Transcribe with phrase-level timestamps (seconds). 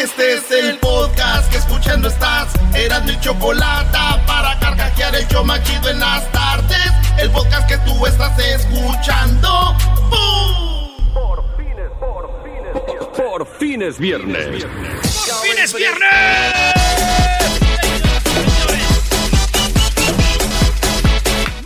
[0.00, 2.48] Este es el podcast que escuchando estás.
[2.74, 6.90] Eran mi chocolate para carcajear el yo machido en las tardes.
[7.18, 9.76] El podcast que tú estás escuchando.
[10.08, 11.12] ¡Bum!
[11.12, 13.12] Por fines, por fines viernes.
[13.14, 14.64] Por fines viernes.
[14.64, 16.64] ¡Por fines viernes!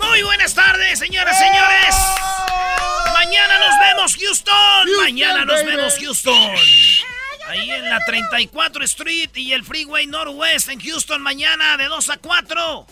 [0.03, 1.95] Muy buenas tardes, señoras, señores.
[3.13, 4.89] Mañana nos vemos, Houston.
[5.05, 6.51] Mañana nos vemos, Houston.
[7.55, 12.17] Ahí en la 34 Street y el Freeway Northwest en Houston, mañana de 2 a
[12.17, 12.87] 4.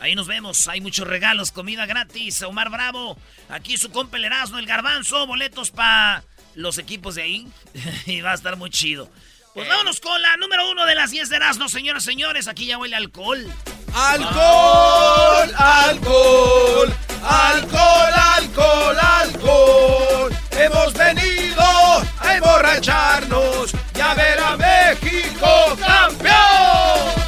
[0.00, 3.16] Ahí nos vemos, hay muchos regalos, comida gratis, Omar Bravo.
[3.48, 6.24] Aquí su compa el Erasmo, el Garbanzo, boletos para
[6.56, 7.48] los equipos de ahí.
[8.06, 9.08] y va a estar muy chido.
[9.54, 12.48] Pues vámonos con la número uno de las 10 de Erasmo, señoras, señores.
[12.48, 13.46] Aquí ya huele alcohol.
[13.94, 20.32] Alcohol, alcohol, alcohol, alcohol, alcohol.
[20.50, 27.18] Hemos venido a emborracharnos y a ver a México campeón.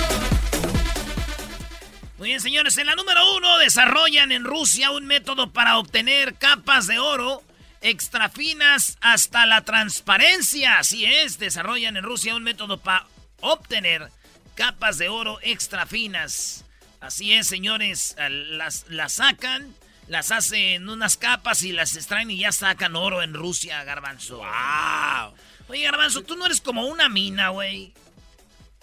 [2.18, 2.78] Muy bien, señores.
[2.78, 7.42] En la número uno desarrollan en Rusia un método para obtener capas de oro
[7.80, 10.78] extra finas hasta la transparencia.
[10.78, 13.06] Así es, desarrollan en Rusia un método para
[13.40, 14.08] obtener
[14.54, 16.64] capas de oro extra finas.
[17.00, 18.14] Así es, señores.
[18.28, 19.74] Las, las sacan,
[20.06, 24.36] las hacen unas capas y las extraen y ya sacan oro en Rusia, Garbanzo.
[24.36, 25.34] ¡Wow!
[25.70, 27.92] Oye, Garbanzo, tú no eres como una mina, güey.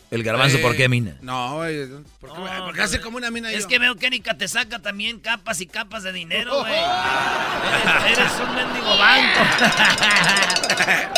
[0.10, 1.18] El garbanzo, ¿por qué mina?
[1.22, 1.86] No, güey.
[2.22, 3.68] ¿Por qué, No, por qué hace como una mina Es yo?
[3.68, 6.72] que veo que Erika te saca también capas y capas de dinero, güey.
[6.74, 9.40] eres, eres un mendigo banco.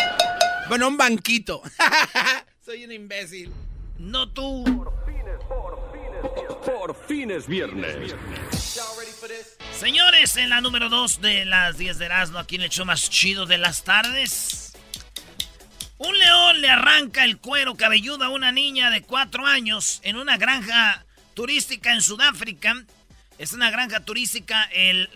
[0.70, 1.64] Bueno, un banquito.
[2.66, 3.52] Soy un imbécil.
[3.98, 4.64] no tú.
[6.64, 8.14] Por fines viernes.
[9.72, 13.09] Señores, en la número 2 de las 10 de Erasmo, aquí en el show más
[13.09, 14.69] chido de las tardes.
[16.00, 20.38] Un león le arranca el cuero cabelludo a una niña de 4 años en una
[20.38, 22.83] granja turística en Sudáfrica.
[23.38, 24.64] Es una granja turística.
[24.72, 25.09] El,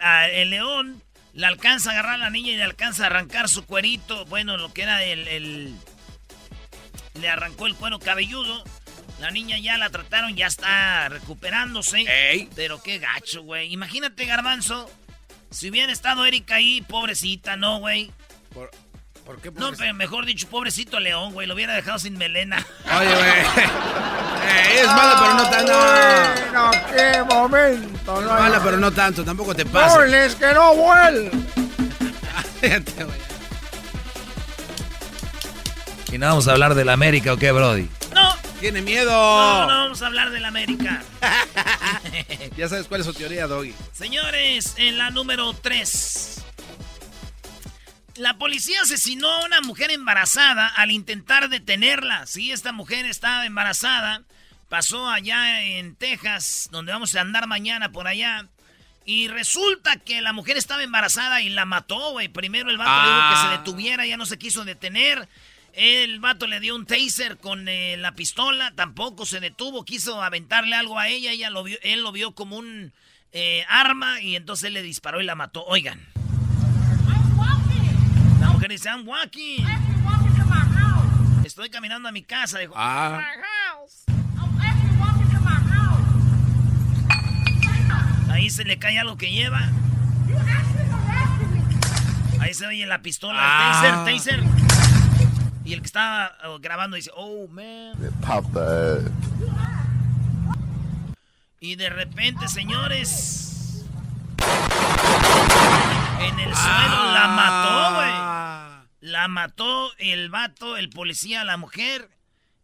[0.49, 1.01] león
[1.33, 4.25] le alcanza a agarrar a la niña y le alcanza a arrancar su cuerito.
[4.25, 5.27] Bueno, lo que era el.
[5.27, 5.75] el-
[7.19, 8.63] le arrancó el cuero cabelludo.
[9.19, 12.01] La niña ya la trataron, ya está recuperándose.
[12.01, 12.49] Ey.
[12.55, 13.71] Pero qué gacho, güey.
[13.71, 14.91] Imagínate, Garbanzo.
[15.49, 18.11] Si hubiera estado Erika ahí, pobrecita, ¿no, güey?
[18.53, 18.71] ¿Por,
[19.25, 19.51] por qué?
[19.51, 21.47] No, pero mejor dicho, pobrecito León, güey.
[21.47, 22.65] Lo hubiera dejado sin melena.
[22.85, 23.65] Oye, güey.
[24.45, 25.71] Eh, es mala, pero no tanto.
[25.73, 26.69] No.
[26.69, 28.33] Bueno, qué momento, Es ¿no?
[28.33, 29.23] mala, pero no tanto.
[29.23, 29.95] Tampoco te pasa.
[29.97, 31.31] Goles que no güey.
[36.11, 37.89] ¿Y no vamos a hablar de la América o qué, Brody?
[38.13, 39.09] No, Tiene miedo.
[39.11, 41.01] no, no vamos a hablar del América.
[42.55, 43.73] Ya sabes cuál es su teoría, Doggy.
[43.93, 46.43] Señores, en la número 3.
[48.15, 52.27] La policía asesinó a una mujer embarazada al intentar detenerla.
[52.27, 54.21] Sí, esta mujer estaba embarazada.
[54.69, 58.47] Pasó allá en Texas, donde vamos a andar mañana por allá.
[59.05, 62.27] Y resulta que la mujer estaba embarazada y la mató, güey.
[62.29, 63.49] Primero el vato le dijo que Ah.
[63.51, 65.27] se detuviera, ya no se quiso detener.
[65.73, 70.75] El vato le dio un taser con eh, la pistola, tampoco se detuvo, quiso aventarle
[70.75, 72.93] algo a ella, ella lo vio, él lo vio como un
[73.31, 75.65] eh, arma y entonces él le disparó y la mató.
[75.65, 75.99] Oigan.
[78.63, 79.65] Mujer dice, I'm walking.
[81.43, 82.59] Estoy caminando a mi casa.
[82.59, 83.21] Dijo, Ah.
[88.31, 89.59] ahí se le cae algo que lleva.
[92.39, 94.05] Ahí se oye la pistola, Ah.
[94.05, 94.43] taser, taser.
[95.65, 97.91] Y el que estaba oh, grabando dice, oh, man.
[101.59, 103.83] Y de repente, señores,
[106.21, 108.32] en el suelo la mató, güey.
[109.03, 112.09] La mató el vato, el policía, la mujer.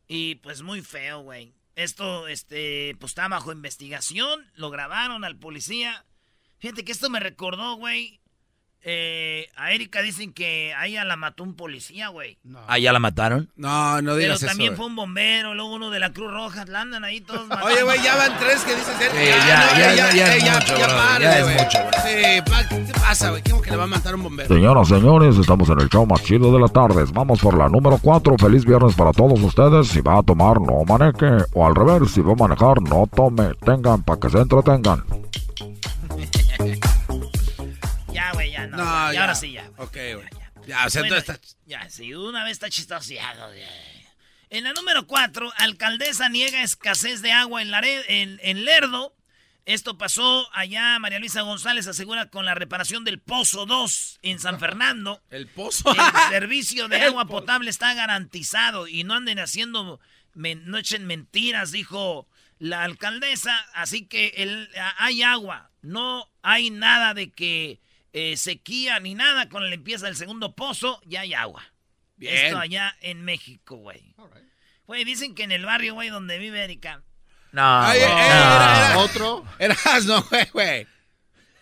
[0.08, 1.54] Y pues muy feo, güey.
[1.76, 4.50] Esto, este, pues está bajo investigación.
[4.54, 6.06] Lo grabaron al policía.
[6.60, 8.22] Fíjate que esto me recordó, güey.
[8.84, 12.38] Eh, a Erika dicen que a ella la mató un policía, güey.
[12.68, 13.50] ¿Ah, ya la mataron?
[13.56, 14.48] No, no Pero digas eso.
[14.48, 14.78] también güey.
[14.78, 16.64] fue un bombero, luego uno de la Cruz Roja.
[16.66, 17.68] La andan ahí todos matando.
[17.74, 19.10] Oye, güey, ya van tres que dices él.
[19.12, 21.56] Sí, ya, ya, ya, ya es mucho, bro, párale, ya es güey.
[21.58, 21.78] mucho.
[22.04, 23.44] Sí, pa- ¿qué pasa, güey?
[23.50, 24.48] ¿Cómo que le va a matar un bombero?
[24.54, 27.12] Señoras, señores, estamos en el show más chido de las tardes.
[27.12, 28.38] Vamos por la número 4.
[28.38, 29.90] Feliz viernes para todos ustedes.
[29.90, 31.44] Si va a tomar, no maneje.
[31.54, 33.50] O al revés, si va a manejar, no tome.
[33.66, 35.04] Tengan para que se entretengan.
[38.70, 38.78] No.
[38.78, 39.22] No, ya, y ya.
[39.22, 39.70] ahora sí, ya.
[39.78, 40.30] Ok, güey.
[40.38, 40.86] Ya, ya.
[40.86, 41.24] O sea, Bueno.
[41.66, 43.54] Ya, sí, una vez está chistoseado.
[43.56, 43.68] ya.
[44.50, 47.72] En la número 4, alcaldesa niega escasez de agua en,
[48.08, 49.16] en, en Lerdo.
[49.66, 54.60] Esto pasó allá, María Luisa González asegura con la reparación del Pozo 2 en San
[54.60, 55.22] Fernando.
[55.30, 55.92] El pozo.
[55.92, 55.98] El
[56.32, 60.00] servicio de agua potable está garantizado y no anden haciendo,
[60.34, 62.28] no echen mentiras, dijo
[62.58, 63.56] la alcaldesa.
[63.76, 64.68] Así que el,
[64.98, 67.80] hay agua, no hay nada de que
[68.14, 69.50] eh, sequía ni nada.
[69.50, 71.64] Con la limpieza del segundo pozo ya hay agua.
[72.18, 72.36] Bien.
[72.48, 74.16] Esto allá en México, güey.
[74.86, 77.04] Güey, dicen que en el barrio, güey, donde vive Erika.
[77.52, 78.26] No, Ay, güey, eh, no.
[78.26, 79.46] era- era- Otro.
[79.60, 80.88] Eras, no, güey, güey.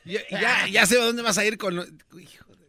[0.05, 1.75] Ya, ya, ya sé a dónde vas a ir con...
[1.75, 1.85] lo-
[2.19, 2.67] Hijo de-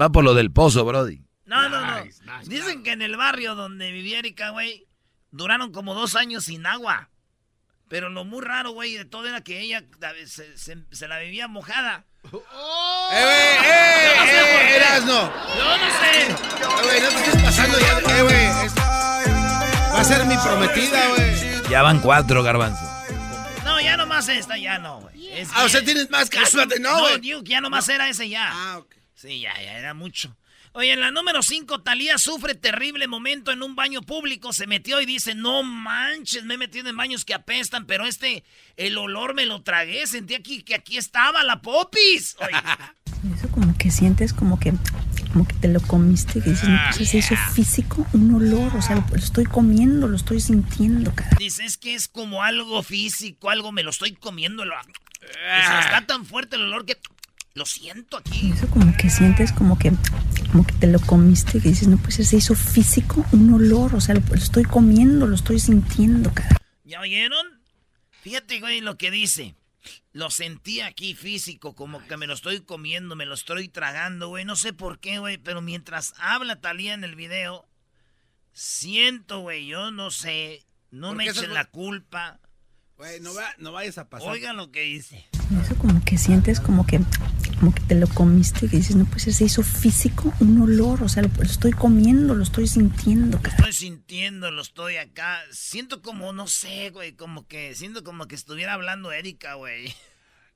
[0.00, 1.22] Va por lo del pozo, Brody.
[1.44, 2.04] No, no, no.
[2.04, 4.86] Nice, nice, Dicen que en el barrio donde vivía Erika, güey,
[5.30, 7.10] duraron como dos años sin agua.
[7.88, 9.84] Pero lo muy raro, güey, de todo era que ella
[10.26, 12.04] se, se- se la vivía mojada.
[12.32, 13.70] ¡Eh, güey!
[13.70, 14.66] ¡Eh, no sé por eh!
[14.68, 14.76] qué.
[14.76, 15.32] ¡Eras, no!
[15.56, 16.26] Yo no sé.
[16.26, 17.98] Eh, güey, no te estés pasando ya.
[18.18, 18.66] ¡Eh, güey!
[18.66, 18.74] es-
[19.94, 21.62] Va a ser mi prometida, güey.
[21.70, 22.84] Ya van cuatro, garbanzo.
[23.64, 25.28] No, ya nomás esta, ya no, güey.
[25.38, 27.20] Es Ah, o sea, tienes más, cálmate, no, No, güey.
[27.20, 28.50] digo que ya nomás era ese ya.
[28.52, 28.94] Ah, ok.
[29.14, 30.36] Sí, ya, ya era mucho.
[30.76, 34.52] Oye, en la número 5, Talía sufre terrible momento en un baño público.
[34.52, 38.44] Se metió y dice, no manches, me he metido en baños que apestan, pero este,
[38.76, 40.06] el olor me lo tragué.
[40.06, 42.36] Sentí aquí que aquí estaba la popis.
[42.40, 44.74] Oye, Eso como que sientes como que
[45.32, 48.82] como que te lo comiste, que dices, no, pues se hizo físico, un olor, o
[48.82, 51.30] sea, lo, lo estoy comiendo, lo estoy sintiendo, cara.
[51.38, 54.64] dice, es que es como algo físico, algo me lo estoy comiendo.
[54.66, 54.74] Lo,
[55.44, 55.80] Ah.
[55.84, 56.96] está tan fuerte el olor que
[57.56, 58.52] lo siento aquí.
[58.52, 59.92] Eso como que sientes como que
[60.52, 64.00] como que te lo comiste, que dices, no, pues se hizo físico, un olor, o
[64.00, 66.56] sea, lo, lo estoy comiendo, lo estoy sintiendo, cara.
[66.84, 67.44] ¿Ya oyeron?
[68.22, 69.54] Fíjate, güey, lo que dice.
[70.12, 74.44] Lo sentí aquí físico, como que me lo estoy comiendo, me lo estoy tragando, güey.
[74.44, 77.68] No sé por qué, güey, pero mientras habla Talía en el video,
[78.52, 80.64] siento, güey, yo no sé.
[80.90, 82.40] No ¿Por me echen la culpa.
[82.96, 84.28] Güey, no, va- no vayas a pasar.
[84.30, 85.26] Oigan lo que dice.
[85.62, 87.00] Eso como que sientes como que
[87.58, 91.08] como que te lo comiste, que dices, no, pues se hizo físico, un olor, o
[91.08, 93.56] sea, lo, lo estoy comiendo, lo estoy sintiendo, cara.
[93.56, 95.38] Estoy sintiendo, lo estoy acá.
[95.50, 99.94] Siento como, no sé, güey, como que, siento como que estuviera hablando Erika, güey.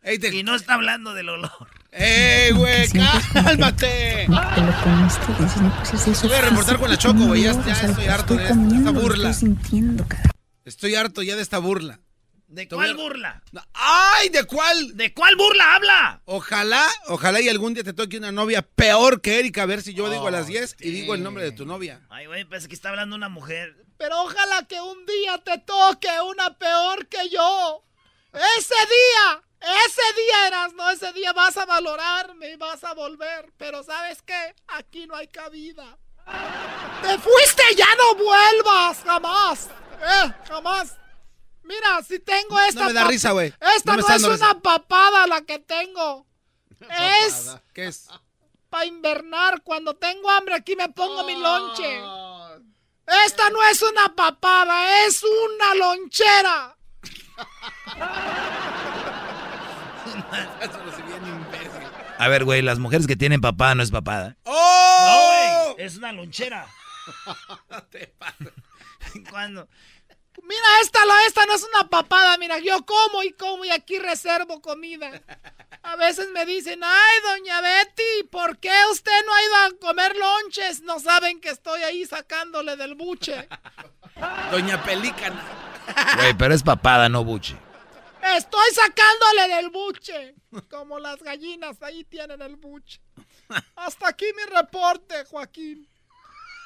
[0.02, 1.50] Ey, te- Y no está hablando del olor.
[1.93, 2.87] ¡Ey, güey!
[2.88, 4.25] sientes como que- ¡Cálmate!
[4.26, 6.81] Como que te lo comiste, que dices, no, pues se hizo Voy a reportar físico,
[6.81, 8.55] con la Choco, un güey, ya- olor, ya o sea, estoy lo harto de esta-
[8.55, 9.31] comiendo, esta lo burla.
[9.31, 10.31] estoy sintiendo, cara.
[10.64, 12.00] Estoy harto ya de esta burla.
[12.50, 13.43] ¿De voy cuál a- burla?
[13.52, 14.29] No, ¡Ay!
[14.29, 14.97] ¿De cuál?
[14.97, 16.20] ¿De cuál burla habla?
[16.25, 19.62] Ojalá, ojalá y algún día te toque una novia peor que Erika.
[19.62, 22.00] A ver si yo digo a las 10 y digo el nombre de tu novia.
[22.11, 23.76] Ay, güey, parece que está hablando una mujer.
[23.99, 27.85] Pero ojalá que un día te toque una peor que yo.
[28.32, 33.53] Ese día, ese día eras, no, ese día vas a valorarme y vas a volver.
[33.58, 34.55] Pero ¿sabes qué?
[34.69, 35.96] Aquí no hay cabida.
[37.03, 39.69] Te fuiste, ya no vuelvas, jamás.
[40.03, 40.96] Eh, jamás.
[41.70, 42.81] Mira, si tengo esta...
[42.81, 43.55] No me da risa, güey.
[43.76, 44.61] Esta No no, es una risa.
[44.61, 46.26] papada la que tengo.
[46.81, 48.08] Es ¿Qué es?
[48.69, 49.62] para invernar.
[49.62, 52.00] Cuando tengo hambre aquí me pongo mi lonche.
[53.26, 56.76] Esta no es una papada, es una lonchera.
[62.19, 64.37] A ver, güey, las mujeres que tienen papá no es papada.
[64.44, 65.72] No, ¡Oh!
[65.75, 66.67] güey, es una lonchera.
[69.31, 69.67] Cuando
[70.42, 72.37] Mira, esta, la, esta no es una papada.
[72.38, 75.22] Mira, yo como y como y aquí reservo comida.
[75.82, 80.14] A veces me dicen, ay, doña Betty, ¿por qué usted no ha ido a comer
[80.16, 80.82] lonches?
[80.82, 83.48] No saben que estoy ahí sacándole del buche.
[84.50, 85.42] Doña Pelícana.
[86.17, 87.56] Güey, pero es papada, no buche.
[88.36, 90.34] Estoy sacándole del buche.
[90.69, 93.00] Como las gallinas, ahí tienen el buche.
[93.76, 95.88] Hasta aquí mi reporte, Joaquín.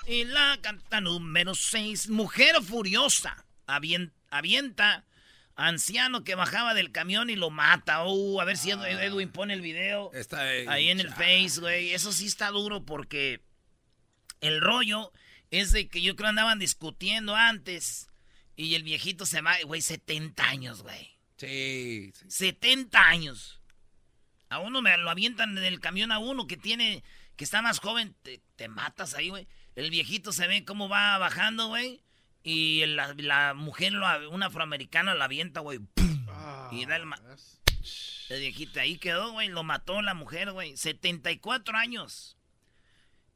[0.06, 3.44] Y la canta número 6, Mujer Furiosa.
[3.66, 5.04] Avien- avienta
[5.56, 8.04] anciano que bajaba del camión y lo mata.
[8.04, 11.92] Uh, a ver si Edu- Edwin pone el video Está ahí en el Face, güey.
[11.92, 13.40] Eso sí está duro porque
[14.40, 15.12] el rollo
[15.50, 18.08] es de que yo creo andaban discutiendo antes.
[18.56, 21.16] Y el viejito se va, güey, 70 años, güey.
[21.36, 22.24] Sí, sí.
[22.28, 23.60] 70 años.
[24.48, 27.02] A uno me lo avientan en el camión a uno que tiene,
[27.36, 29.48] que está más joven, te, te matas ahí, güey.
[29.74, 32.00] El viejito se ve cómo va bajando, güey.
[32.46, 35.80] Y la, la mujer, lo- una afroamericana, la avienta, güey.
[36.72, 37.18] Y da el, ma-
[38.28, 39.48] el viejito ahí quedó, güey.
[39.48, 40.76] Lo mató la mujer, güey.
[40.76, 42.36] 74 años.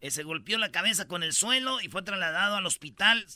[0.00, 3.26] Eh, se golpeó la cabeza con el suelo y fue trasladado al hospital.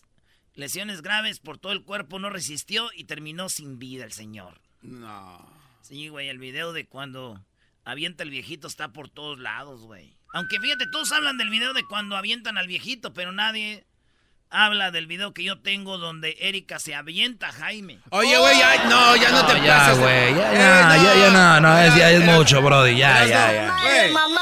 [0.54, 4.60] Lesiones graves por todo el cuerpo, no resistió y terminó sin vida el señor.
[4.82, 5.50] No.
[5.80, 7.42] Sí, güey, el video de cuando
[7.84, 10.14] avienta el viejito está por todos lados, güey.
[10.34, 13.86] Aunque fíjate, todos hablan del video de cuando avientan al viejito, pero nadie
[14.52, 17.98] habla del video que yo tengo donde Erika se avienta a Jaime.
[18.10, 19.98] Oye, güey, ya, no, ya no, te ya, pases.
[19.98, 23.46] güey, ya, Eh, ya, ya, ya, no, no, es, ya es mucho, brody, ya, ya,
[23.46, 23.52] no.
[23.52, 23.76] ya.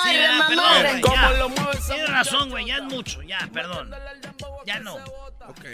[0.02, 1.80] Sí, ya, perdón, güey, ya.
[1.86, 3.90] Tienes razón, güey, ya es mucho, ya, perdón.
[4.66, 4.96] Ya no.
[5.48, 5.64] Ok.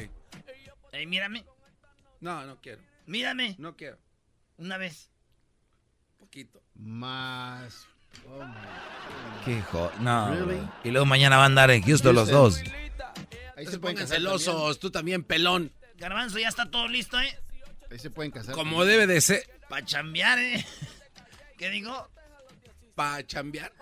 [0.92, 1.44] Ey, mírame,
[2.20, 2.80] No, no quiero.
[3.06, 3.98] mírame, No quiero.
[4.58, 5.10] una vez.
[6.18, 6.62] Poquito.
[6.74, 7.86] Más.
[8.28, 8.44] Oh.
[9.44, 10.60] Qué jo- no, Really?
[10.84, 12.62] Y luego mañana van a andar en Houston los dos.
[13.56, 14.18] Ahí se pueden casar.
[14.18, 15.72] celosos, tú también, pelón.
[15.96, 17.38] Garbanzo, ya está todo listo, ¿eh?
[17.90, 18.54] Ahí se pueden casar.
[18.54, 19.48] Como debe de ser.
[19.68, 20.64] Pa' chambear, ¿eh?
[21.58, 22.10] ¿Qué digo?
[22.94, 23.72] Para chambear.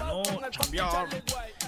[0.00, 1.08] No, chambear.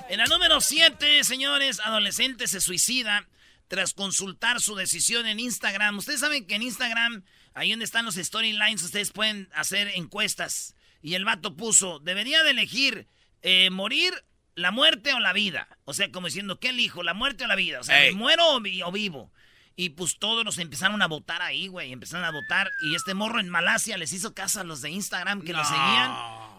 [0.08, 3.28] En la número 7, señores, adolescente se suicida
[3.68, 5.98] tras consultar su decisión en Instagram.
[5.98, 7.22] Ustedes saben que en Instagram,
[7.54, 10.74] ahí donde están los storylines, ustedes pueden hacer encuestas.
[11.00, 13.06] Y el vato puso, debería de elegir
[13.42, 14.12] eh, morir,
[14.54, 15.68] la muerte o la vida.
[15.84, 17.02] O sea, como diciendo, ¿qué elijo?
[17.02, 17.80] ¿La muerte o la vida?
[17.80, 18.12] O sea, Ey.
[18.14, 19.32] ¿me muero o, vi- o vivo?
[19.76, 21.92] Y pues todos nos empezaron a votar ahí, güey.
[21.92, 22.70] Empezaron a votar.
[22.82, 26.12] Y este morro en Malasia les hizo caso a los de Instagram que lo seguían.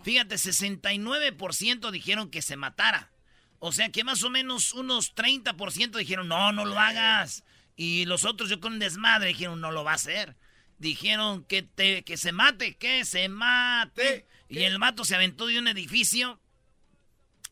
[0.03, 3.11] Fíjate, 69% dijeron que se matara.
[3.59, 7.43] O sea que más o menos unos 30% dijeron, no, no lo hagas.
[7.75, 10.35] Y los otros, yo con desmadre, dijeron, no lo va a hacer.
[10.79, 14.25] Dijeron que, te, que se mate, que se mate.
[14.49, 16.41] Y el mato se aventó de un edificio.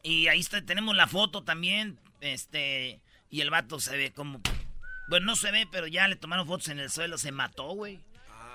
[0.04, 2.00] Y ahí está, tenemos la foto también.
[2.22, 3.00] Este.
[3.30, 4.42] Y el vato se ve como.
[5.08, 7.18] Bueno, no se ve, pero ya le tomaron fotos en el suelo.
[7.18, 8.00] Se mató, güey.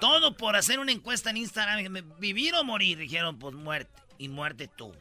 [0.01, 2.13] Todo por hacer una encuesta en Instagram.
[2.19, 2.99] ¿Vivir o morir?
[2.99, 3.93] Dijeron, pues muerte.
[4.19, 4.95] Y muerte tú.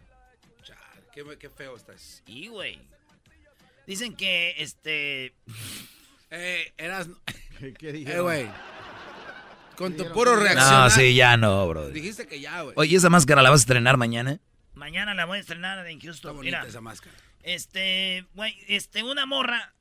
[0.63, 0.79] Chale,
[1.13, 2.23] qué, qué feo estás.
[2.25, 2.79] Y, güey.
[3.85, 5.33] Dicen que, este...
[6.35, 7.09] Eh, eras.
[7.59, 8.23] ¿Qué, Eh, dijeron?
[8.23, 8.49] güey.
[9.75, 10.85] Con tu puro reaccionar.
[10.85, 11.89] No, sí, ya no, bro.
[11.89, 12.73] Dijiste que ya, güey.
[12.75, 14.39] Oye, ¿esa máscara la vas a estrenar mañana?
[14.83, 16.35] Mañana la voy a estrenar en Está Houston.
[16.35, 17.15] bonita Mira, esa máscara.
[17.41, 19.73] este, güey, este, una morra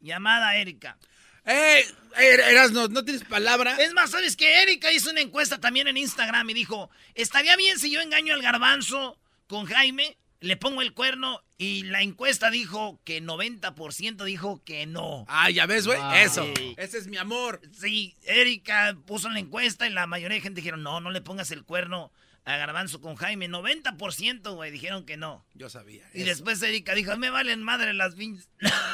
[0.00, 0.98] llamada Erika.
[1.44, 1.84] ¡Eh!
[2.18, 3.76] Eras, no, no tienes palabra.
[3.76, 4.64] Es más, ¿sabes qué?
[4.64, 8.42] Erika hizo una encuesta también en Instagram y dijo, ¿estaría bien si yo engaño al
[8.42, 10.18] garbanzo con Jaime?
[10.40, 15.24] Le pongo el cuerno y la encuesta dijo que 90% dijo que no.
[15.28, 16.00] Ah, ya ves, güey.
[16.00, 16.14] Wow.
[16.14, 16.52] Eso.
[16.78, 17.60] Ese es mi amor.
[17.78, 21.52] Sí, Erika puso la encuesta y la mayoría de gente dijeron, no, no le pongas
[21.52, 22.10] el cuerno
[22.44, 23.48] a Garbanzo con Jaime.
[23.48, 25.44] 90%, güey, dijeron que no.
[25.54, 26.04] Yo sabía.
[26.14, 26.26] Y eso.
[26.30, 28.48] después Erika dijo, me valen madre las pinches...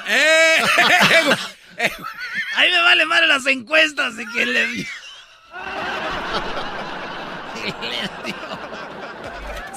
[0.08, 0.56] ¡Eh!
[1.78, 1.90] Eh,
[2.56, 4.86] A mí me valen madre las encuestas y que le dio...
[7.64, 7.70] Le
[8.24, 8.36] dio-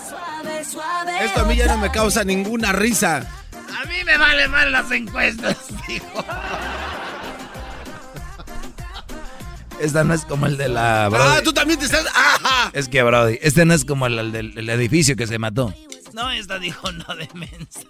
[0.09, 1.25] Suave, suave.
[1.25, 3.17] Esto a mí ya no me causa ninguna risa.
[3.17, 6.25] A mí me valen madre las encuestas, dijo.
[9.81, 11.09] Esta no es como el de la...
[11.09, 11.37] Brody.
[11.37, 12.05] Ah, tú también te estás.
[12.13, 12.69] ¡Ajá!
[12.73, 15.73] Es que, Brody, este no es como el, el del el edificio que se mató.
[16.13, 17.81] No, esta dijo no de mensa.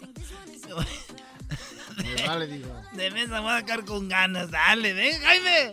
[2.25, 2.81] Vale, digo.
[2.93, 4.49] De mensa voy a sacar con ganas.
[4.51, 5.71] Dale, ven, Jaime.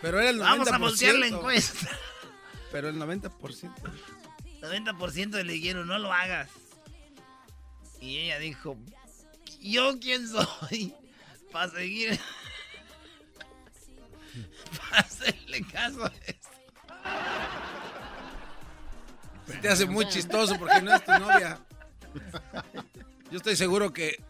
[0.00, 0.42] Pero era el 90%.
[0.42, 1.88] Vamos a voltear la encuesta.
[2.72, 3.30] Pero el 90%.
[4.60, 6.48] 90% le dijeron, no lo hagas.
[8.00, 8.76] Y ella dijo,
[9.60, 10.94] ¿yo quién soy?
[11.52, 12.18] Para seguir...
[14.90, 16.48] Para hacerle caso a esto.
[19.46, 21.58] Se te hace muy chistoso porque no es tu novia.
[23.30, 24.22] Yo estoy seguro que.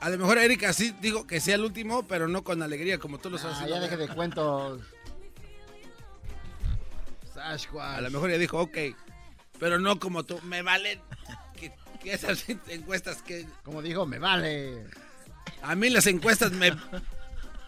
[0.00, 3.18] A lo mejor Erika sí dijo que sea el último, pero no con alegría como
[3.18, 4.82] tú lo estás Ah, ya deje de cuentos.
[7.34, 7.98] Sasquatch.
[7.98, 8.76] A lo mejor ella dijo, ok.
[9.58, 10.40] Pero no como tú.
[10.42, 11.00] Me valen.
[11.54, 11.72] Que,
[12.02, 13.46] que esas encuestas que.
[13.62, 14.86] Como dijo, me vale.
[15.62, 16.72] A mí las encuestas me.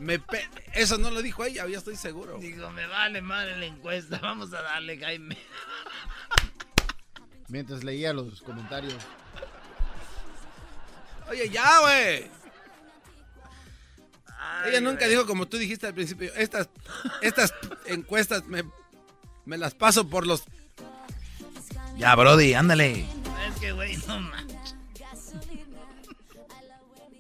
[0.03, 2.39] Me pe- Eso no lo dijo ella, ya estoy seguro.
[2.39, 5.37] Digo, me vale madre la encuesta, vamos a darle, Jaime.
[7.49, 8.95] Mientras leía los comentarios.
[11.29, 12.31] Oye, ya, güey.
[14.67, 16.33] Ella nunca dijo como tú dijiste al principio.
[16.35, 16.69] Estas,
[17.21, 17.55] estas
[17.87, 18.65] encuestas me,
[19.45, 20.45] me las paso por los.
[21.97, 23.07] Ya, Brody, ándale.
[23.49, 24.52] Es que, güey, no manches.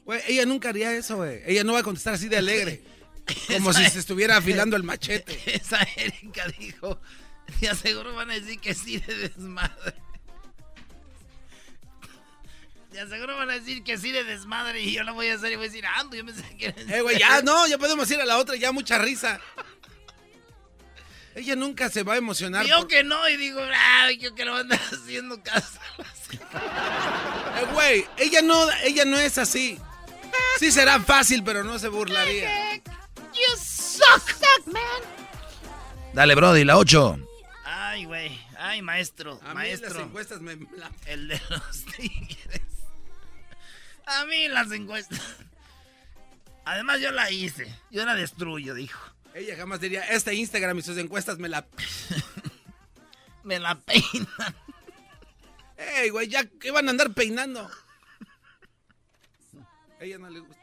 [0.04, 1.40] Güey, ella nunca haría eso, güey.
[1.46, 2.82] Ella no va a contestar así de alegre.
[3.52, 5.38] Como si se estuviera afilando el machete.
[5.56, 7.00] Esa Erika dijo,
[7.60, 9.94] de aseguro van a decir que sí de desmadre.
[12.90, 15.52] De aseguro van a decir que sí de desmadre y yo la voy a hacer
[15.52, 18.20] y voy a decir, ando, yo pensé que Eh, güey, ya, no, ya podemos ir
[18.20, 19.40] a la otra, ya mucha risa.
[21.34, 22.66] Ella nunca se va a emocionar.
[22.66, 25.78] Yo por- que no, y digo, ay, yo que lo van haciendo caso.
[26.32, 29.78] Eh, güey, ella no, ella no es así.
[30.58, 32.76] Sí será fácil, pero no se burlaría.
[32.76, 34.82] You suck, suck, man.
[36.12, 37.18] Dale, Brody, la 8.
[37.64, 40.00] Ay, güey, ay, maestro, A mí las maestro.
[40.02, 40.56] encuestas me...
[40.76, 42.60] la- El de los tigres.
[44.06, 45.20] A mí las encuestas.
[46.64, 47.74] Además, yo la hice.
[47.90, 49.00] Yo la destruyo, dijo.
[49.34, 51.66] Ella jamás diría, este Instagram y sus encuestas me la...
[53.44, 54.54] Me la peinan.
[55.76, 57.68] Ey, güey, ya que van a andar peinando.
[60.02, 60.60] Ella no le gusta.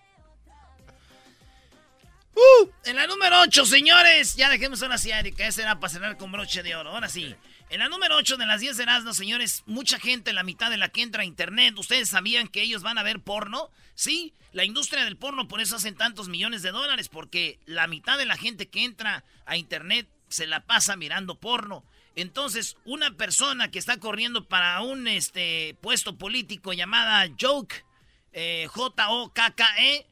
[2.36, 4.36] Uh, en la número 8, señores.
[4.36, 5.48] Ya dejemos una así, Erika.
[5.48, 6.92] Esa era para cerrar con broche de oro.
[6.92, 7.36] Ahora sí.
[7.70, 10.78] En la número 8 de las 10 de Erasmo, señores, mucha gente, la mitad de
[10.78, 13.70] la que entra a internet, ¿ustedes sabían que ellos van a ver porno?
[13.94, 18.18] Sí, la industria del porno por eso hacen tantos millones de dólares, porque la mitad
[18.18, 21.86] de la gente que entra a internet se la pasa mirando porno.
[22.16, 27.86] Entonces, una persona que está corriendo para un este, puesto político llamada Joke,
[28.34, 30.06] eh, J-O-K-K-E,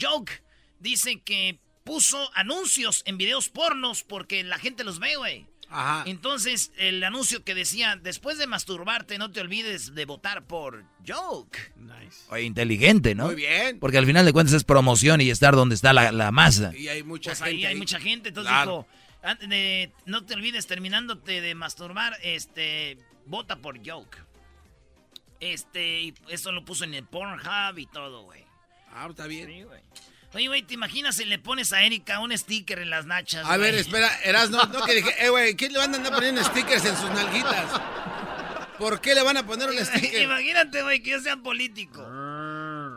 [0.00, 0.32] Joke,
[0.80, 5.46] dice que puso anuncios en videos pornos porque la gente los ve, güey.
[5.74, 6.04] Ajá.
[6.06, 11.58] Entonces, el anuncio que decía, después de masturbarte, no te olvides de votar por Joke.
[11.76, 12.24] Nice.
[12.28, 13.26] Oye, inteligente, ¿no?
[13.26, 13.78] Muy bien.
[13.80, 16.76] Porque al final de cuentas es promoción y estar donde está la, la masa.
[16.76, 17.50] Y hay mucha Pues gente.
[17.56, 18.86] ahí hay mucha gente, entonces Claro.
[19.40, 24.18] dijo, no te olvides terminándote de masturbar, este, vota por Joke.
[25.42, 28.44] Este, y eso lo puso en el Pornhub y todo, güey.
[28.94, 29.48] Ah, está bien.
[29.48, 29.80] Sí, güey.
[30.34, 33.44] Oye, güey, ¿te imaginas si le pones a Erika un sticker en las nachas?
[33.44, 36.14] A ver, espera, eras no, no que dije, eh, güey, ¿qué le van a andar
[36.14, 37.68] poniendo stickers en sus nalguitas?
[38.78, 40.22] ¿Por qué le van a poner un sticker?
[40.22, 42.00] Imagínate, güey, que yo sea político.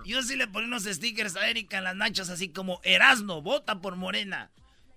[0.05, 3.81] Yo sí le pongo unos stickers a Erika en las nachas, así como Erasno, vota
[3.81, 4.51] por Morena.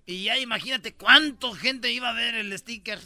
[0.05, 2.99] Y ya imagínate cuánto gente iba a ver el sticker.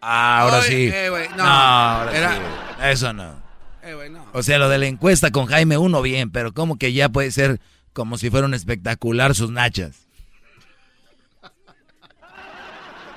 [0.00, 0.90] Ah, ahora sí.
[0.92, 1.44] eh, no.
[1.44, 2.40] ahora Era- sí.
[2.82, 3.45] Eso no.
[3.86, 4.12] Eh.
[4.32, 7.30] O sea, lo de la encuesta con Jaime uno bien, pero como que ya puede
[7.30, 7.60] ser
[7.92, 10.06] como si fuera un espectacular sus nachas.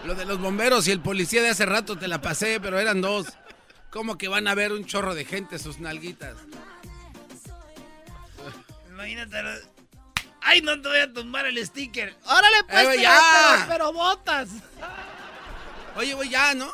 [0.05, 3.01] Lo de los bomberos y el policía de hace rato te la pasé, pero eran
[3.01, 3.27] dos.
[3.89, 6.35] ¿Cómo que van a ver un chorro de gente sus nalguitas?
[8.89, 9.37] Imagínate.
[10.41, 12.15] Ay, no te voy a tumbar el sticker.
[12.25, 13.19] Órale, pues, Eh, ya.
[13.67, 14.49] pero, pero botas.
[15.95, 16.71] Oye, güey, ya, ¿no?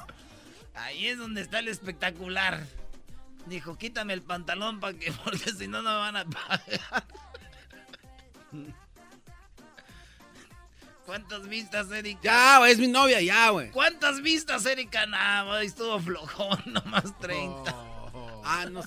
[0.76, 2.64] Ahí es donde está el espectacular.
[3.46, 7.06] Dijo, quítame el pantalón para que, porque si no, no me van a pagar.
[11.06, 12.22] ¿Cuántas vistas, Erika?
[12.24, 13.70] Ya, güey, es mi novia, ya, güey.
[13.70, 15.06] ¿Cuántas vistas, Erika?
[15.44, 17.76] Güey, estuvo flojón, nomás 30.
[18.44, 18.82] Ah, no.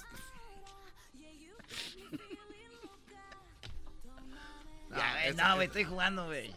[4.90, 6.52] Ya, no, güey, estoy jugando, güey.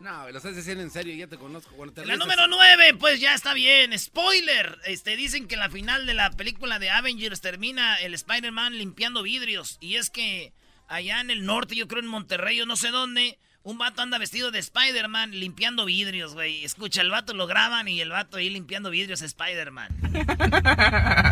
[0.00, 1.70] No, lo estás diciendo en serio, ya te conozco.
[1.90, 3.98] Te La ríes número así- 9, pues ya está bien.
[3.98, 4.78] Spoiler.
[4.84, 9.22] Este, dicen que en la final de la película de Avengers termina el Spider-Man limpiando
[9.24, 9.76] vidrios.
[9.80, 10.52] Y es que
[10.86, 14.18] allá en el norte, yo creo en Monterrey o no sé dónde, un vato anda
[14.18, 16.64] vestido de Spider-Man limpiando vidrios, güey.
[16.64, 19.88] Escucha, el vato lo graban y el vato ahí limpiando vidrios es Spider-Man.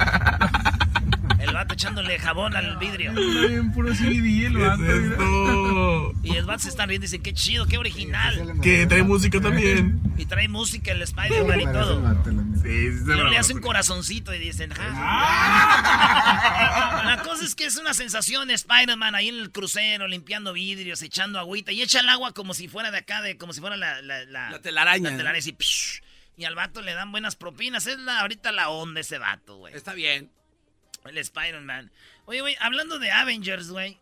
[1.56, 3.12] Vato echándole jabón al vidrio.
[3.14, 6.12] bien puro CBD el vato.
[6.22, 8.60] Y el vato se están riendo y dicen, qué chido, qué original.
[8.62, 9.98] Que trae música también.
[10.18, 12.14] Y trae música el Spider-Man y todo.
[12.62, 14.84] Sí, sí, Y se le hace un corazoncito y dicen, "Ja".
[17.06, 21.38] La cosa es que es una sensación Spider-Man ahí en el crucero, limpiando vidrios, echando
[21.38, 21.72] agüita.
[21.72, 24.24] Y echa el agua como si fuera de acá, de, como si fuera la, la,
[24.26, 25.10] la, La telaraña.
[25.10, 26.02] la telaraña, así, psh.
[26.36, 27.86] Y al vato le dan buenas propinas.
[27.86, 29.74] Es la, ahorita la onda ese vato, güey.
[29.74, 30.30] Está bien.
[31.08, 31.90] El Spider-Man.
[32.26, 33.98] Oye, güey, hablando de Avengers, güey.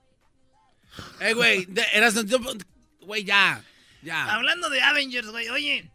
[1.21, 2.14] Eh, güey, eras.
[3.01, 3.62] Güey, ya.
[4.03, 4.35] Ya.
[4.35, 5.90] Hablando de Avengers, güey, oye.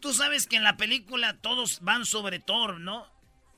[0.00, 3.10] Tú sabes que en la película todos van sobre Thor, ¿no?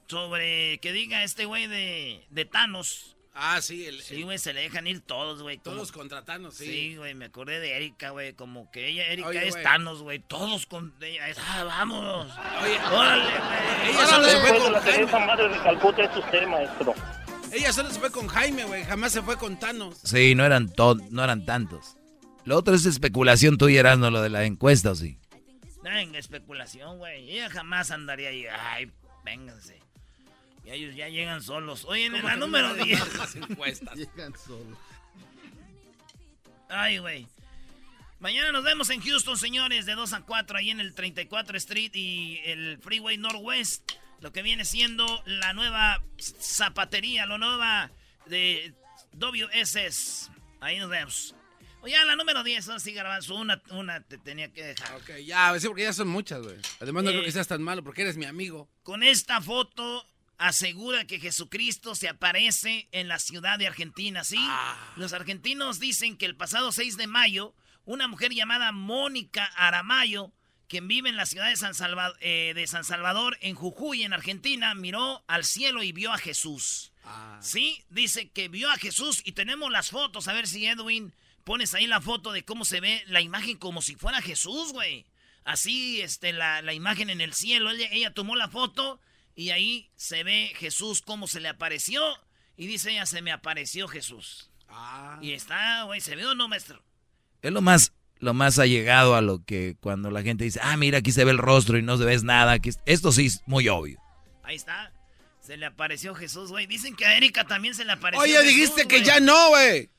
[0.09, 3.16] Sobre que diga este güey de, de Thanos.
[3.39, 5.59] Ah, sí, el, Sí, güey, se le dejan ir todos, güey.
[5.59, 6.65] como- todos contra Thanos, sí.
[6.67, 8.33] Sí, güey, me acordé de Erika, güey.
[8.33, 9.63] Como que ella, Erika Oye, es güey.
[9.65, 10.19] Thanos, güey.
[10.21, 11.29] Todos con ella.
[11.29, 12.33] es, Ah, vamos.
[12.63, 13.91] Oye, Órale, güey.
[13.91, 15.13] ella solo se fue con la Jaime.
[15.27, 16.95] Madre de Calcuta es usted, maestro.
[17.53, 18.85] Ella solo se fue con Jaime, güey.
[18.85, 19.99] Jamás se fue con Thanos.
[20.03, 21.97] Sí, no eran, to- no eran tantos.
[22.47, 25.19] Lo otro es especulación tuya, Erasmo, lo de la encuesta, ¿o sí?
[25.83, 27.31] Venga, especulación, güey.
[27.33, 28.47] Ella jamás andaría ahí.
[28.47, 28.91] Ay,
[29.25, 29.79] vénganse.
[30.67, 31.85] Y ellos ya llegan solos.
[31.85, 33.17] Oye, en ¿Cómo la número no 10.
[33.17, 33.95] las encuestas?
[33.97, 34.77] Llegan solos.
[36.69, 37.27] Ay, güey.
[38.19, 41.93] Mañana nos vemos en Houston, señores, de 2 a 4, ahí en el 34 Street
[41.95, 43.93] y el Freeway Northwest.
[44.21, 47.91] Lo que viene siendo la nueva zapatería, la nueva
[48.25, 48.75] de
[49.13, 50.31] WSS.
[50.61, 51.35] Ahí nos vemos.
[51.83, 54.97] Oye, la número 10, ahora sí, Garbanzo, una, una te tenía que dejar.
[54.97, 56.57] Ok, ya, sí, porque ya son muchas, güey.
[56.81, 57.13] Además, no Eh.
[57.13, 58.69] creo que seas tan malo porque eres mi amigo.
[58.83, 60.05] Con esta foto
[60.39, 64.37] asegura que Jesucristo se aparece en la ciudad de Argentina, ¿sí?
[64.97, 70.33] Los argentinos dicen que el pasado 6 de mayo, una mujer llamada Mónica Aramayo,
[70.69, 74.13] quien vive en la ciudad de San, Salva- eh, de San Salvador, en Jujuy, en
[74.13, 76.93] Argentina, miró al cielo y vio a Jesús.
[77.41, 80.27] Sí, dice que vio a Jesús y tenemos las fotos.
[80.27, 83.81] A ver si Edwin pones ahí la foto de cómo se ve la imagen como
[83.81, 85.07] si fuera Jesús, güey.
[85.45, 87.71] Así, este, la, la imagen en el cielo.
[87.71, 89.01] Ella, ella tomó la foto
[89.37, 92.03] y ahí se ve Jesús cómo se le apareció.
[92.57, 94.51] Y dice ella, se me apareció Jesús.
[95.21, 96.83] Y está, güey, ¿se ve o no, maestro?
[97.43, 100.99] Es lo más, lo más allegado a lo que cuando la gente dice, ah, mira,
[100.99, 102.53] aquí se ve el rostro y no se ves nada.
[102.53, 104.01] Aquí, esto sí es muy obvio.
[104.43, 104.91] Ahí está.
[105.41, 106.67] Se le apareció Jesús, güey.
[106.67, 109.91] Dicen que a Erika también se le apareció Oye, Jesús, dijiste que ya no, güey.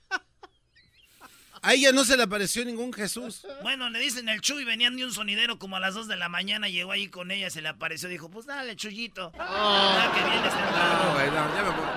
[1.67, 3.45] A ella no se le apareció ningún Jesús.
[3.61, 6.29] Bueno, le dicen el Chuy, venían de un sonidero como a las 2 de la
[6.29, 9.33] mañana, llegó ahí con ella, se le apareció, dijo, pues dale, Chuyito.
[9.37, 11.13] Ah, que vienes No, temprano.
[11.13, 11.87] güey, no, ya me voy.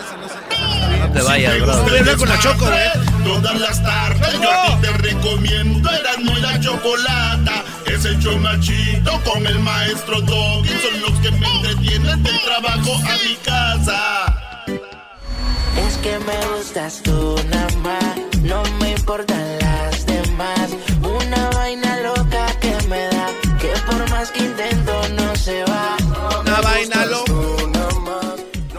[0.00, 1.82] Ese no No te vayas, bro.
[1.84, 3.06] Voy a hablar con la Choco, güey.
[3.24, 8.18] Todas las tardes yo a ti te recomiendo Erasmo y la Chocolata Es el
[8.60, 14.36] chido con el maestro Doggy Son los que me entretienen del trabajo a mi casa
[15.76, 20.76] Es que me gustas tú nada más, no me importan las demás.
[21.00, 23.28] Una vaina loca que me da,
[23.60, 25.96] que por más que intento no se va.
[26.40, 27.32] Una vaina loca.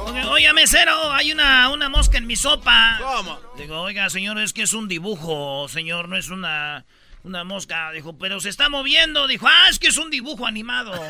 [0.02, 3.00] Oye, Oiga, mesero, hay una, una mosca en mi sopa.
[3.02, 3.40] ¿Cómo?
[3.58, 6.84] Digo, oiga, señor, es que es un dibujo, señor, no es una,
[7.24, 7.92] una mosca.
[7.92, 9.28] Dijo, pero se está moviendo.
[9.28, 10.92] Dijo, ah, es que es un dibujo animado.
[10.92, 11.10] un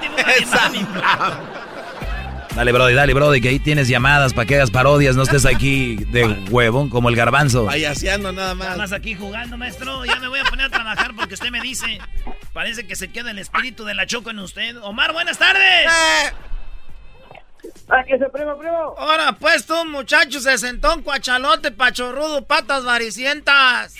[0.00, 1.75] dibujo animado.
[2.56, 5.96] Dale, Brody, dale, Brody, que ahí tienes llamadas para que hagas parodias, no estés aquí
[5.96, 7.66] de huevón como el garbanzo.
[7.66, 8.78] Payaseando nada Nada más.
[8.78, 10.06] más aquí jugando, maestro.
[10.06, 11.98] Ya me voy a poner a trabajar porque usted me dice.
[12.54, 14.74] Parece que se queda el espíritu de la choco en usted.
[14.78, 15.86] Omar, buenas tardes.
[17.88, 18.94] ¡Ah, que se primo, primo!
[18.96, 23.94] Ahora, pues tú, muchacho, se sentó un cuachalote, pachorrudo, patas varicientas.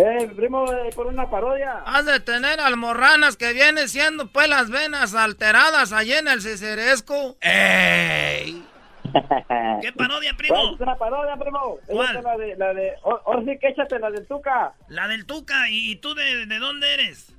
[0.00, 1.82] Eh, primo, eh, por una parodia.
[1.84, 7.36] Has de tener almorranas que vienen siendo pues las venas alteradas allí en el ciceresco.
[7.40, 8.64] ¡Ey!
[9.82, 10.74] ¿Qué parodia, primo?
[10.74, 11.78] es una parodia, primo.
[11.86, 12.16] ¿Cuál?
[12.16, 15.68] Es la de, la de, ahora sí que échate la del Tuca, La del Tuca.
[15.68, 17.34] ¿Y, y tú de, de dónde eres?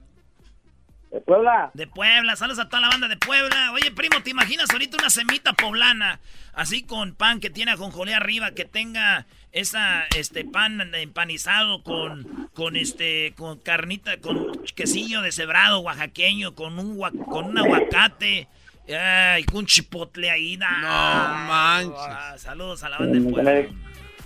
[1.12, 1.72] de Puebla.
[1.74, 2.36] De Puebla.
[2.36, 3.72] Saludos a toda la banda de Puebla.
[3.74, 6.20] Oye, primo, ¿te imaginas ahorita una semita poblana?
[6.54, 12.76] Así con pan que tiene ajonjolé arriba, que tenga esa este pan empanizado con con
[12.76, 18.48] este con carnita con quesillo deshebrado oaxaqueño con un con un aguacate
[18.90, 20.58] ay, con un chipotle ahí.
[20.58, 21.96] No manches.
[22.00, 23.70] Ah, saludos a la banda de Con Puebla el,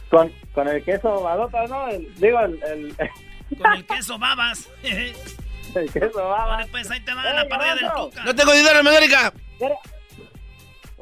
[0.09, 1.87] con, con el queso balota, ¿no?
[1.89, 2.95] El- digo, el, el,
[3.57, 6.45] con el queso babas el queso baba.
[6.57, 8.09] Vale, pues ahí te va la Ey, parodia del Garbanzo.
[8.09, 9.33] Tuca No tengo dinero en América.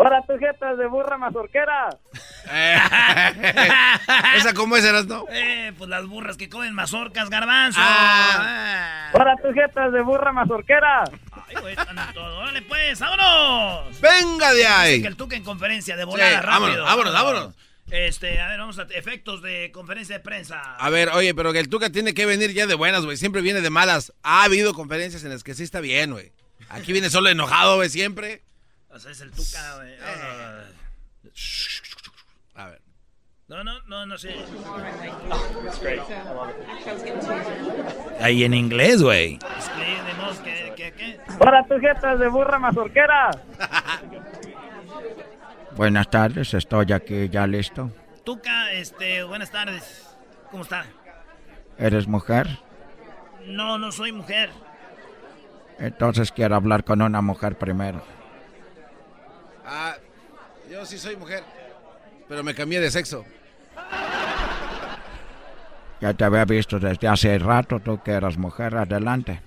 [0.04, 1.90] Ahora tus jetas de burra mazorquera.
[2.52, 2.78] Eh,
[4.38, 5.26] Esa cómo es, eras, ¿no?
[5.30, 9.12] eh, pues las burras que comen mazorcas garbanzo Ah.
[9.14, 11.04] Ahora tus jetas de burra mazorquera.
[11.48, 12.40] Ay, güey, están en todo.
[12.40, 14.00] Órale, pues, vámonos.
[14.02, 15.02] Venga de Dice ahí.
[15.02, 16.84] que el Tuca en conferencia de volada, Sí, rápido.
[16.84, 17.56] vámonos, vámonos, vámonos.
[17.92, 20.62] Este, a ver, vamos a efectos de conferencia de prensa.
[20.62, 23.18] A ver, oye, pero que el Tuca tiene que venir ya de buenas, güey.
[23.18, 24.14] Siempre viene de malas.
[24.24, 26.32] Ha habido conferencias en las que sí está bien, güey.
[26.70, 28.42] Aquí viene solo enojado, güey, siempre.
[28.94, 29.96] O sea, es el Tuca, güey.
[30.04, 30.64] Ah,
[32.56, 32.82] A ver.
[33.48, 34.36] No, no, no, no sé.
[38.22, 39.40] Ahí en inglés, güey.
[40.44, 41.20] ¿qué, qué, qué?
[41.40, 43.32] Ahora tus jetas de burra mazorquera.
[45.76, 47.92] Buenas tardes, estoy aquí ya listo.
[48.24, 50.16] Tuca, este, buenas tardes.
[50.50, 50.86] ¿Cómo está?
[51.78, 52.48] ¿Eres mujer?
[53.46, 54.50] No, no soy mujer.
[55.80, 58.04] Entonces quiero hablar con una mujer primero.
[59.74, 59.96] Ah,
[60.70, 61.46] yo sí soy mujer.
[62.28, 63.26] Pero me cambié de sexo.
[66.02, 69.42] Ya te había visto desde hace rato, tú que eras mujer, adelante.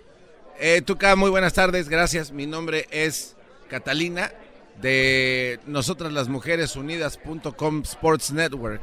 [0.58, 2.32] Eh, Tuca, muy buenas tardes, gracias.
[2.32, 3.36] Mi nombre es
[3.68, 4.32] Catalina
[4.80, 8.80] de Nosotras las Mujeres Unidas.com Sports Network.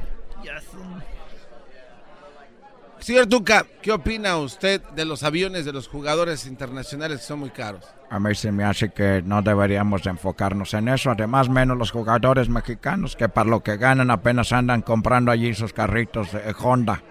[3.02, 7.50] Señor Tuca, ¿qué opina usted de los aviones de los jugadores internacionales que son muy
[7.50, 7.84] caros?
[8.08, 11.90] A mí se me hace que no deberíamos de enfocarnos en eso, además menos los
[11.90, 17.02] jugadores mexicanos que para lo que ganan apenas andan comprando allí sus carritos de Honda.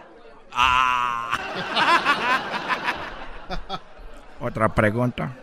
[4.40, 5.34] Otra pregunta.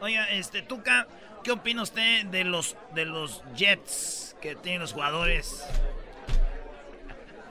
[0.00, 1.08] Oiga, este, Tuca,
[1.42, 5.66] ¿qué opina usted de los, de los Jets que tienen los jugadores?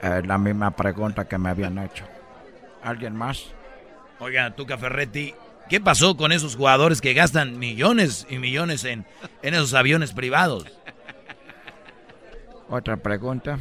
[0.00, 2.06] Eh, la misma pregunta que me habían hecho.
[2.86, 3.46] ¿Alguien más?
[4.20, 5.34] Oiga, Tuca Ferretti,
[5.68, 9.04] ¿qué pasó con esos jugadores que gastan millones y millones en,
[9.42, 10.66] en esos aviones privados?
[12.70, 13.58] Otra pregunta.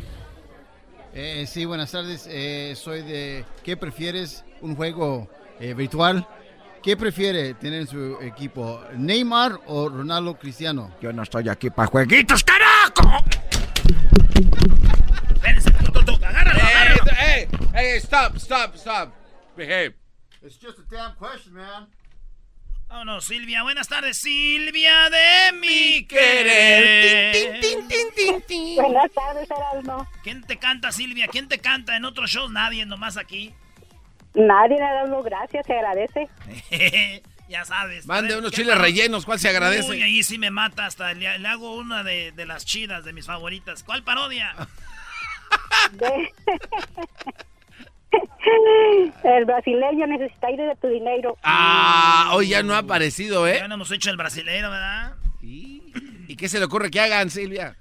[1.16, 2.28] Eh, sí, buenas tardes.
[2.30, 3.46] Eh, soy de...
[3.64, 4.46] ¿Qué prefieres?
[4.62, 5.28] ¿Un juego
[5.60, 6.28] eh, virtual
[6.84, 10.92] ¿Qué prefiere tener en su equipo, Neymar o Ronaldo Cristiano?
[11.02, 13.26] Yo no estoy aquí para jueguitos, carajo.
[17.76, 19.14] Hey, stop, stop, stop.
[19.58, 19.94] Behave.
[20.42, 21.88] It's just a damn question, man.
[22.88, 23.64] Vámonos, Silvia.
[23.64, 27.60] Buenas tardes, Silvia de mi querer.
[28.78, 30.08] Buenas tardes, Erasmo.
[30.24, 31.28] ¿Quién te canta, Silvia?
[31.28, 32.50] ¿Quién te canta en otros shows?
[32.50, 33.54] Nadie, nomás aquí.
[34.36, 36.30] Nadie, Erasmo, gracias, se agradece.
[37.50, 38.06] ya sabes.
[38.06, 39.90] Mande unos ¿Qué chiles rellenos, ¿cuál se agradece?
[39.90, 41.14] Uy, ahí sí me mata hasta.
[41.14, 43.84] Le, le hago una de, de las chidas, de mis favoritas.
[43.84, 44.56] ¿Cuál parodia?
[45.92, 46.34] De-
[49.24, 51.38] El brasileño necesita ir de tu dinero.
[51.44, 53.58] Ah, hoy ya no ha aparecido, ¿eh?
[53.60, 55.14] Ya no hemos hecho el brasileiro, ¿verdad?
[55.42, 57.78] ¿Y qué se le ocurre que hagan, Silvia?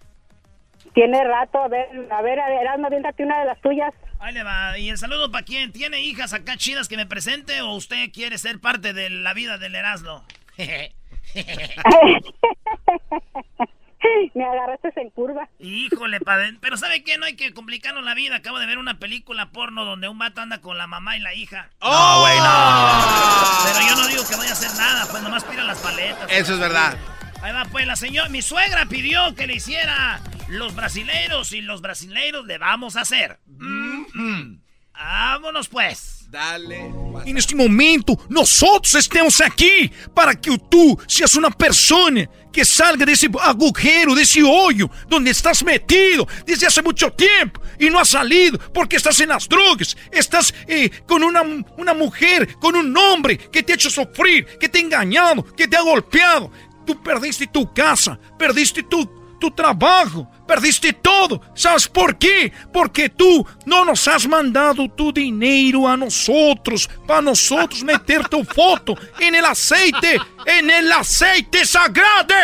[0.94, 3.92] Tiene rato, a ver, a ver, Erasmo, aviéntate una de las tuyas.
[4.20, 4.78] Ahí le va.
[4.78, 5.72] ¿Y el saludo para quién?
[5.72, 9.58] ¿Tiene hijas acá chidas que me presente o usted quiere ser parte de la vida
[9.58, 10.24] del Erasmo?
[14.34, 15.48] Me agarraste en curva.
[15.58, 16.56] Híjole, padre.
[16.60, 17.18] Pero ¿sabe qué?
[17.18, 18.36] No hay que complicarnos la vida.
[18.36, 21.34] Acabo de ver una película porno donde un vato anda con la mamá y la
[21.34, 21.70] hija.
[21.80, 23.64] ¡Oh, güey, no!
[23.64, 26.30] Pero yo no digo que vaya a hacer nada, pues nomás tira las paletas.
[26.30, 26.96] Eso es verdad.
[27.42, 31.82] Ahí va, pues la señora, mi suegra pidió que le hiciera los brasileiros y los
[31.82, 33.38] brasileiros le vamos a hacer.
[33.46, 34.64] Mm.
[34.94, 36.26] Vámonos pues.
[36.28, 36.90] Dale.
[37.26, 42.10] E neste momento, nós outros estamos aqui para que tu seas uma pessoa
[42.54, 47.98] que salga desse agujero, desse olho, onde estás metido desde hace muito tempo e não
[47.98, 51.42] has salido porque estás em las drogas, estás eh, com uma,
[51.76, 55.66] uma mulher, com um homem que te ha hecho sofrer, que te ha engañado, que
[55.66, 56.50] te ha golpeado.
[56.86, 59.04] Tu perdiste tu casa, perdiste tu,
[59.40, 61.40] tu trabajo, perdiste todo.
[61.54, 62.52] ¿Sabes por qué?
[62.72, 68.94] Porque tú no nos has mandado tu dinero a nosotros, para nosotros meter tu foto
[69.18, 72.34] en el aceite, en el aceite sagrado.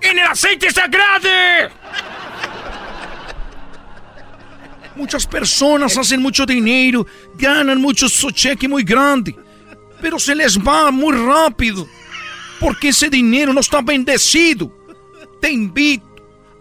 [0.00, 1.28] En el aceite sagrado.
[4.94, 9.34] Muchas personas hacen mucho dinero, ganan mucho su cheque muy grande,
[10.00, 11.86] pero se les va muy rápido,
[12.58, 14.76] porque ese dinero no está bendecido.
[15.40, 16.07] Te invito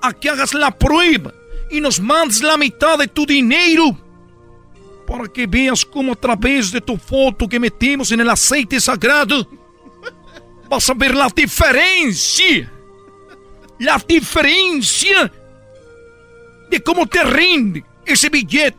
[0.02, 1.34] a que hagas la prueba
[1.70, 3.98] y nos mandes la mitad de tu dinero
[5.06, 9.48] para que veas cómo a través de tu foto que metemos en el aceite sagrado
[10.70, 12.72] vas a ver la diferencia.
[13.80, 15.32] La diferencia
[16.70, 18.78] de cómo te rinde ese billete.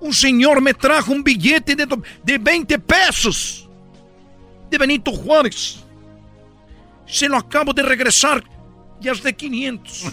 [0.00, 1.86] Un señor me trajo un billete de,
[2.22, 3.68] de 20 pesos
[4.70, 5.80] de Benito Juárez.
[7.06, 8.42] Se lo acabo de regresar
[9.04, 10.04] ya es de 500.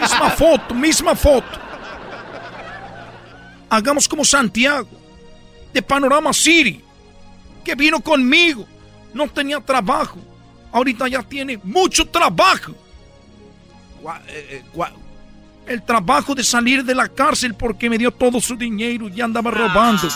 [0.00, 1.60] misma foto, misma foto.
[3.68, 4.88] Hagamos como Santiago,
[5.72, 6.82] de Panorama City,
[7.62, 8.66] que vino conmigo,
[9.12, 10.18] no tenía trabajo,
[10.72, 12.72] ahorita ya tiene mucho trabajo.
[14.28, 14.84] Eh, eh,
[15.66, 19.50] El trabajo de salir de la cárcel porque me dio todo su dinero y andaba
[19.50, 20.08] robando.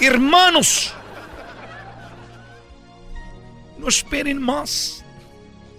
[0.00, 0.92] Hermanos,
[3.88, 5.04] esperen más.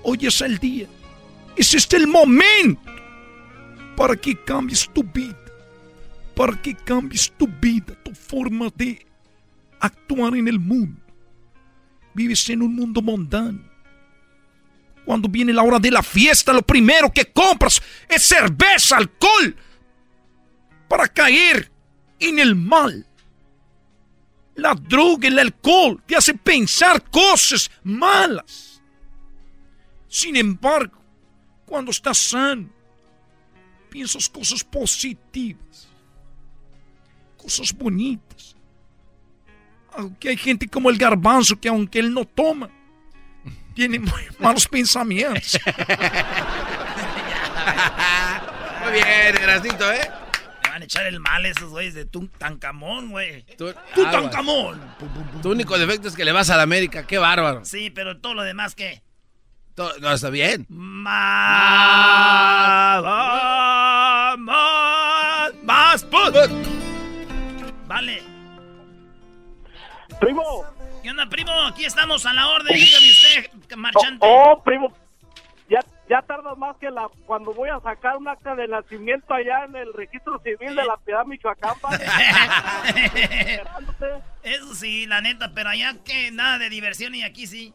[0.03, 0.87] Hoy es el día.
[1.55, 2.81] Es este el momento
[3.95, 5.35] para que cambies tu vida.
[6.35, 9.05] Para que cambies tu vida, tu forma de
[9.79, 11.01] actuar en el mundo.
[12.13, 13.59] Vives en un mundo mundano.
[15.05, 19.55] Cuando viene la hora de la fiesta, lo primero que compras es cerveza, alcohol,
[20.87, 21.71] para caer
[22.19, 23.07] en el mal.
[24.57, 28.81] La droga, el alcohol, te hace pensar cosas malas.
[30.07, 30.97] Sin embargo,
[31.65, 32.69] cuando estás sano,
[33.89, 35.87] piensas cosas positivas,
[37.37, 38.55] cosas bonitas.
[39.93, 42.69] Aunque hay gente como el garbanzo que aunque él no toma,
[43.75, 45.59] tiene muy malos pensamientos.
[48.83, 50.26] Muy bien, Erasito, ¿eh?
[50.77, 53.43] Me van a echar el mal esos güeyes de Tutankamón, güey.
[53.95, 54.79] Tutankamón.
[55.41, 57.07] Tu único defecto es que le vas a la América.
[57.07, 57.65] Qué bárbaro.
[57.65, 59.01] Sí, pero todo lo demás, ¿qué?
[59.73, 60.67] To- No, está bien.
[60.69, 61.17] Más,
[64.37, 66.49] más, más, pues.
[67.87, 68.21] Vale.
[70.19, 70.63] Primo.
[71.01, 71.51] ¿Qué onda, primo?
[71.65, 72.75] Aquí estamos a la orden.
[72.77, 74.27] Dígame usted, marchante.
[74.29, 74.93] Oh, primo.
[76.09, 79.65] Ya, ya tarda más que la cuando voy a sacar un acta de nacimiento allá
[79.65, 81.75] en el registro civil de la Piedad Michoacán.
[84.43, 87.73] Eso sí, la neta, pero allá que nada de diversión y aquí sí.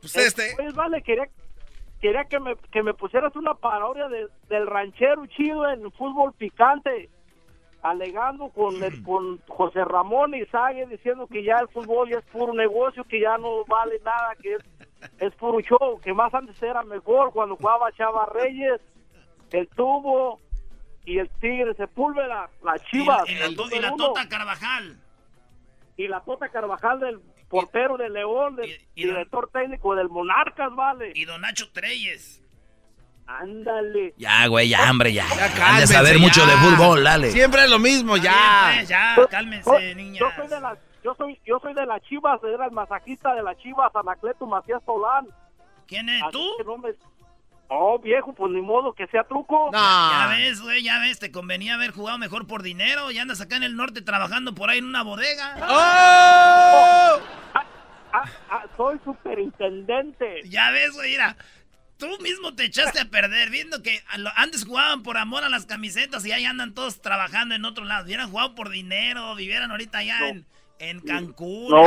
[0.00, 0.52] Pues este.
[0.56, 1.28] Pues vale, quería,
[2.00, 7.08] quería que, me, que me pusieras una parodia de- del ranchero chido en fútbol picante.
[7.82, 12.54] alegando con, el- con José Ramón Izague diciendo que ya el fútbol ya es puro
[12.54, 14.62] negocio, que ya no vale nada, que es,
[15.18, 18.80] es puro show, que más antes era mejor cuando jugaba Chava Reyes,
[19.50, 20.40] el Tubo
[21.04, 23.28] y el Tigre Sepúlveda, las Chivas.
[23.28, 24.96] Y, la, el y la Tota Carvajal.
[25.96, 31.12] y la Tota Carvajal del portero de León, del director técnico del Monarcas, vale.
[31.14, 32.40] Y Don Nacho Treyes.
[33.26, 34.14] Ándale.
[34.16, 35.24] Ya, güey, ya, hombre, ya.
[35.24, 36.50] Han de cálmense, saber mucho ya.
[36.50, 37.30] de fútbol, dale.
[37.30, 38.72] Siempre es lo mismo, ya.
[38.76, 40.20] Pues, ya, cálmense, niña.
[40.20, 43.42] Yo soy de las yo soy yo soy de las Chivas, era el masajista de
[43.42, 45.26] las Chivas, Anacleto Macías Tolán.
[45.86, 46.44] ¿Quién es tú?
[46.64, 46.90] No, me...
[47.68, 49.70] oh, viejo, pues ni modo que sea truco.
[49.72, 53.56] Ya ves, güey, ya ves, te convenía haber jugado mejor por dinero y andas acá
[53.56, 55.56] en el norte trabajando por ahí en una bodega.
[58.14, 60.42] Ah, ah, soy superintendente.
[60.44, 61.36] Ya ves, güey, mira.
[61.98, 64.02] Tú mismo te echaste a perder viendo que
[64.34, 68.04] antes jugaban por amor a las camisetas y ahí andan todos trabajando en otro lado.
[68.06, 70.44] Hubieran jugado por dinero, vivieran ahorita allá en,
[70.78, 71.68] en Cancún.
[71.68, 71.86] No,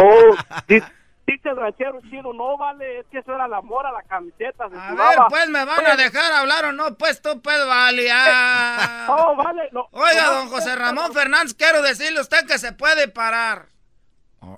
[0.67, 0.82] di-
[1.28, 4.69] dice el ranchero chino, no vale, es que eso era el amor a la camiseta.
[4.69, 5.10] se A jugaba.
[5.10, 6.95] ver, pues, ¿me van a dejar hablar o no?
[6.95, 8.08] Pues tú, pues, vale.
[8.12, 9.08] ah.
[9.17, 9.88] Oh, vale, no.
[9.91, 13.67] Oiga, no, don José Ramón Fernández, quiero decirle a usted que se puede parar.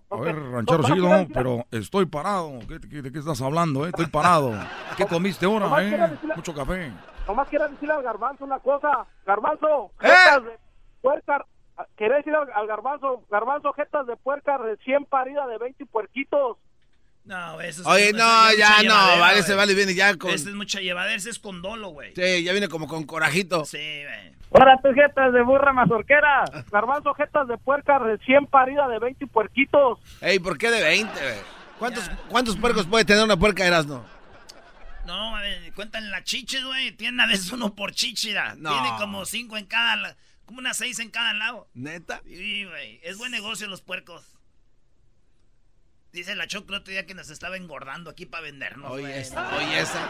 [0.10, 2.60] A ver, ranchero chido, pero estoy parado.
[2.68, 3.90] ¿Qué- qué- ¿De qué estás hablando, eh?
[3.90, 4.54] Estoy parado.
[4.98, 5.90] ¿Qué comiste ahora, eh?
[5.98, 6.92] decirle- Mucho café.
[7.26, 9.06] Nomás quiero decirle al garbanzo una cosa.
[9.26, 10.10] Garbanzo, ¿Eh?
[11.96, 16.58] Quería decirle al, al garbanzo, garbanzo, jetas de puerca recién parida de 20 puerquitos.
[17.26, 20.32] No, eso es Oye, no, ya no, vale, se vale, viene ya con...
[20.32, 22.14] Ese es mucha llevadera, ese es con dolo, güey.
[22.16, 23.66] Sí, ya viene como con corajito.
[23.66, 24.34] Sí, güey.
[24.54, 26.46] Ahora tú jetas de burra mazorquera.
[26.72, 30.00] Garbanzo, jetas de puerca recién parida de 20 puerquitos.
[30.22, 31.40] Ey, ¿por qué de 20, güey?
[31.78, 34.06] ¿Cuántos, ¿Cuántos puercos puede tener una puerca Erasno?
[35.06, 36.92] No, a ver, cuentan las chiches, güey.
[36.94, 38.56] Tienen a veces uno por chichira.
[38.58, 38.72] No.
[38.72, 40.16] Tiene como cinco en cada, la-
[40.48, 41.68] como unas seis en cada lado.
[41.76, 42.22] ¿Neta?
[42.26, 43.00] Sí, güey.
[43.04, 44.24] Es buen negocio los puercos.
[46.14, 49.56] Dice la Choco el otro día que nos estaba engordando aquí para vendernos, Oye, esta,
[49.56, 50.08] oye, esa.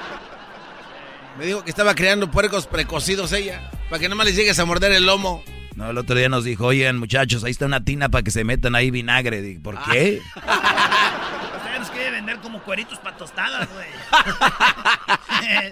[1.38, 4.66] Me dijo que estaba creando puercos precocidos ella, para que no más les llegues a
[4.66, 5.44] morder el lomo.
[5.76, 8.44] No, el otro día nos dijo, oigan, muchachos, ahí está una tina para que se
[8.44, 9.42] metan ahí vinagre.
[9.42, 10.22] Digo, ¿por qué?
[10.36, 13.88] Usted nos quiere vender como cueritos para tostadas, güey.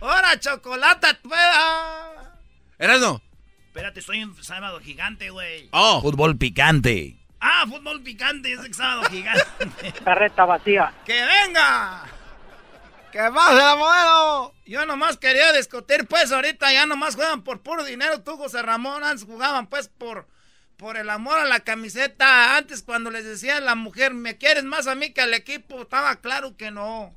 [0.00, 2.38] ¡Ahora, chocolate, pueda!
[2.78, 3.22] Erasno.
[3.70, 5.68] Espérate, estoy en sábado gigante, güey.
[5.70, 6.00] Oh.
[6.02, 7.16] Fútbol picante.
[7.38, 9.44] Ah, fútbol picante, es el sábado gigante.
[10.04, 10.92] Carreta vacía.
[11.06, 12.02] ¡Que venga!
[13.12, 14.54] ¡Que baje la modelo!
[14.66, 18.20] Yo nomás quería discutir, pues ahorita ya nomás juegan por puro dinero.
[18.22, 20.26] Tú, José Ramón, antes jugaban pues por,
[20.76, 22.56] por el amor a la camiseta.
[22.56, 25.82] Antes cuando les decía a la mujer, ¿me quieres más a mí que al equipo?
[25.82, 27.14] Estaba claro que no.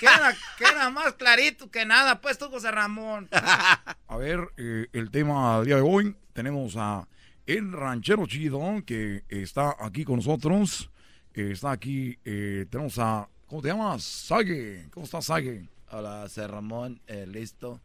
[0.00, 3.28] Que era, que era más clarito que nada, pues tú, José Ramón.
[3.30, 6.16] A ver, eh, el tema del día de hoy.
[6.32, 7.08] Tenemos a
[7.46, 10.90] el ranchero chido que está aquí con nosotros.
[11.34, 14.02] Eh, está aquí, eh, tenemos a, ¿cómo te llamas?
[14.02, 14.88] Sague.
[14.92, 15.68] ¿Cómo estás, Sague?
[15.90, 17.80] Hola, José Ramón, eh, listo.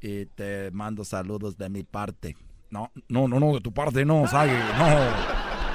[0.00, 2.36] Y te mando saludos de mi parte.
[2.70, 4.86] No, no, no, no, de tu parte no, Sague, no.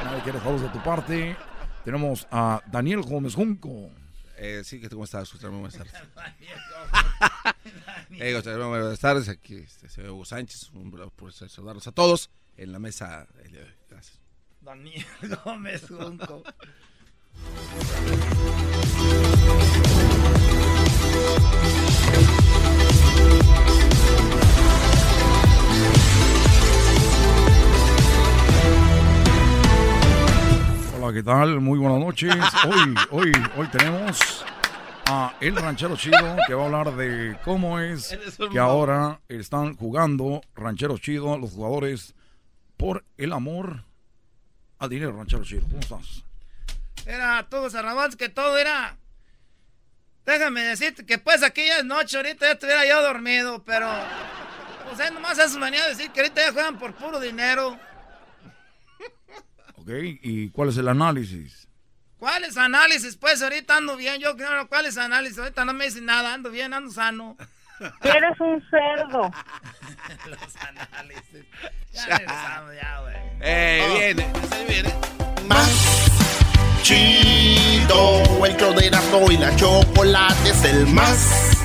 [0.04, 1.36] Nadie quiere saludos de tu parte.
[1.84, 3.90] Tenemos a Daniel Gómez Junco.
[4.44, 5.32] Eh, sí, ¿cómo estás?
[5.40, 5.94] Buenas tardes.
[8.20, 9.30] Eh, buenas tardes.
[9.30, 10.72] Aquí este, señor Hugo Sánchez.
[10.74, 13.28] Un placer saludarlos a todos en la mesa.
[13.44, 13.74] el día de hoy.
[13.88, 14.20] Gracias.
[14.62, 15.06] Daniel
[15.46, 16.44] Gómez Junco.
[31.04, 31.60] Hola, ¿qué tal?
[31.62, 32.32] Muy buenas noches.
[32.64, 34.46] Hoy, hoy, hoy tenemos
[35.08, 38.16] a El Ranchero Chido que va a hablar de cómo es
[38.52, 42.14] que ahora están jugando Ranchero Chido los jugadores
[42.78, 43.84] por el amor
[44.78, 45.64] al dinero, Ranchero Chido.
[45.64, 46.24] ¿Cómo estás?
[47.08, 48.96] Era José Ramón, que todo era...
[50.24, 53.90] Déjame decirte que pues aquí ya es noche, ahorita ya estuviera yo dormido, pero...
[54.88, 57.80] Pues es nomás eso venía a decir que ahorita ya juegan por puro dinero.
[59.82, 59.90] ¿Ok?
[60.22, 61.68] ¿Y cuál es el análisis?
[62.18, 63.18] ¿Cuáles análisis?
[63.18, 65.40] Pues ahorita ando bien, yo creo, ¿cuáles análisis?
[65.40, 67.36] Ahorita no me dicen nada, ando bien, ando sano.
[68.04, 69.22] Eres un cerdo.
[70.28, 71.46] Los análisis.
[71.94, 73.16] Ya regresamos, ya, güey.
[73.42, 73.94] Eh, Oh.
[73.98, 74.28] viene.
[74.50, 74.94] Se viene.
[75.48, 75.70] Más
[76.84, 81.58] chido, el show de Erasmo y la chocolate es el más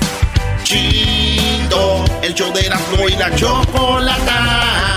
[0.63, 4.96] chido, el show de Erasmo y la chocolata.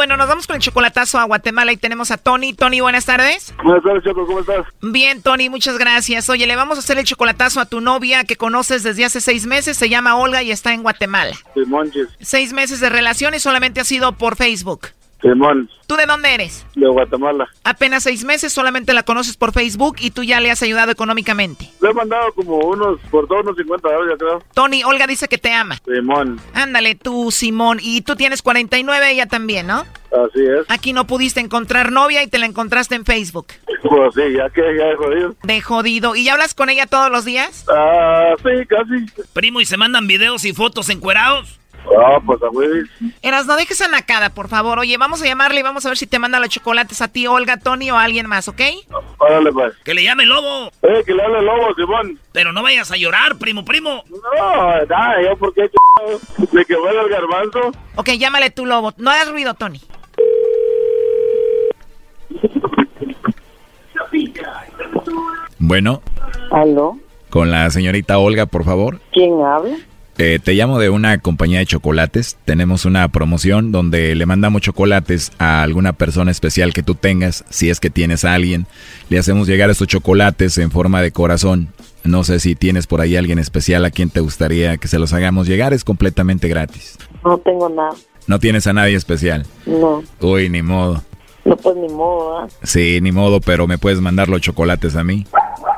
[0.00, 2.54] Bueno, nos vamos con el chocolatazo a Guatemala y tenemos a Tony.
[2.54, 3.52] Tony, buenas tardes.
[3.62, 4.64] Buenas tardes, Choco, ¿cómo estás?
[4.80, 6.30] Bien, Tony, muchas gracias.
[6.30, 9.44] Oye, le vamos a hacer el chocolatazo a tu novia que conoces desde hace seis
[9.44, 9.76] meses.
[9.76, 11.36] Se llama Olga y está en Guatemala.
[12.18, 14.88] Seis meses de relación y solamente ha sido por Facebook.
[15.22, 16.64] Simón, ¿Tú de dónde eres?
[16.74, 17.48] de Guatemala.
[17.64, 21.68] Apenas seis meses, solamente la conoces por Facebook y tú ya le has ayudado económicamente.
[21.82, 24.42] Le he mandado como unos, por todos unos 50 dólares, creo.
[24.54, 25.78] Tony, Olga dice que te ama.
[25.84, 27.78] Simón, Ándale, tú, Simón.
[27.82, 29.84] Y tú tienes 49, ella también, ¿no?
[30.10, 30.66] así es.
[30.68, 33.46] Aquí no pudiste encontrar novia y te la encontraste en Facebook.
[33.82, 35.34] Pues sí, ya que ya he jodido.
[35.44, 36.16] De jodido.
[36.16, 37.64] ¿Y ya hablas con ella todos los días?
[37.68, 39.24] Ah, sí, casi.
[39.32, 41.59] Primo, ¿y se mandan videos y fotos encuerados?
[41.98, 42.88] Ah, pues a Willy.
[43.22, 44.78] Eras, no dejes a Nakada, por favor.
[44.78, 47.26] Oye, vamos a llamarle y vamos a ver si te manda los chocolates a ti,
[47.26, 48.60] Olga, Tony o a alguien más, ¿ok?
[49.18, 49.74] Órale, pues.
[49.84, 50.70] Que le llame lobo.
[50.82, 52.18] Eh, que le hable el lobo, Simón.
[52.32, 54.04] Pero no vayas a llorar, primo, primo.
[54.08, 56.52] No, nada, yo porque ch...
[56.52, 57.72] me quemé el garbanzo.
[57.96, 58.92] Ok, llámale tú, Lobo.
[58.98, 59.80] No hagas ruido, Tony.
[65.58, 66.02] Bueno,
[66.50, 66.98] ¿Aló?
[67.28, 69.00] con la señorita Olga, por favor.
[69.12, 69.76] ¿Quién habla?
[70.22, 72.36] Eh, te llamo de una compañía de chocolates.
[72.44, 77.42] Tenemos una promoción donde le mandamos chocolates a alguna persona especial que tú tengas.
[77.48, 78.66] Si es que tienes a alguien,
[79.08, 81.68] le hacemos llegar estos chocolates en forma de corazón.
[82.04, 85.14] No sé si tienes por ahí alguien especial a quien te gustaría que se los
[85.14, 85.72] hagamos llegar.
[85.72, 86.98] Es completamente gratis.
[87.24, 87.94] No tengo nada.
[88.26, 89.46] No tienes a nadie especial.
[89.64, 91.02] No, Uy, ni modo.
[91.46, 92.48] no pues ni modo, ¿ah?
[92.62, 95.26] Sí, ni modo, pero me puedes mandar los chocolates a mí.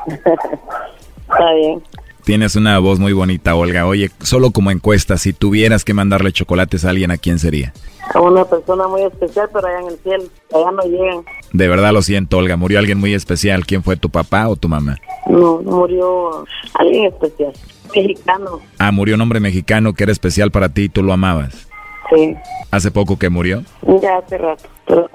[0.07, 1.81] Está bien.
[2.23, 3.85] Tienes una voz muy bonita, Olga.
[3.85, 7.73] Oye, solo como encuesta, si tuvieras que mandarle chocolates a alguien, ¿a quién sería?
[8.13, 10.23] A una persona muy especial, pero allá en el cielo.
[10.53, 11.25] Allá no llegan.
[11.51, 12.55] De verdad lo siento, Olga.
[12.55, 13.65] Murió alguien muy especial.
[13.65, 14.97] ¿Quién fue tu papá o tu mamá?
[15.27, 16.45] No, murió
[16.75, 17.51] alguien especial.
[17.93, 18.61] Mexicano.
[18.79, 21.67] Ah, murió un hombre mexicano que era especial para ti y tú lo amabas.
[22.13, 22.35] Sí.
[22.71, 23.63] ¿Hace poco que murió?
[24.01, 24.63] Ya hace rato.
[24.85, 25.09] Pero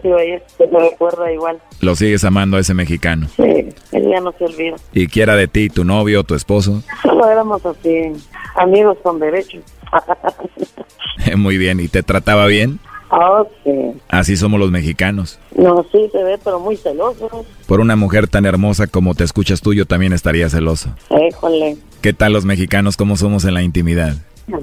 [0.00, 0.42] sido ayer,
[0.72, 1.58] me recuerda igual.
[1.80, 3.28] Lo sigues amando a ese mexicano.
[3.36, 4.76] Sí, él ya no se olvida.
[4.92, 6.82] ¿Y quiera de ti, tu novio, tu esposo?
[7.02, 8.12] Solo éramos así,
[8.56, 9.62] amigos con derechos.
[11.36, 11.80] Muy bien.
[11.80, 12.80] ¿Y te trataba bien?
[13.10, 13.72] Ah, sí.
[14.08, 15.38] Así somos los mexicanos.
[15.56, 17.44] No, sí se ve, pero muy celoso.
[17.66, 20.94] Por una mujer tan hermosa como te escuchas tú, yo también estaría celoso.
[21.10, 21.76] Éjole.
[22.02, 22.96] ¿Qué tal los mexicanos?
[22.96, 24.14] ¿Cómo somos en la intimidad?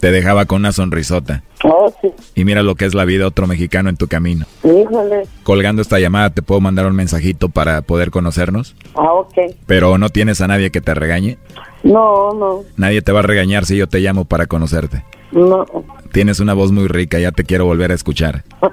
[0.00, 1.42] Te dejaba con una sonrisota.
[1.64, 2.10] Oh, sí.
[2.34, 4.46] Y mira lo que es la vida, otro mexicano en tu camino.
[4.64, 5.22] Híjole.
[5.44, 8.74] Colgando esta llamada, ¿te puedo mandar un mensajito para poder conocernos?
[8.94, 9.34] Ah, ok.
[9.66, 11.38] Pero no tienes a nadie que te regañe.
[11.84, 15.04] No, no, Nadie te va a regañar si yo te llamo para conocerte.
[15.32, 15.64] no.
[16.12, 18.44] Tienes una voz muy rica, ya te quiero volver a escuchar.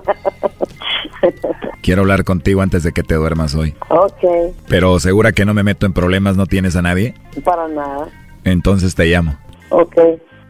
[1.81, 3.75] Quiero hablar contigo antes de que te duermas hoy.
[3.89, 7.13] ok, Pero segura que no me meto en problemas, no tienes a nadie.
[7.45, 8.09] para nada.
[8.43, 9.37] Entonces te llamo.
[9.69, 9.95] Ok.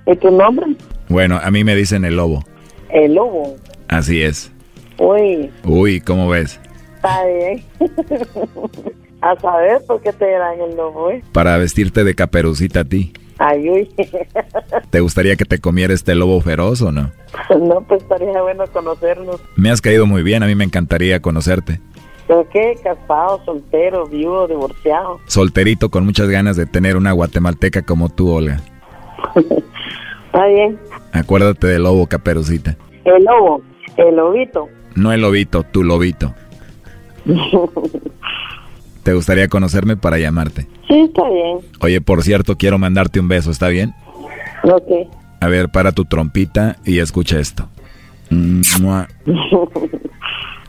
[0.08, 0.66] ¿Y tu nombre?
[1.08, 2.44] Bueno, a mí me dicen el lobo.
[2.90, 3.56] El lobo.
[3.88, 4.52] Así es.
[4.98, 6.60] Uy, Uy, ¿cómo ves?
[6.96, 7.64] está bien.
[9.22, 11.24] a saber por qué te dirán el lobo, ¿eh?
[11.32, 13.14] Para vestirte de caperucita a ti.
[13.38, 13.90] Ay, uy.
[14.90, 17.12] ¿Te gustaría que te comiera este lobo feroz o no?
[17.58, 19.40] no, pues estaría bueno conocernos.
[19.56, 21.80] Me has caído muy bien, a mí me encantaría conocerte.
[22.28, 22.78] ¿Pero qué?
[22.84, 25.20] Casado, soltero, viudo, divorciado.
[25.26, 28.62] Solterito con muchas ganas de tener una guatemalteca como tú, Olga.
[29.40, 30.80] Está bien.
[31.12, 32.78] Acuérdate del lobo, caperucita.
[33.06, 33.62] El lobo,
[33.98, 34.68] el lobito.
[34.96, 36.34] No el lobito, tu lobito.
[39.04, 40.68] ¿Te gustaría conocerme para llamarte?
[40.88, 41.60] sí, está bien.
[41.82, 43.94] Oye, por cierto, quiero mandarte un beso, ¿está bien?
[44.64, 45.10] Ok.
[45.42, 47.68] A ver, para tu trompita y escucha esto.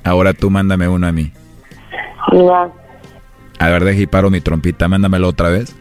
[0.04, 1.32] Ahora tú mándame uno a mí.
[3.58, 5.76] A ver, deja y paro mi trompita, mándamelo otra vez.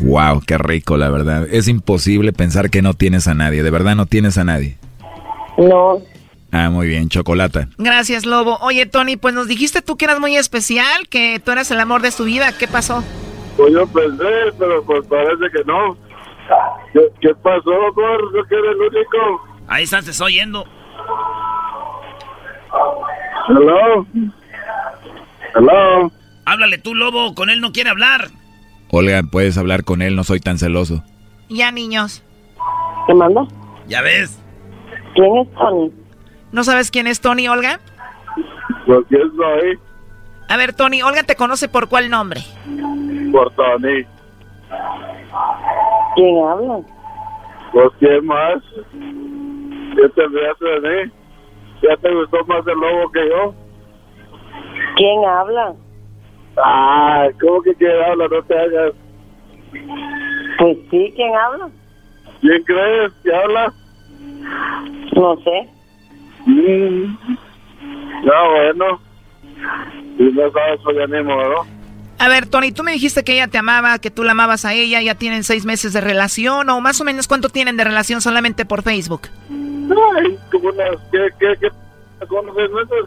[0.00, 1.46] Wow, qué rico, la verdad.
[1.50, 3.62] Es imposible pensar que no tienes a nadie.
[3.62, 4.76] De verdad no tienes a nadie.
[5.56, 6.00] No,
[6.52, 7.68] Ah, muy bien, chocolata.
[7.76, 8.56] Gracias, Lobo.
[8.60, 12.00] Oye, Tony, pues nos dijiste tú que eras muy especial, que tú eras el amor
[12.02, 12.56] de su vida.
[12.56, 13.02] ¿Qué pasó?
[13.56, 14.24] Pues yo pensé,
[14.58, 15.96] pero pues parece que no.
[16.92, 18.32] ¿Qué, qué pasó, Cor?
[18.34, 19.48] Yo que era el único.
[19.66, 20.64] Ahí estás, te estoy oyendo.
[23.48, 24.06] Hello.
[25.54, 26.12] Hello.
[26.44, 28.28] Háblale tú, lobo, con él no quiere hablar.
[28.90, 31.02] Olga, puedes hablar con él, no soy tan celoso.
[31.48, 32.22] Ya, niños.
[33.06, 33.46] ¿Qué manda?
[33.86, 34.42] Ya ves.
[35.14, 35.92] ¿Quién es Tony?
[36.52, 37.80] ¿No sabes quién es Tony, Olga?
[38.86, 39.78] Pues quién soy.
[40.48, 42.42] A ver, Tony, Olga te conoce por cuál nombre.
[43.32, 44.04] Por Tony.
[46.14, 46.80] ¿Quién habla?
[47.72, 48.62] Pues, ¿quién más?
[48.92, 51.12] ¿Qué te de mí?
[51.82, 53.54] ¿Ya te gustó más el lobo que yo?
[54.96, 55.74] ¿Quién habla?
[56.56, 58.28] Ah, ¿cómo que quién habla?
[58.28, 58.92] No te hagas.
[60.58, 61.68] Pues sí, ¿quién habla?
[62.40, 63.72] ¿Quién crees que habla?
[65.14, 65.68] No sé.
[66.46, 67.16] Mm.
[68.24, 69.00] No, bueno.
[70.16, 71.66] Si no sabes, pues ya ni modo.
[72.18, 74.72] A ver, Tony, tú me dijiste que ella te amaba, que tú la amabas a
[74.72, 78.22] ella, ya tienen seis meses de relación, o más o menos cuánto tienen de relación
[78.22, 79.28] solamente por Facebook.
[79.50, 80.96] Ay, como unas...
[81.12, 81.68] ¿Qué, qué, qué?
[82.26, 83.04] ¿Cómo seis meses?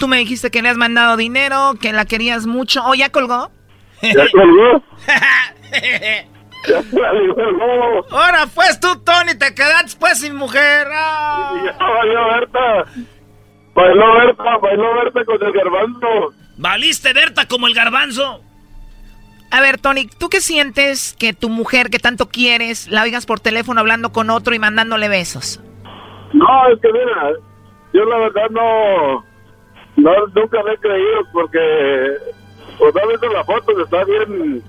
[0.00, 2.82] Tú me dijiste que le has mandado dinero, que la querías mucho.
[2.86, 3.50] ¿O ya colgó?
[4.00, 4.82] ¿Ya colgó?
[8.10, 10.88] Ahora pues tú, Tony, te quedaste pues sin mujer.
[10.90, 11.52] Ah.
[11.66, 12.84] Ya bailó Berta.
[13.74, 16.34] Bailó Berta, bailó Berta con el garbanzo.
[16.56, 18.40] Valiste Berta como el garbanzo.
[19.50, 23.38] A ver, Tony, ¿tú qué sientes que tu mujer que tanto quieres la oigas por
[23.38, 25.60] teléfono hablando con otro y mandándole besos?
[26.32, 27.32] No, es que mira,
[27.92, 29.29] yo la verdad no,
[30.02, 31.58] no nunca le he creído porque,
[32.78, 34.62] pues no visto la foto, está bien,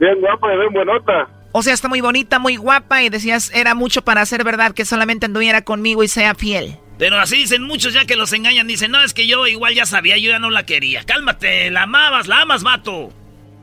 [0.00, 1.28] bien guapa y bien buenota.
[1.52, 4.84] O sea, está muy bonita, muy guapa y decías, era mucho para ser verdad que
[4.84, 6.76] solamente anduviera conmigo y sea fiel.
[6.98, 8.66] Pero así dicen muchos ya que los engañan.
[8.66, 11.04] Dicen, no, es que yo igual ya sabía, yo ya no la quería.
[11.04, 13.10] Cálmate, la amabas, la amas, vato.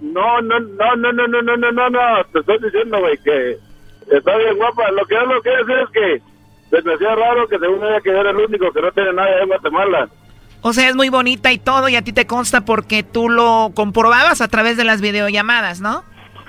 [0.02, 3.58] No, no, no, no, no, no, no, no, no, no, te estoy diciendo, güey, que
[4.12, 4.92] está bien guapa.
[4.92, 6.22] Lo que yo lo quiero decir es que
[6.70, 9.42] se me hacía raro que según ella que era el único que no tiene nada
[9.42, 10.10] en Guatemala.
[10.64, 13.72] O sea, es muy bonita y todo, y a ti te consta porque tú lo
[13.76, 16.04] comprobabas a través de las videollamadas, ¿no?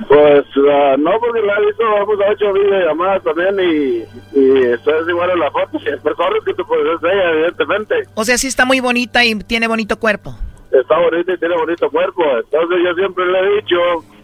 [0.08, 4.90] Pues ah, no, porque la he visto, vamos a ocho videollamadas también y, y eso
[5.00, 5.78] es igual en la foto.
[5.80, 7.94] Si es persona que tú puedes ser ella, evidentemente.
[8.14, 10.34] O sea, sí está muy bonita y tiene bonito cuerpo.
[10.72, 12.22] Está bonita y tiene bonito cuerpo.
[12.24, 13.76] Entonces yo siempre le he dicho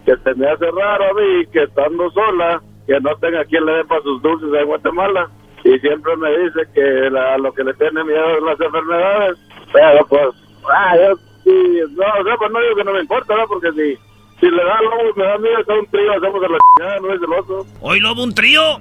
[0.05, 3.73] que se me hace raro a mí que estando sola, que no tenga quien le
[3.75, 5.31] dé para sus dulces en Guatemala.
[5.63, 9.39] Y siempre me dice que la- lo que le tiene miedo es las enfermedades.
[9.73, 10.29] Pero pues,
[10.73, 13.47] ah, yo sí, no, o sea, pues no digo que no me importa, ¿no?
[13.47, 13.97] Porque si,
[14.41, 17.15] si le da lobo, me da miedo, está un trío, hacemos a la chingada, no
[17.15, 17.67] es celoso.
[17.81, 18.81] Hoy lobo un trío.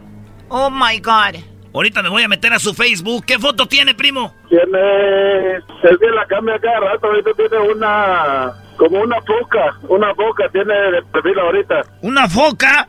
[0.49, 1.39] Oh my God.
[1.73, 3.25] Ahorita me voy a meter a su Facebook.
[3.25, 4.33] ¿Qué foto tiene, primo?
[4.49, 10.49] Tiene, es que la cambia cada rato, ahorita tiene una, como una foca, una foca
[10.51, 11.81] tiene de perfil ahorita.
[12.01, 12.87] ¿Una foca?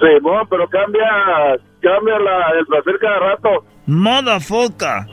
[0.00, 3.64] Sí, bueno, pero cambia, cambia la, el perfil cada rato.
[3.86, 5.06] Moda foca.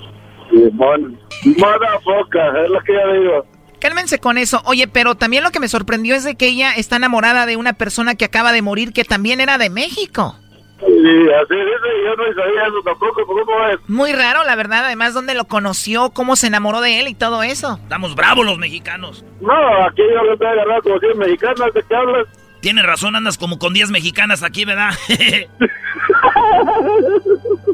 [2.04, 3.46] Foca, es lo que yo digo.
[3.80, 4.62] Cálmense con eso.
[4.66, 7.74] Oye, pero también lo que me sorprendió es de que ella está enamorada de una
[7.74, 10.36] persona que acaba de morir que también era de México.
[10.82, 13.80] Y así dice, yo no sabía eso tampoco, ¿cómo es?
[13.90, 14.86] Muy raro, la verdad.
[14.86, 17.80] Además, dónde lo conoció, cómo se enamoró de él y todo eso.
[17.84, 19.26] Estamos bravos los mexicanos.
[19.42, 19.54] No,
[19.86, 22.28] aquí yo le voy a agarrar como 100 mexicanas, ¿de qué hablas?
[22.62, 24.92] Tienes razón, andas como con 10 mexicanas aquí, ¿verdad?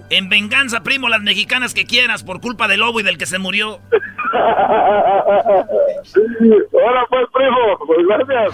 [0.09, 3.39] en venganza, primo, las mexicanas que quieras por culpa del lobo y del que se
[3.39, 3.79] murió.
[6.71, 8.53] Hola pues, primo, pues gracias.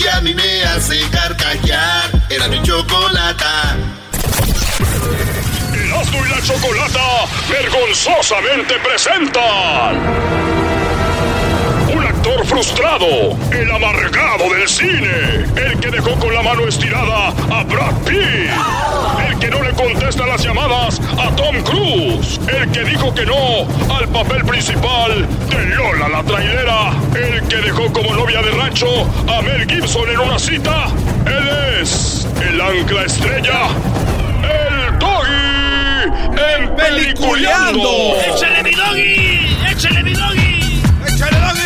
[0.00, 2.10] que a mí me hace carcajear.
[2.28, 3.76] Era mi chocolata.
[5.74, 9.98] Erasmo y la Chocolata vergonzosamente presentan.
[11.92, 17.64] Un actor frustrado, el amargado del cine, el que dejó con la mano estirada a
[17.64, 18.50] Brad Pitt,
[19.70, 25.26] le contesta las llamadas a Tom Cruise, el que dijo que no al papel principal
[25.48, 28.86] de Lola la trailera, el que dejó como novia de rancho
[29.28, 30.86] a Mel Gibson en una cita.
[31.26, 31.50] Él
[31.80, 33.68] es el ancla estrella,
[34.42, 36.08] el Doggy
[36.54, 38.16] en Peliculeando.
[38.26, 39.56] ¡Échale mi doggy!
[39.70, 40.82] ¡Échale mi doggy!
[41.06, 41.60] ¡Échale doggy!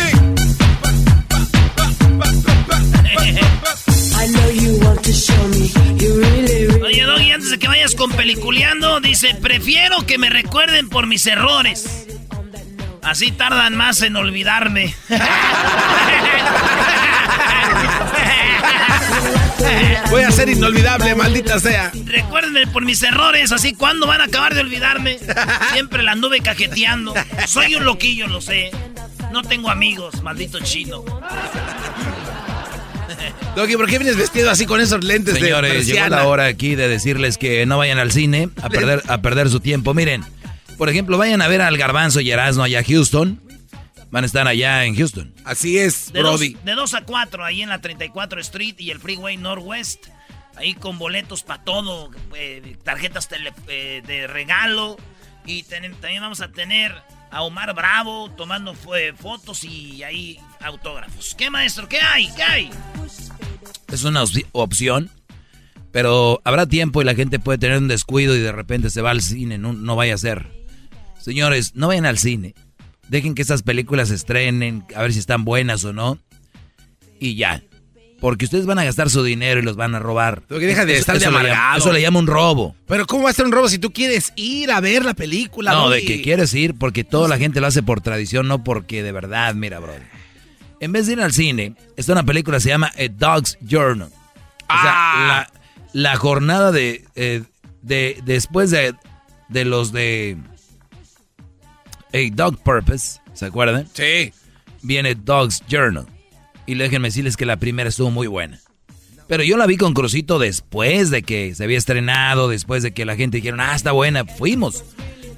[6.83, 11.25] Oye, Doggy, antes de que vayas con peliculeando, dice, prefiero que me recuerden por mis
[11.25, 12.07] errores.
[13.01, 14.95] Así tardan más en olvidarme.
[20.09, 21.91] Voy a ser inolvidable, maldita sea.
[22.05, 25.19] Recuérdenme por mis errores, así cuando van a acabar de olvidarme.
[25.73, 27.13] Siempre la anduve cajeteando.
[27.47, 28.71] Soy un loquillo, lo sé.
[29.31, 31.03] No tengo amigos, maldito chino.
[33.55, 36.75] Doggy, ¿por qué vienes vestido así con esos lentes Señores, de llegó la hora aquí
[36.75, 39.93] de decirles que no vayan al cine a perder, a perder su tiempo.
[39.93, 40.23] Miren,
[40.77, 43.41] por ejemplo, vayan a ver al Garbanzo y Erasmo allá a Houston.
[44.11, 45.33] Van a estar allá en Houston.
[45.43, 48.99] Así es, De dos, de 2 a 4, ahí en la 34 Street y el
[48.99, 50.05] Freeway Northwest.
[50.55, 54.95] Ahí con boletos para todo, eh, tarjetas tele- eh, de regalo.
[55.45, 56.93] Y ten- también vamos a tener
[57.29, 61.35] a Omar Bravo tomando fue- fotos y ahí autógrafos.
[61.37, 61.87] ¿Qué maestro?
[61.87, 62.29] ¿Qué hay?
[62.35, 62.69] ¿Qué hay?
[63.91, 65.09] Es una opci- opción,
[65.91, 69.11] pero habrá tiempo y la gente puede tener un descuido y de repente se va
[69.11, 69.57] al cine.
[69.57, 70.51] No, no vaya a ser.
[71.19, 72.53] Señores, no vayan al cine.
[73.07, 76.17] Dejen que estas películas se estrenen, a ver si están buenas o no.
[77.19, 77.61] Y ya.
[78.19, 80.41] Porque ustedes van a gastar su dinero y los van a robar.
[80.47, 81.77] Tú que deja de Eso- estar de eso le llama- amargado.
[81.79, 82.75] Eso le llama un robo.
[82.87, 85.73] Pero ¿cómo va a ser un robo si tú quieres ir a ver la película?
[85.73, 89.03] No, de que quieres ir porque toda la gente lo hace por tradición, no porque
[89.03, 89.93] de verdad, mira, bro.
[90.85, 94.07] En vez de ir al cine, está una película que se llama A Dog's Journal.
[94.07, 94.93] O sea,
[95.27, 95.51] la,
[95.93, 97.41] la jornada de, eh,
[97.81, 98.93] de después de,
[99.49, 100.37] de los de
[102.13, 103.87] A Dog Purpose, ¿se acuerdan?
[103.93, 104.31] Sí.
[104.83, 106.05] Viene Dog's Journal.
[106.67, 108.59] Y déjenme decirles que la primera estuvo muy buena.
[109.27, 113.05] Pero yo la vi con Crucito después de que se había estrenado, después de que
[113.05, 114.83] la gente dijeron, ah, está buena, fuimos.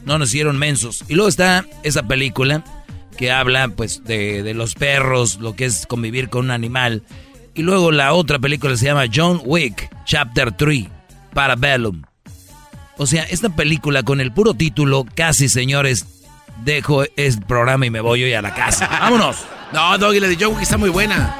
[0.03, 1.05] No nos hicieron mensos.
[1.07, 2.65] Y luego está esa película
[3.17, 7.03] que habla pues de, de los perros, lo que es convivir con un animal.
[7.53, 10.85] Y luego la otra película se llama John Wick, Chapter 3,
[11.33, 12.03] Parabellum.
[12.97, 16.05] O sea, esta película con el puro título, casi señores,
[16.63, 18.87] dejo el programa y me voy hoy a la casa.
[19.01, 19.37] ¡Vámonos!
[19.73, 21.35] No, Doggy, la de John Wick está muy buena.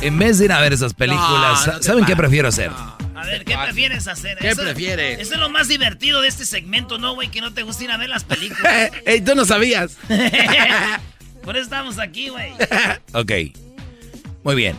[0.00, 2.70] En vez de ir a ver esas películas, No, no te ¿saben qué prefiero hacer?
[3.18, 4.38] A ver, ¿qué prefieres hacer?
[4.38, 5.18] ¿Qué Eso- prefieres?
[5.20, 7.30] Eso es lo más divertido de este segmento, ¿no, güey?
[7.30, 8.90] Que no te gusta ir a ver las películas.
[9.06, 9.96] Ey, tú no sabías.
[11.42, 12.52] Por eso estamos aquí, güey.
[13.12, 13.32] Ok.
[14.44, 14.76] Muy bien.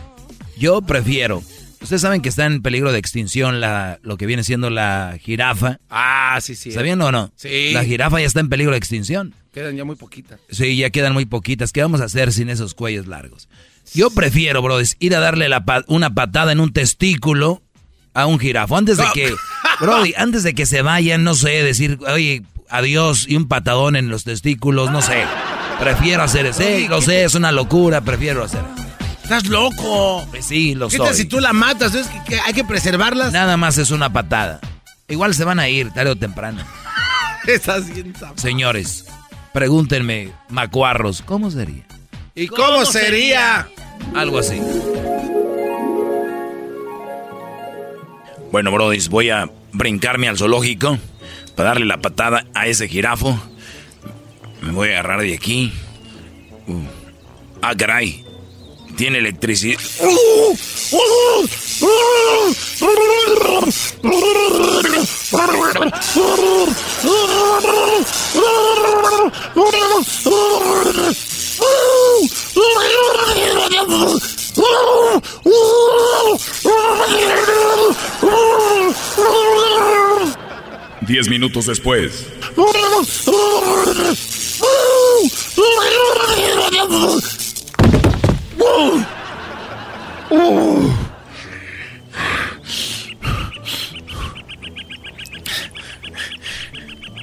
[0.56, 1.42] Yo prefiero.
[1.80, 5.78] Ustedes saben que está en peligro de extinción la, lo que viene siendo la jirafa.
[5.88, 6.70] Ah, sí, sí.
[6.72, 7.32] ¿Sabían o no?
[7.36, 7.70] Sí.
[7.72, 9.34] La jirafa ya está en peligro de extinción.
[9.52, 10.38] Quedan ya muy poquitas.
[10.50, 11.72] Sí, ya quedan muy poquitas.
[11.72, 13.48] ¿Qué vamos a hacer sin esos cuellos largos?
[13.94, 17.62] Yo prefiero, bro, ir a darle la pa- una patada en un testículo
[18.14, 18.76] a un jirafo.
[18.76, 19.34] Antes de que,
[19.80, 24.08] Brody, antes de que se vayan, no sé, decir, oye, adiós y un patadón en
[24.08, 25.24] los testículos, no sé.
[25.78, 26.62] Prefiero hacer eso.
[26.62, 28.86] Sí, lo sé, es una locura, prefiero hacer eso.
[29.22, 30.26] ¡Estás loco!
[30.30, 31.06] Pues sí, lo ¿Qué soy.
[31.06, 31.94] tal si tú la matas?
[31.94, 33.32] ¿Es que, que hay que preservarlas?
[33.32, 34.60] Nada más es una patada.
[35.08, 36.62] Igual se van a ir tarde o temprano.
[37.46, 38.12] Estás bien.
[38.34, 39.06] Señores,
[39.52, 41.84] pregúntenme, macuarros, ¿cómo sería?
[42.34, 43.68] ¿Y cómo, sería?
[44.14, 44.60] Algo así.
[48.52, 50.98] Bueno, brodis, voy a brincarme al zoológico
[51.54, 53.40] para darle la patada a ese jirafo.
[54.62, 55.72] Me voy a agarrar de aquí.
[56.66, 56.82] Uh.
[57.62, 58.24] Ah, caray.
[58.96, 59.78] Tiene electricidad.
[81.02, 82.26] Diez minutos después.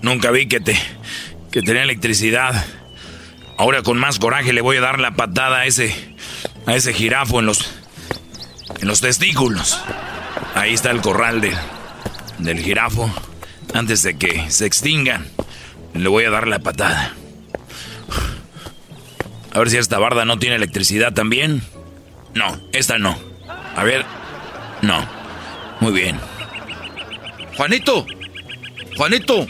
[0.02, 0.78] Nunca vi que te
[1.52, 2.66] que tenía electricidad.
[3.58, 6.17] Ahora con más coraje le voy a dar la patada a ese
[6.68, 7.72] a ese jirafo en los
[8.80, 9.80] en los testículos.
[10.54, 11.56] Ahí está el corral del
[12.38, 13.10] del jirafo.
[13.74, 15.26] Antes de que se extinga,
[15.94, 17.16] le voy a dar la patada.
[19.52, 21.64] A ver si esta barda no tiene electricidad también.
[22.36, 23.18] No, esta no.
[23.76, 24.06] A ver.
[24.82, 25.04] No.
[25.80, 26.20] Muy bien.
[27.56, 28.06] Juanito.
[28.96, 29.48] Juanito.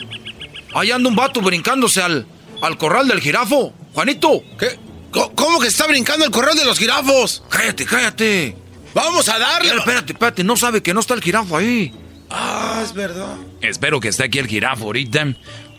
[0.74, 2.26] Ahí anda un vato brincándose al,
[2.61, 3.74] al corral del jirafo.
[3.93, 4.43] Juanito.
[4.57, 4.80] ¿Qué?
[5.18, 7.43] ¿Cómo- ¿Cómo que está brincando el corral de los jirafos?
[7.49, 8.55] Cállate, cállate.
[8.93, 9.68] Vamos a darle.
[9.70, 10.43] Espérate, espérate, espérate.
[10.43, 11.93] No sabe que no está el jirafo ahí.
[12.30, 13.36] Ah, es verdad.
[13.61, 15.26] Espero que esté aquí el jirafo ahorita.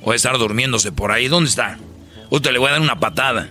[0.02, 1.28] O estar durmiéndose por ahí.
[1.28, 1.78] ¿Dónde está?
[2.30, 3.48] Usted le voy a dar una patada.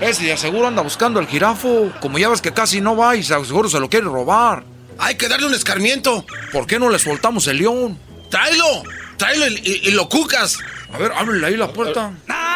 [0.00, 1.92] Ese de seguro anda buscando al jirafo.
[2.00, 4.64] Como ya ves que casi no va y seguro se lo quiere robar.
[4.98, 6.24] Hay que darle un escarmiento.
[6.52, 7.98] ¿Por qué no le soltamos el león?
[8.30, 8.82] Tráelo.
[9.16, 10.58] Tráelo y, y- y lo cucas.
[10.92, 12.12] A ver, ábrele ahí la puerta.
[12.28, 12.51] Ah,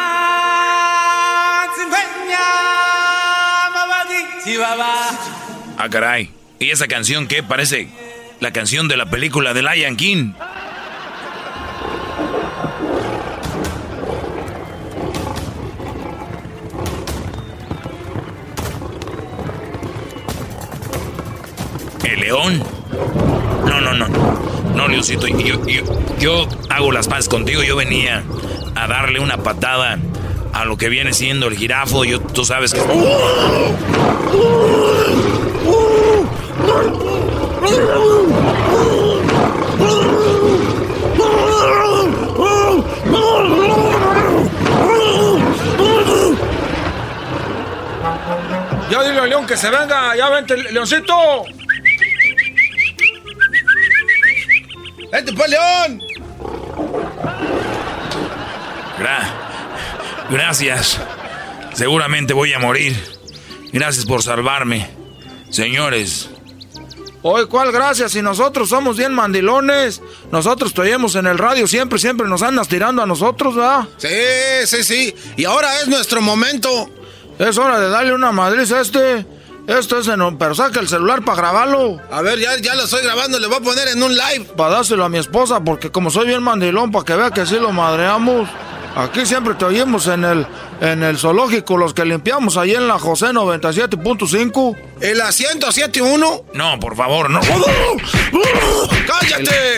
[5.89, 6.31] caray.
[6.59, 7.43] ¿Y esa canción qué?
[7.43, 7.87] Parece
[8.39, 10.33] la canción de la película de Lion King.
[22.27, 22.61] León.
[23.65, 24.07] No, no, no.
[24.75, 25.83] No, Leoncito, yo, yo,
[26.19, 27.63] yo hago las paces contigo.
[27.63, 28.23] Yo venía
[28.75, 29.97] a darle una patada
[30.57, 32.03] a lo que viene siendo el jirafo.
[32.03, 32.79] Yo, tú sabes que...
[48.89, 51.43] Ya dile a León que se venga, ya vente, Leoncito.
[55.11, 56.01] ¡Vente pues, León!
[60.29, 60.99] Gracias.
[61.73, 62.95] Seguramente voy a morir.
[63.71, 64.89] Gracias por salvarme.
[65.49, 66.29] Señores.
[67.21, 68.13] Hoy, ¿cuál gracias?
[68.13, 70.01] Si nosotros somos bien mandilones.
[70.31, 73.87] Nosotros te oímos en el radio siempre, siempre nos andas tirando a nosotros, ¿verdad?
[73.97, 74.07] Sí,
[74.65, 75.15] sí, sí.
[75.35, 76.89] Y ahora es nuestro momento.
[77.39, 79.25] Es hora de darle una madriz a este.
[79.67, 81.99] Esto es en pero saca el celular para grabarlo.
[82.09, 84.45] A ver, ya, ya lo estoy grabando, le voy a poner en un live.
[84.55, 87.55] Para dárselo a mi esposa, porque como soy bien mandilón, para que vea que sí
[87.59, 88.47] lo madreamos.
[88.97, 90.47] Aquí siempre te oímos en el,
[90.81, 94.75] en el zoológico, los que limpiamos ahí en la José 97.5.
[94.99, 96.45] ¿El asiento 71?
[96.55, 97.39] No, por favor, no.
[99.05, 99.77] ¡Cállate!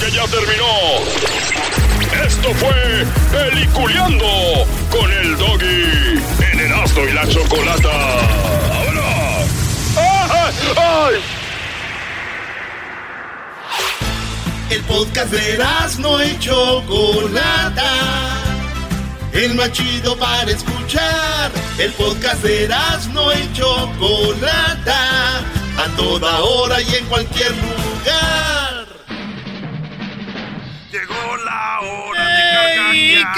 [0.00, 1.39] que ya terminó.
[2.54, 6.20] Fue Peliculeando con el Doggy
[6.52, 7.88] en el Asto y la Chocolata.
[8.72, 9.44] ¡Ahora!
[10.76, 11.20] ¡Ay!
[14.70, 15.58] El podcast de
[16.00, 17.92] no y Chocolata.
[19.32, 21.52] El más chido para escuchar.
[21.78, 22.68] El podcast de
[23.12, 25.38] no y Chocolata.
[25.78, 28.86] A toda hora y en cualquier lugar.
[30.90, 32.19] Llegó la hora
[32.60, 33.34] de carcajear.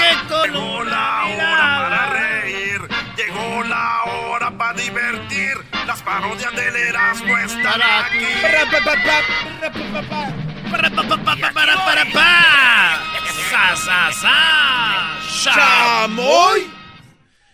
[0.53, 2.81] Llegó la hora para reír.
[3.17, 5.53] Llegó la hora para divertir.
[5.87, 8.25] Las parodias del Erasmo están aquí.
[13.51, 15.53] ¡Sa, sa, sa!
[15.53, 16.82] ¡Chamoy!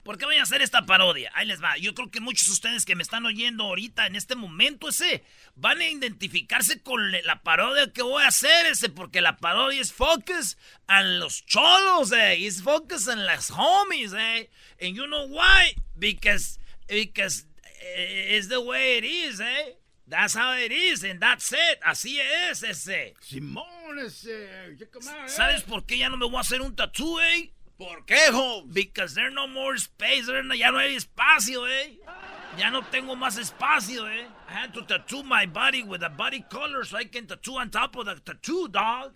[0.10, 1.30] ¿Por qué voy a hacer esta parodia?
[1.36, 1.78] Ahí les va.
[1.78, 5.24] Yo creo que muchos de ustedes que me están oyendo ahorita en este momento ese
[5.54, 9.94] van a identificarse con la parodia que voy a hacer ese porque la parodia es
[9.94, 10.58] focus
[10.88, 12.44] en los cholos, eh.
[12.44, 14.50] Es focus en las homies, eh.
[14.82, 15.76] And you know why?
[15.96, 16.58] Because
[16.88, 17.46] because
[17.80, 19.76] eh, it's the way it is, eh.
[20.08, 21.80] That's how it is and that's it.
[21.84, 23.14] Así es ese.
[23.22, 24.76] Simón ese.
[25.28, 27.54] ¿Sabes por qué ya no me voy a hacer un tattoo, eh?
[27.80, 28.64] ¿Por qué, ho?
[28.68, 30.28] Because there's no more space.
[30.58, 31.98] ya no hay espacio, eh.
[32.58, 34.28] Ya no tengo más espacio, eh.
[34.50, 37.70] I had to tattoo my body with a body color so I can tattoo on
[37.70, 39.14] top of the tattoo, dog.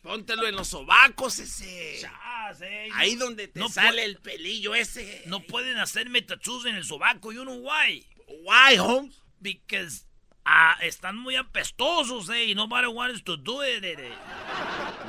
[0.00, 1.98] Póntelo en los sobacos ese.
[2.00, 2.88] Chas, eh.
[2.94, 5.24] Ahí donde te sale el pelillo ese.
[5.26, 7.32] No pueden hacerme tattoos en el sobaco.
[7.32, 8.06] You know why?
[8.44, 9.20] Why, Holmes?
[9.40, 10.04] Because
[10.44, 12.50] ah, están muy apestosos, eh.
[12.50, 13.82] Y nobody wants to do it.
[13.82, 13.96] Eh.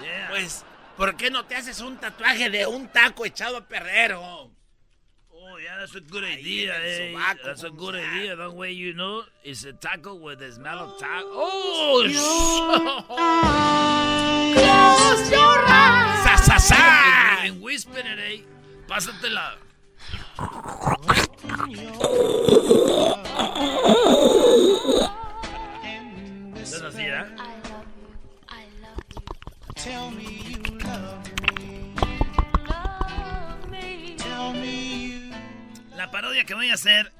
[0.01, 0.29] Yeah.
[0.31, 0.65] Pues
[0.99, 4.51] ¿Por qué no te haces un tatuaje de un taco echado a perder, oh?
[5.31, 7.15] Oh, yeah, that's a good idea, eh.
[7.41, 8.35] That's a good idea.
[8.35, 11.29] That way you know it's a taco with the smell of taco.
[11.31, 12.03] Oh,
[15.31, 16.19] your eyes.
[16.21, 17.45] Sa, sa, sa.
[17.45, 18.43] En, whisper, eh.
[18.85, 19.57] Pásatela.
[26.61, 27.58] ¿Es así, eh?
[29.83, 30.49] Tell me
[35.95, 37.13] La parodia que voy a hacer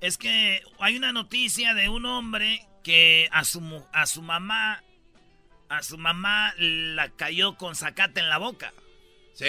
[0.00, 4.82] es que hay una noticia de un hombre que a su, a su mamá,
[5.68, 8.72] a su mamá la cayó con zacate en la boca.
[9.34, 9.44] Sí.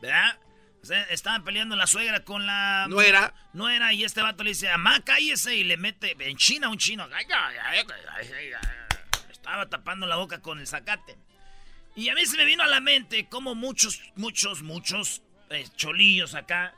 [0.00, 0.38] ¿Verdad?
[0.82, 3.34] O sea, estaban peleando la suegra con la nuera.
[3.52, 7.08] Nuera y este vato le dice, mamá, cállese y le mete en China un chino.
[9.30, 11.16] Estaba tapando la boca con el zacate.
[11.94, 16.34] Y a mí se me vino a la mente como muchos, muchos, muchos eh, cholillos
[16.34, 16.74] acá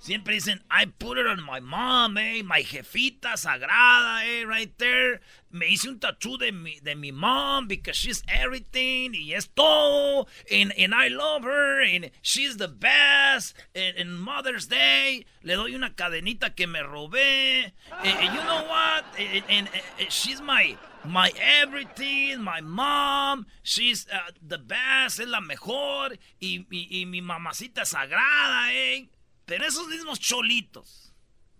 [0.00, 5.20] Siempre dicen, I put it on my mom, eh, my jefita sagrada, eh, right there.
[5.52, 10.26] Me hice un tattoo de mi, de mi mom because she's everything, y es todo,
[10.50, 13.54] and, and I love her, and she's the best.
[13.74, 17.72] En Mother's Day, le doy una cadenita que me robé.
[18.02, 19.04] And, you know what?
[19.50, 19.68] And,
[20.08, 21.30] she's my, my
[21.62, 26.66] everything, my mom, she's uh, the best, es la mejor, y,
[27.06, 29.08] mi mamacita sagrada, eh.
[29.46, 31.12] Pero esos mismos cholitos,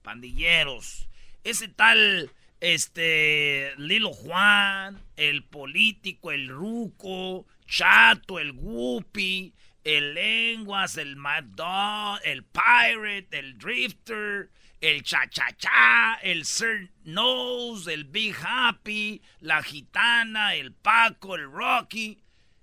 [0.02, 1.08] pandilleros,
[1.42, 2.30] ese tal
[2.60, 12.20] este, Lilo Juan, el político, el ruco, Chato, el Guppy, el Lenguas, el Mad Dog,
[12.24, 14.50] el Pirate, el Drifter,
[14.80, 22.18] el Cha-Cha-Cha, el Sir Nose, el Big Happy, la Gitana, el Paco, el Rocky.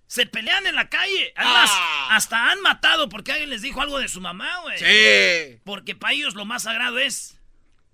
[0.07, 1.33] Se pelean en la calle.
[1.35, 2.15] Además, Ah.
[2.15, 4.77] hasta han matado porque alguien les dijo algo de su mamá, güey.
[4.79, 5.59] Sí.
[5.65, 7.33] Porque para ellos lo más sagrado es.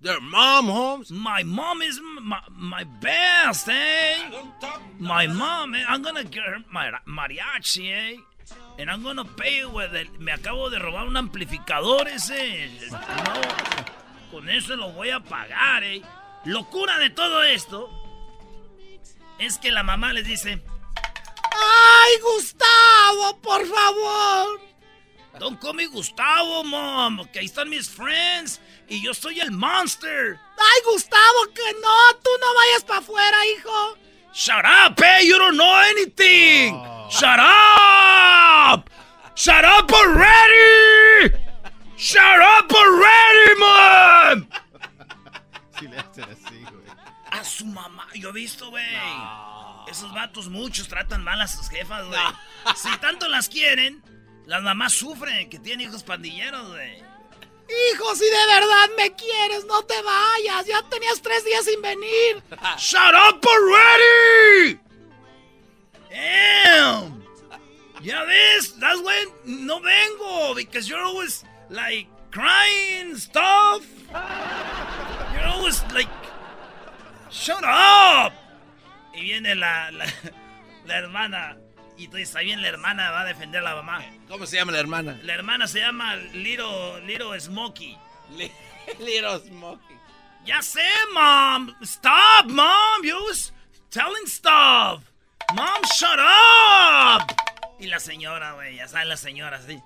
[0.00, 1.10] Their mom, Holmes.
[1.10, 4.16] My mom is my, my best, eh?
[4.98, 5.84] My mom, eh?
[5.88, 8.16] I'm gonna get her my mariachi, eh?
[8.78, 10.10] And I'm gonna pay with it.
[10.18, 12.68] Me acabo de robar un amplificador ese.
[12.90, 12.98] No,
[14.34, 16.02] con eso lo voy a pagar, eh.
[16.44, 17.88] Locura de todo esto
[19.38, 20.60] es que la mamá les dice,
[21.52, 24.60] ¡Ay, Gustavo, por favor!
[25.38, 30.36] Don't call me Gustavo, mom, que ahí están mis friends y yo soy el monster.
[30.58, 32.16] ¡Ay, Gustavo, que no!
[32.20, 33.98] ¡Tú no vayas para afuera, hijo!
[34.32, 36.74] Shut up, hey, you don't know anything.
[37.08, 38.90] Shut up.
[39.36, 40.93] Shut up already.
[41.96, 44.48] Shut up already, mom.
[45.78, 46.84] Si le hacen así, güey.
[47.32, 48.84] A su mamá, yo he visto, güey.
[49.88, 52.20] Esos vatos muchos tratan mal a sus jefas, güey.
[52.76, 54.02] Si tanto las quieren,
[54.46, 57.02] las mamás sufren que tienen hijos pandilleros, güey.
[57.92, 60.66] Hijo, si de verdad me quieres, no te vayas.
[60.66, 62.42] Ya tenías tres días sin venir.
[62.78, 64.78] Shut up already.
[66.10, 67.24] Damn.
[68.02, 73.86] Ya ves, that's why no vengo because you're always like crying stuff.
[75.32, 76.08] You're always like
[77.30, 78.32] shut up.
[79.14, 80.06] Y viene la, la,
[80.86, 81.56] la hermana
[81.96, 84.04] y dices, ahí viene la hermana va a defender a la mamá.
[84.28, 85.18] ¿Cómo se llama la hermana?
[85.22, 87.96] La hermana se llama Little Little Smokey.
[88.98, 89.94] Little Smokey.
[90.44, 90.84] Ya sé,
[91.14, 91.74] mom.
[91.82, 93.02] Stop, mom.
[93.02, 93.52] You was
[93.90, 95.10] telling stuff.
[95.54, 97.32] Mom, shut up.
[97.78, 99.80] Y la señora, güey, ya saben la señora, sí.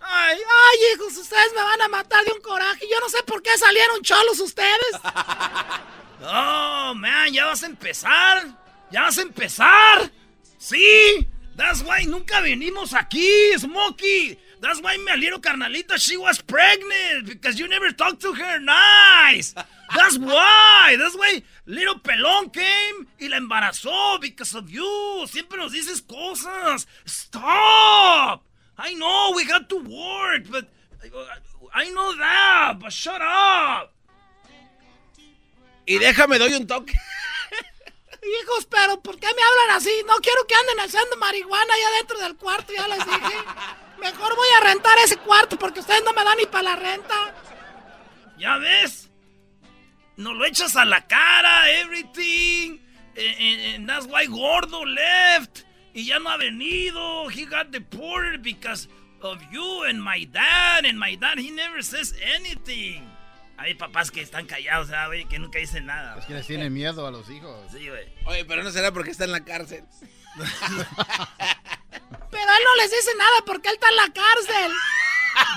[0.00, 2.86] Ay, ay, hijos, ustedes me van a matar de un coraje.
[2.90, 4.92] Yo no sé por qué salieron cholos ustedes.
[6.22, 8.54] Oh, man, ya vas a empezar.
[8.90, 10.10] Ya vas a empezar.
[10.58, 11.26] Sí.
[11.56, 14.38] That's why nunca venimos aquí, Smokey.
[14.60, 17.26] That's why mi aliero carnalita, she was pregnant.
[17.26, 19.54] Because you never talked to her nice.
[19.94, 20.96] That's why.
[20.98, 25.26] That's why little pelón came y la embarazó because of you.
[25.26, 26.86] Siempre nos dices cosas.
[27.06, 28.42] Stop.
[28.82, 30.66] I know we got to work, but
[31.74, 33.92] I know that, but shut up.
[35.86, 36.94] Y déjame, doy un toque.
[38.42, 39.90] Hijos, pero ¿por qué me hablan así?
[40.06, 43.36] No quiero que anden haciendo marihuana allá dentro del cuarto, ya les dije.
[43.98, 47.34] Mejor voy a rentar ese cuarto porque ustedes no me dan ni para la renta.
[48.38, 49.10] ¿Ya ves?
[50.16, 52.78] Nos lo echas a la cara, everything.
[53.16, 55.64] And, and that's why Gordo left.
[55.94, 57.28] Y ya no ha venido.
[57.30, 58.88] He got deported because
[59.22, 60.84] of you and my dad.
[60.84, 63.08] And my dad, he never says anything.
[63.58, 65.26] Hay papás que están callados, ¿sabes?
[65.26, 66.16] Que nunca dicen nada.
[66.18, 67.70] Es que les tienen miedo a los hijos.
[67.70, 68.08] Sí, güey.
[68.24, 69.84] Oye, pero no será porque está en la cárcel.
[72.30, 74.72] Pero él no les dice nada porque él está en la cárcel.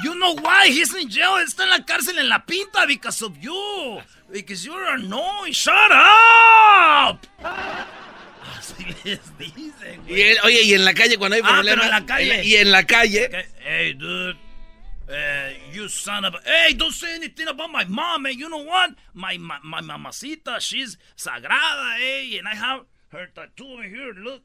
[0.04, 1.38] You know why he's in jail?
[1.38, 4.02] Está en la cárcel en la pinta because of you.
[4.32, 5.54] Because you're annoying.
[5.54, 7.20] Shut up.
[8.84, 11.86] Así les dicen, Y él- oye, y en la calle cuando hay Ah, pero problemas.
[11.86, 12.44] en la calle.
[12.44, 13.26] Y en la calle.
[13.28, 14.38] Okay, Hey, dude.
[15.10, 16.40] Uh, you son of a...
[16.46, 18.38] Hey, don't say anything about my mom, man.
[18.38, 18.92] You know what?
[19.14, 22.38] My, my, my mamacita, she's sagrada, eh?
[22.40, 24.42] And I have her tattoo over here, look.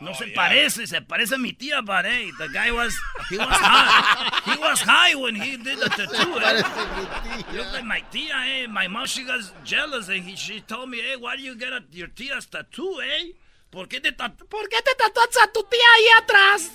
[0.00, 2.96] No se parece, se parece a mi tía, but hey, the guy was,
[3.28, 4.52] he was high.
[4.52, 7.52] he was high when he did the tattoo, eh?
[7.56, 8.66] Look like my tia, eh?
[8.68, 11.72] My mom, she got jealous and he, she told me, hey, why do you get
[11.72, 13.32] a, your tia's tattoo, eh?
[13.70, 16.70] ¿Por qué te tatu ¿Por qué te tatuaste a tu tía ahí atrás?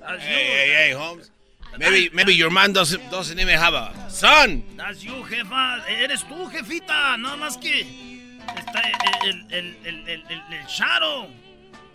[0.00, 1.30] That's you, Hey, hey, hey, Holmes.
[1.78, 4.62] Maybe, maybe your man doesn't, doesn't even have a son.
[4.76, 5.82] That's you, jefa.
[5.88, 7.16] Eres tú, jefita.
[7.16, 7.86] Nada más que
[8.56, 8.82] está
[9.24, 11.28] el, el, el, el, el, el Shadow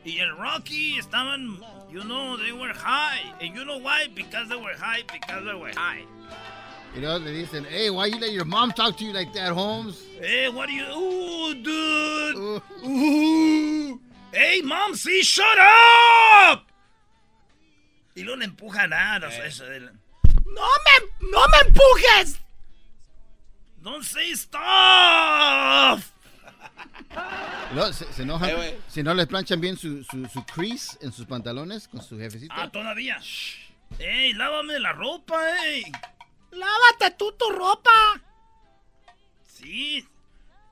[0.03, 1.59] y el Rocky estaban,
[1.91, 3.21] you know, they were high.
[3.39, 4.07] And you know why?
[4.15, 6.03] Because they were high, because they were high.
[6.95, 9.51] You know, le dicen, hey, why you let your mom talk to you like that,
[9.51, 10.01] Holmes?
[10.19, 10.85] Hey, what do you...
[10.85, 12.35] Ooh, dude.
[12.35, 13.76] Ooh.
[14.39, 16.63] Hey, mom, see, shut up.
[18.13, 19.17] Y luego le empujan a...
[19.17, 19.91] no de la-
[20.45, 22.39] ¡No me, no me empujes!
[23.81, 26.11] Don't say stuff.
[27.73, 31.11] Luego se, se enojan Eh, si no les planchan bien su, su, su crease en
[31.11, 32.53] sus pantalones con su jefecito.
[32.55, 33.19] Ah, todavía.
[33.97, 35.83] Ey, lávame la ropa, ey.
[36.51, 38.21] Lávate tú tu ropa.
[39.47, 40.07] Sí.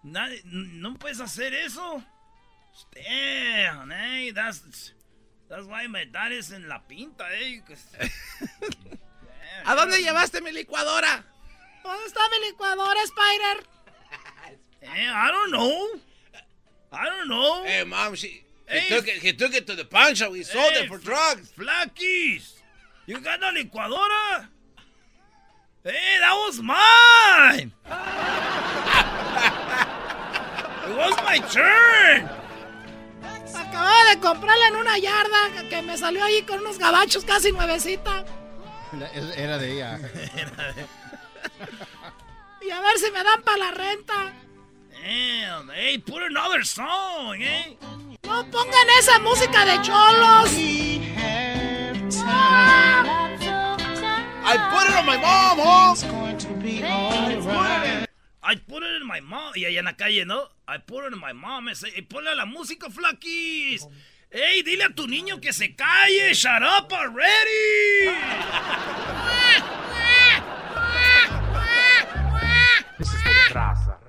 [0.04, 2.04] no puedes hacer eso.
[2.94, 4.94] Damn, hey, that's,
[5.50, 7.62] that's why my dad is en la pinta, eh.
[9.66, 11.24] ¿A dónde llevaste mi licuadora?
[11.84, 13.64] ¿Dónde está mi licuadora, Spider?
[14.82, 16.00] Eh, I don't know.
[16.92, 17.64] I don't know.
[17.64, 20.32] Hey, mom, she, he, took it, he took it to the pawn shop.
[20.32, 21.52] We sold it for drugs.
[21.58, 22.54] Flackies,
[23.06, 24.48] you got a licuadora?
[25.84, 27.72] Hey, that was mine.
[30.90, 32.30] it was my turn.
[33.56, 38.26] Acababa de comprarla en una yarda que me salió ahí con unos gabachos casi nuevecita.
[39.36, 40.00] Era de ella.
[42.62, 44.34] y a ver si me dan para la renta.
[44.92, 47.78] Damn, hey, put another song, eh.
[48.24, 50.50] No pongan esa música de cholos.
[54.48, 55.96] I put it on my mom, oh.
[58.48, 59.54] I put it in my mom.
[59.56, 60.48] Y allá en la calle, ¿no?
[60.68, 61.68] I put it in my mom.
[61.68, 63.88] Hey, ponle la música, flaquis.
[64.30, 66.32] Ey, dile a tu niño que se calle.
[66.34, 68.12] Shut up already.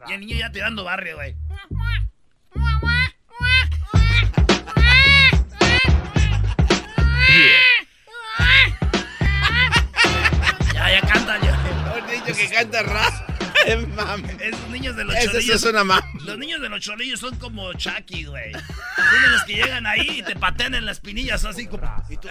[0.08, 1.34] y el niño ya tirando barrio, güey.
[10.74, 11.96] ya, ya canta ya.
[11.96, 13.35] Un niño que canta rap.
[13.66, 15.56] Esos niños de los cholillos.
[15.56, 15.82] es una
[16.24, 18.52] Los niños de los cholillos son como Chucky, güey.
[18.52, 21.82] Son de los que llegan ahí y te patean en las pinillas así como.
[22.08, 22.28] Y tú,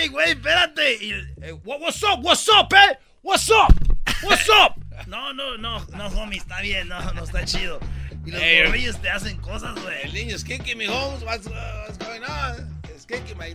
[0.00, 1.04] ¡Ey, güey, espérate!
[1.04, 1.12] Y,
[1.42, 2.98] eh, what's up, what's up, eh?
[3.22, 3.74] What's up,
[4.22, 4.74] what's up?
[5.06, 7.80] No, no, no, no, homie, está bien, no, no está chido.
[8.24, 10.02] Y los hey, te hacen cosas, güey.
[10.04, 12.82] El niño es Kiki, mi homes, what's, what's going on?
[12.94, 13.54] Es Kiki, my...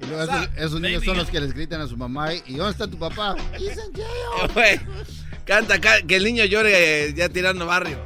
[0.00, 2.72] Y luego esos, esos niños son los que les gritan a su mamá, ¿y dónde
[2.72, 3.34] está tu papá?
[3.58, 4.80] In jail.
[5.44, 7.98] Canta, que el niño llore ya tirando barrio.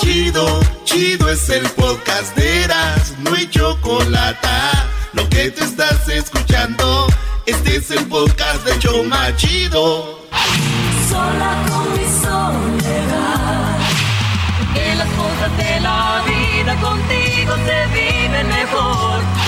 [0.00, 4.48] Chido, chido es el podcast de Eras, no hay chocolate.
[5.12, 7.06] Lo que te estás escuchando,
[7.46, 10.22] este es el podcast de Choma Chido.
[11.12, 13.78] Sola con mi soledad,
[14.72, 19.41] que las cosas de la vida contigo se vive mejor.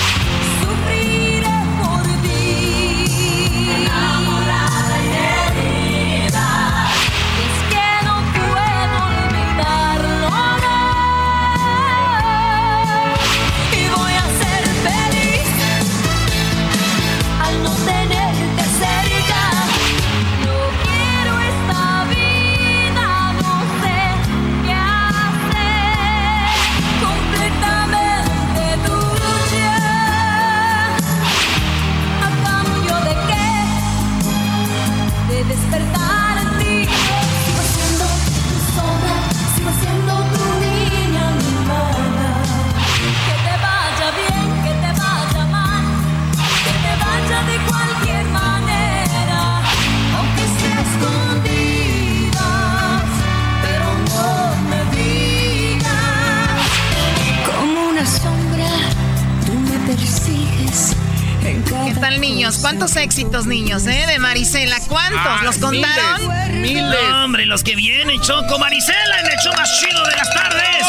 [63.15, 64.05] Éxitos, niños, eh?
[64.07, 64.77] De Marisela.
[64.89, 65.21] ¿Cuántos?
[65.23, 66.61] Ah, ¿Los contaron?
[66.61, 66.99] Miles.
[67.23, 68.59] hombre, los que vienen, Choco.
[68.59, 70.85] Marisela en el show más chido de las tardes.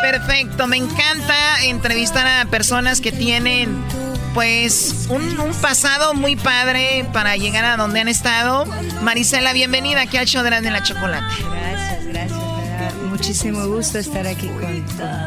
[0.00, 3.84] Perfecto, me encanta entrevistar a personas que tienen,
[4.32, 8.64] pues, un, un, pasado muy padre para llegar a donde han estado.
[9.02, 11.34] Marisela, bienvenida aquí al show de la Chocolate.
[11.50, 12.30] Gracias, gracias.
[12.30, 14.82] Me da muchísimo gusto estar aquí con,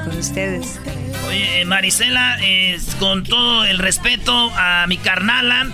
[0.05, 0.79] con ustedes.
[1.31, 2.37] Oye, Marisela,
[2.99, 5.65] con todo el respeto a mi carnala,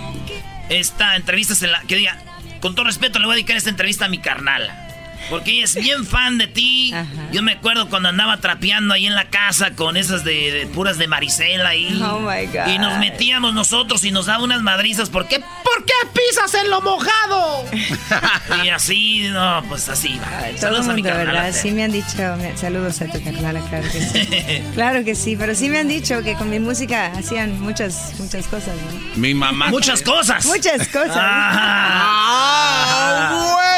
[0.68, 1.80] esta entrevista se la.
[1.80, 2.16] Que diga,
[2.60, 4.88] con todo respeto le voy a dedicar esta entrevista a mi carnala.
[5.30, 6.94] Porque ella es bien fan de ti.
[7.32, 11.08] Yo me acuerdo cuando andaba trapeando ahí en la casa con esas de, puras de
[11.08, 12.00] Marisela ahí.
[12.04, 12.68] Oh my God.
[12.68, 15.10] Y nos metíamos nosotros y nos daba unas madrizas.
[15.10, 15.42] ¿Por qué?
[15.78, 17.64] ¿Por qué pisas en lo mojado?
[18.64, 20.58] y así, no, pues así va.
[20.58, 21.26] saludos a mi carnal.
[21.26, 21.52] ¿verdad?
[21.52, 22.16] Sí me han dicho,
[22.56, 24.28] saludos a tu carnal, claro que sí.
[24.74, 28.48] claro que sí, pero sí me han dicho que con mi música hacían muchas, muchas
[28.48, 29.20] cosas, ¿no?
[29.20, 29.68] Mi mamá.
[29.68, 30.46] Muchas cosas.
[30.46, 31.14] Muchas cosas.
[31.16, 32.26] ah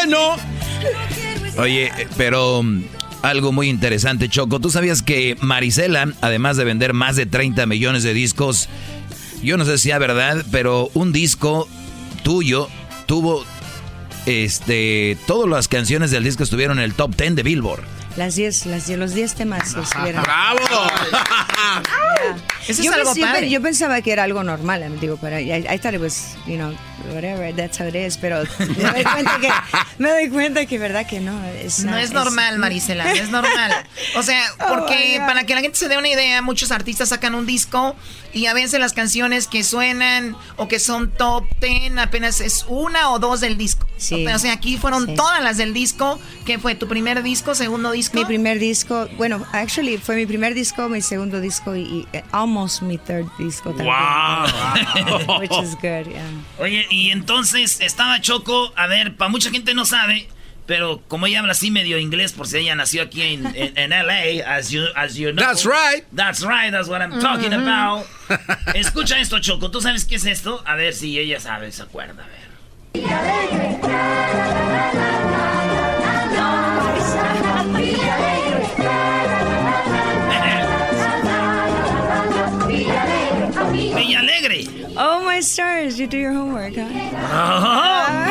[0.06, 0.36] bueno.
[1.58, 2.82] Oye, pero mm,
[3.20, 4.58] algo muy interesante, Choco.
[4.58, 8.70] ¿Tú sabías que Marisela, además de vender más de 30 millones de discos,
[9.42, 11.68] yo no sé si es verdad, pero un disco
[12.22, 12.68] tuyo
[13.06, 13.44] tuvo
[14.26, 17.82] este todas las canciones del disco estuvieron en el top 10 de Billboard.
[18.16, 20.22] Las 10, las los 10 temas estuvieron.
[20.22, 20.58] ¡Bravo!
[22.68, 23.50] Eso es yo, algo pens- yo pe- padre.
[23.50, 26.72] yo pensaba que era algo normal, digo, pero I, I thought it was, you know,
[27.12, 29.50] whatever, that's how it is, pero me doy cuenta que,
[29.98, 31.42] me doy cuenta que verdad que no.
[31.46, 33.72] Es, No es normal, Marisela, no es normal.
[34.16, 35.26] O sea, Oh, porque God.
[35.26, 37.94] para que la gente se dé una idea, muchos artistas sacan un disco
[38.32, 43.10] y a veces las canciones que suenan o que son top 10 apenas es una
[43.10, 43.86] o dos del disco.
[43.96, 44.26] Sí.
[44.26, 45.14] O sea, aquí fueron Sí.
[45.14, 46.18] todas las del disco.
[46.46, 46.74] ¿Qué fue?
[46.74, 48.18] ¿Tu primer disco, segundo disco?
[48.18, 52.22] Mi primer disco, bueno, actually fue mi primer disco, mi segundo disco y, y, eh,
[52.32, 53.94] almost mi third disco también.
[55.26, 55.38] Wow.
[55.40, 56.22] Which is good, yeah.
[56.58, 60.28] Oye, y entonces estaba Choco, a ver, para mucha gente no sabe,
[60.66, 63.90] pero como ella habla así medio inglés, por si ella nació aquí en, en, en
[63.90, 65.44] LA, as you, as you know.
[65.44, 66.04] That's right.
[66.14, 68.06] That's right, that's what I'm talking about.
[68.74, 70.62] Escucha esto, Choco, ¿tú sabes qué es esto?
[70.66, 72.40] A ver si ella sabe, se acuerda, a ver.
[83.96, 84.79] Villa Alegre.
[85.02, 86.84] Oh my stars, you do your homework, huh?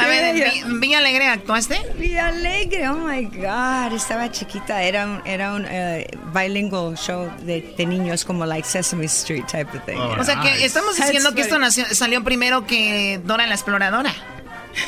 [0.00, 1.76] A ver, en Vi- Villa Alegre actuaste?
[1.98, 7.74] Villa Alegre, oh my God, estaba chiquita, era un, era un eh, bilingual show de,
[7.76, 9.96] de niños como like Sesame Street type of thing.
[9.98, 14.12] O sea que estamos diciendo que esto nació- salió primero que Dora la Exploradora.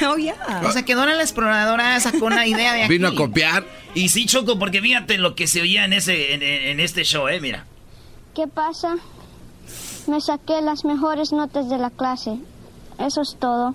[0.06, 0.36] Oh, yeah.
[0.64, 2.88] O sea que Dora la Exploradora sacó una idea de aquí.
[2.92, 3.64] Vino a copiar.
[3.96, 7.26] Y sí, Choco, porque fíjate lo que se oía en ese en, en este show,
[7.26, 7.66] eh, mira.
[8.32, 8.98] ¿Qué pasa?
[10.07, 12.38] Me saqué las mejores notas de la clase.
[12.98, 13.74] Eso es todo.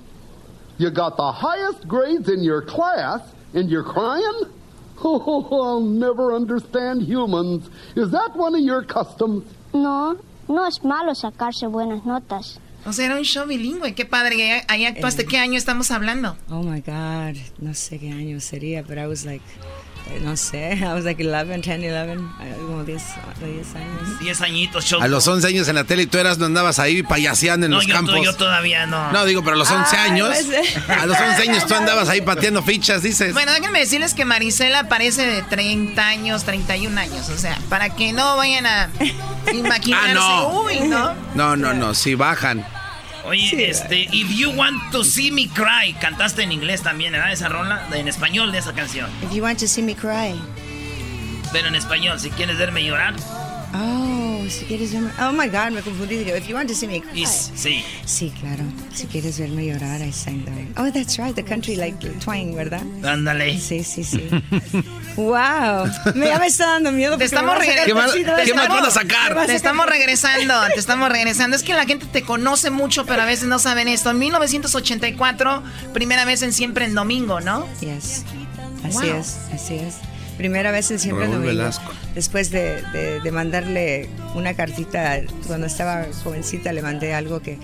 [0.78, 3.21] You got the highest grades in your class
[3.53, 4.47] and you're crying?
[5.03, 7.69] Oh, I'll never understand humans.
[7.95, 9.43] Is that one of your customs?
[9.71, 10.17] No,
[10.47, 12.59] no es malo sacarse buenas notas.
[12.84, 13.93] O sea, era un show bilingüe.
[13.93, 14.63] Qué padre.
[14.67, 15.25] ahí- actuaste.
[15.28, 16.36] ¿Qué año estamos hablando?
[16.49, 19.61] Oh my God, no sé qué año sería, pero I was like, eh,
[20.21, 23.01] no sé, I was like 11, 10, 11, eh, como 10,
[23.39, 24.19] 10 años.
[24.19, 25.03] 10 añitos, Choco.
[25.03, 27.71] A los 11 años en la tele y tú eras, no andabas ahí payaseando en
[27.71, 28.15] no, los yo, campos.
[28.23, 29.11] yo todavía no.
[29.11, 30.29] No, digo, pero a los 11 Ay, años.
[30.45, 33.33] pues, A los 11 años tú andabas ahí pateando fichas, dices.
[33.33, 37.29] Bueno, déjenme decirles que Marisela parece de 30 años, 31 años.
[37.29, 38.89] O sea, para que no vayan a
[39.53, 40.11] imaginarse.
[40.11, 40.61] Ah, no.
[40.63, 41.13] Uy, ¿no?
[41.35, 42.65] No, no, no, sí bajan.
[43.28, 47.34] Oye, este, If You Want to See Me Cry, cantaste en inglés también, ¿verdad?
[47.34, 49.09] Esa rola, en español de esa canción.
[49.21, 50.34] If you want to see me cry.
[51.51, 53.15] Pero en español, si quieres verme llorar.
[53.73, 54.16] Oh,
[54.49, 55.09] si quieres verme.
[55.19, 56.17] Oh my God, me confundí.
[56.17, 57.19] Digo, if you want to see me cry.
[57.21, 57.83] Y s- sí.
[58.05, 58.63] Sí, claro.
[58.93, 60.45] Si quieres verme llorar, I sang.
[60.77, 62.81] Oh, that's right, the country like twang, ¿verdad?
[63.03, 63.59] Ándale.
[63.59, 64.29] Sí, sí, sí.
[65.15, 65.85] wow.
[66.15, 67.17] Me, ya me está dando miedo.
[67.17, 69.45] Te estamos, van a sacar regre- cosita, te me estamos- van a sacar.
[69.47, 71.55] Te estamos regresando, te estamos regresando.
[71.55, 74.11] Es que la gente te conoce mucho, pero a veces no saben esto.
[74.11, 75.63] En 1984,
[75.93, 77.67] primera vez en Siempre en Domingo, ¿no?
[77.81, 78.23] Yes.
[78.83, 79.19] Así Wow.
[79.19, 79.95] es, así es.
[80.38, 81.57] Primera vez en Siempre Raúl Domingo.
[81.57, 81.91] Velasco.
[82.15, 87.57] Después de, de- de mandarle una cartita, cuando estaba jovencita le mandé algo que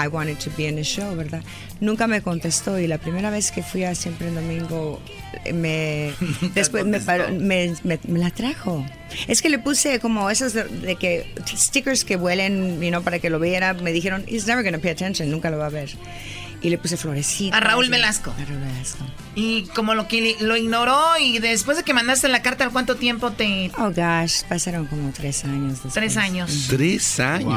[0.00, 1.42] I wanted to be in the show, ¿verdad?
[1.80, 5.00] Nunca me contestó y la primera vez que fui a Siempre en Domingo
[5.44, 6.12] eh, me
[6.54, 8.84] después me, paró- me, me- me la trajo.
[9.26, 11.26] Es que le puse como esos de, de que
[11.56, 13.72] stickers que huelen, you know, para que lo viera.
[13.74, 15.88] Me dijeron, he's never gonna pay attention, nunca lo va a ver.
[16.60, 17.56] Y le puse florecitas.
[17.56, 18.34] A Raúl Velasco.
[18.36, 19.04] A Raúl Velasco.
[19.36, 22.96] Y como lo que lo ignoró y después de que mandaste la carta, ¿al cuánto
[22.96, 23.70] tiempo te...?
[23.78, 25.74] Oh gosh, pasaron como tres años.
[25.74, 25.94] después.
[25.94, 26.66] Tres años.
[26.68, 27.54] Tres años.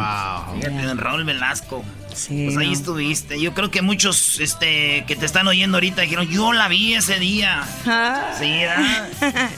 [0.55, 1.83] Fíjate, don Raúl Velasco.
[2.13, 2.73] Sí, Pues ahí no.
[2.73, 3.41] estuviste.
[3.41, 7.17] Yo creo que muchos este, que te están oyendo ahorita dijeron, yo la vi ese
[7.19, 7.63] día.
[7.87, 8.35] Ah.
[8.37, 9.09] Sí, ¿verdad?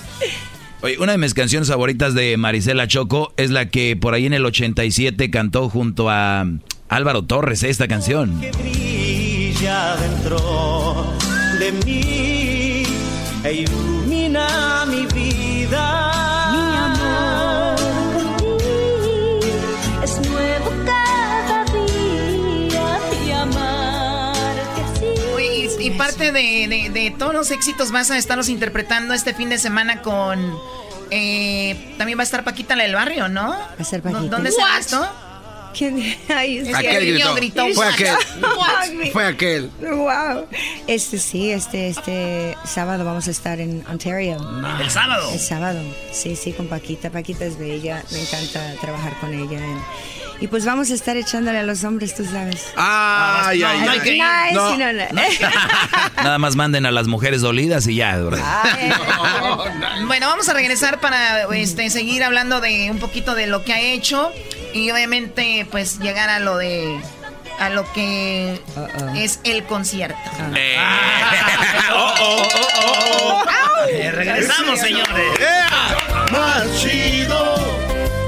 [0.82, 4.34] Oye, una de mis canciones favoritas de Marisela Choco es la que por ahí en
[4.34, 6.46] el 87 cantó junto a
[6.90, 8.40] Álvaro Torres esta canción.
[9.64, 11.14] Brilla dentro
[11.60, 12.84] de mí
[13.46, 16.50] e ilumina mi vida.
[16.52, 17.76] Mi amor
[18.14, 19.48] por ti
[20.04, 25.06] es nuevo cada día y amarte así.
[25.34, 29.34] Oye, y, y parte de, de- de todos los éxitos vas a estarlos interpretando este
[29.34, 30.58] fin de semana con...
[31.10, 33.52] eh, también va a estar Paquita la del barrio, ¿no?
[33.52, 34.24] Va a ser Paquita.
[34.24, 34.80] ¿Dónde What?
[34.80, 35.10] esto?
[35.78, 36.16] ¿Quién?
[36.30, 37.66] Ay, es que Aquel el niño gritó.
[37.74, 38.16] Fue aquel.
[39.12, 39.70] Fue aquel.
[39.82, 40.46] Wow.
[40.88, 44.38] Este sí, este este sábado vamos a estar en Ontario.
[44.80, 45.30] ¿El sábado?
[45.34, 45.80] El sábado.
[46.12, 47.10] Sí, sí, con Paquita.
[47.10, 48.04] Paquita es bella.
[48.12, 49.60] Me encanta trabajar con ella.
[50.40, 52.66] Y pues vamos a estar echándole a los hombres, tú sabes.
[52.76, 54.00] Ay, ay, ay.
[54.00, 54.12] que.
[54.14, 54.78] Nice, No.
[54.78, 55.22] no, no.
[56.24, 58.44] Nada más manden a las mujeres dolidas y ya, ¿verdad?
[60.08, 63.80] Bueno, vamos a regresar para este, seguir hablando de un poquito de lo que ha
[63.80, 64.32] hecho
[64.74, 67.00] y obviamente pues llegar a lo de
[67.60, 68.60] a lo que
[69.16, 70.18] es el concierto.
[70.56, 70.78] Eh.
[71.96, 73.88] Oh, oh, oh, oh, oh.
[73.88, 75.40] Eh, regresamos, señores.
[76.32, 77.56] Más chido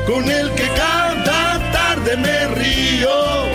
[0.05, 3.45] con el que cada tarde me río.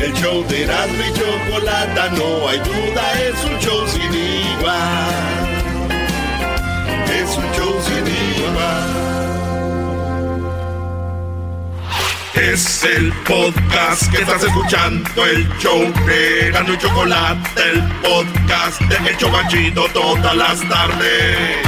[0.00, 5.12] El show de Erasmo y Chocolata, no hay duda, es un show sin igual.
[7.14, 9.11] Es un show sin igual.
[12.34, 19.10] Es el podcast que estás escuchando, el show de Erasmo y Chocolata, el podcast de
[19.10, 21.58] El Chocachito todas las tardes.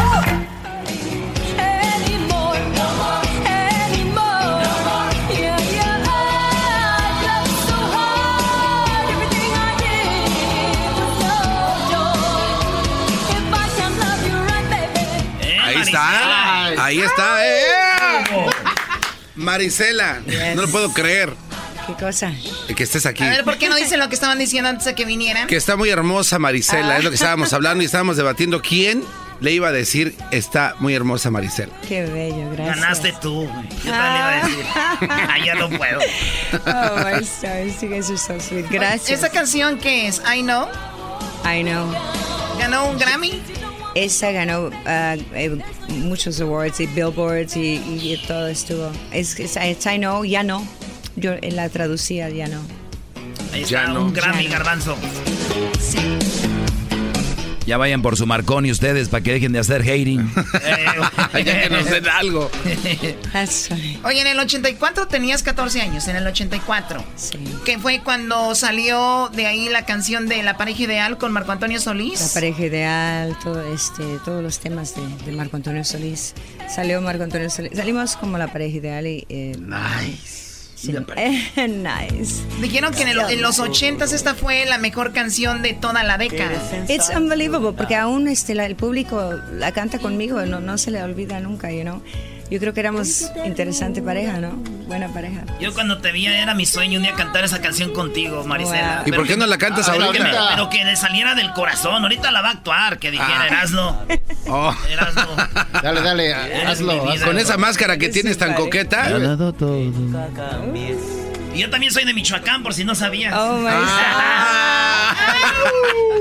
[15.63, 16.85] Ahí está.
[16.85, 17.34] Ahí está.
[19.45, 20.21] Marisela,
[20.57, 21.33] no lo puedo creer.
[21.87, 22.33] ¿Qué cosa?
[22.75, 23.23] Que estés aquí.
[23.23, 25.47] A ver, ¿por qué no dicen lo que estaban diciendo antes de que vinieran?
[25.47, 26.99] Que está muy hermosa Marisela, Ah.
[26.99, 29.05] es lo que estábamos hablando y estábamos debatiendo quién
[29.41, 31.73] le iba a decir está muy hermosa Marisela.
[31.87, 32.77] Qué bello, gracias.
[32.81, 33.69] Ganaste tú, güey.
[33.85, 34.65] Yo también le iba a decir.
[35.11, 36.01] Ah, ya no puedo.
[36.67, 38.67] Oh, my stars, you guys are so sweet.
[38.71, 39.19] Gracias.
[39.19, 40.23] ¿Esa canción qué es?
[40.27, 40.69] I Know.
[41.45, 41.93] I know.
[42.59, 43.43] ¿Ganó un Grammy?
[43.95, 45.59] Esa ganó eh,
[45.89, 48.91] muchos awards y billboards y, y todo estuvo.
[49.13, 50.67] Es, es, es I know, ya no.
[51.17, 52.61] Yo eh, la traducía, ya no.
[53.53, 54.97] Ahí está, un Grammy, garbanzo.
[57.67, 60.31] Ya vayan por su Marconi ustedes para que dejen de hacer hating.
[61.33, 62.51] ya que nos den algo.
[64.05, 67.03] Oye, en el 84 tenías 14 años, en el 84.
[67.17, 67.39] Sí.
[67.65, 71.81] Que fue cuando salió de ahí la canción de La pareja ideal con Marco Antonio
[71.81, 72.21] Solís.
[72.21, 76.35] La pareja ideal, todo este, todos los temas de, de Marco Antonio Solís.
[76.75, 77.73] Salió Marco Antonio Solís.
[77.75, 79.25] Salimos como la pareja ideal y...
[79.29, 80.44] eh, nice.
[81.57, 82.43] nice.
[82.61, 86.19] Dijeron que en, el- en los 80s esta fue la mejor canción de toda la
[86.19, 86.51] década.
[86.95, 91.03] It's unbelievable porque aún este, la- el público la canta conmigo, no, no se le
[91.03, 92.03] olvida nunca, you know.
[92.51, 94.51] Yo creo que éramos interesante pareja, ¿no?
[94.87, 95.43] Buena pareja.
[95.61, 98.99] Yo cuando te vi era mi sueño un día cantar esa canción contigo, Marisela.
[98.99, 99.09] Wow.
[99.09, 100.25] ¿Y por qué no la cantas pero ahorita?
[100.25, 102.03] que me- pero que le saliera del corazón.
[102.03, 103.47] Ahorita la va a actuar, que dijera Ah.
[103.47, 104.03] Erasno.
[104.47, 104.75] Oh.
[104.91, 105.27] Erasno.
[105.83, 107.11] Dale, dale, hazlo.
[107.13, 107.25] vida.
[107.25, 109.09] Con esa máscara que tienes tan coqueta.
[111.55, 113.33] Y yo también soy de Michoacán, por si no sabías.
[113.37, 113.69] Oh my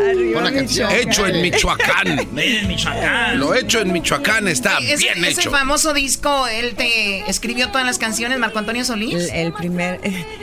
[0.10, 0.90] Arriba, canción.
[0.90, 1.10] Michoacán.
[1.12, 2.20] Hecho en Michoacán.
[2.40, 3.40] In Michoacán.
[3.40, 5.52] Lo hecho en Michoacán está Ese, bien ese hecho.
[5.52, 9.30] famoso disco, él te escribió todas las canciones, Marco Antonio Solís.
[9.32, 10.00] El, el primer,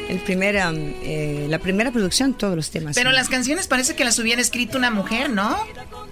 [0.09, 2.97] el primer, um, eh, la primera producción, todos los temas.
[2.97, 5.57] Pero las canciones parece que las hubiera escrito una mujer, ¿no?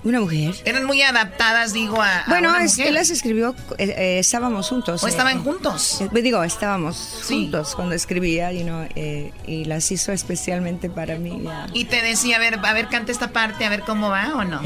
[0.04, 0.54] Una mujer.
[0.64, 2.88] Eran muy adaptadas, digo, a, a Bueno, una es- mujer.
[2.88, 5.02] él las escribió, eh, eh, estábamos juntos.
[5.02, 6.00] ¿O eh, estaban juntos?
[6.00, 7.42] eh, digo, estábamos Sí.
[7.44, 8.64] juntos cuando escribía, you
[8.94, 11.40] eh, y las hizo especialmente para mí.
[11.44, 11.66] ya.
[11.72, 14.44] Y te decía, a ver, a ver, canta esta parte, a ver cómo va o
[14.44, 14.60] no.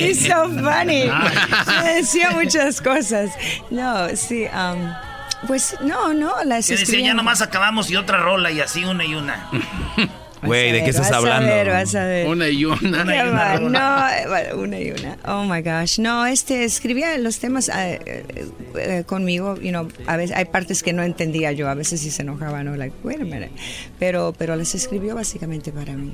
[0.00, 1.10] It's so funny.
[1.82, 3.30] Me decía muchas cosas.
[3.70, 4.92] No, sí, um,
[5.46, 9.14] pues no, no, las decía, ya nomás acabamos y otra rola y así una y
[9.14, 9.48] una.
[10.42, 11.48] Güey, ¿de qué estás Vas a hablando?
[11.48, 12.26] ver, vas a ver.
[12.28, 12.78] Una y una.
[13.02, 15.18] Una y una no, eh, bueno, una y una.
[15.26, 15.98] Oh my gosh.
[15.98, 18.46] No, este escribía los temas eh, eh,
[18.76, 22.10] eh, conmigo, you know, a veces hay partes que no entendía yo, a veces sí
[22.10, 23.50] se enojaba, no, like, wait a minute.
[23.98, 26.12] Pero pero las escribió básicamente para mí.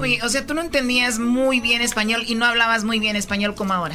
[0.00, 3.54] Oye, o sea, tú no entendías muy bien español y no hablabas muy bien español
[3.54, 3.94] como ahora.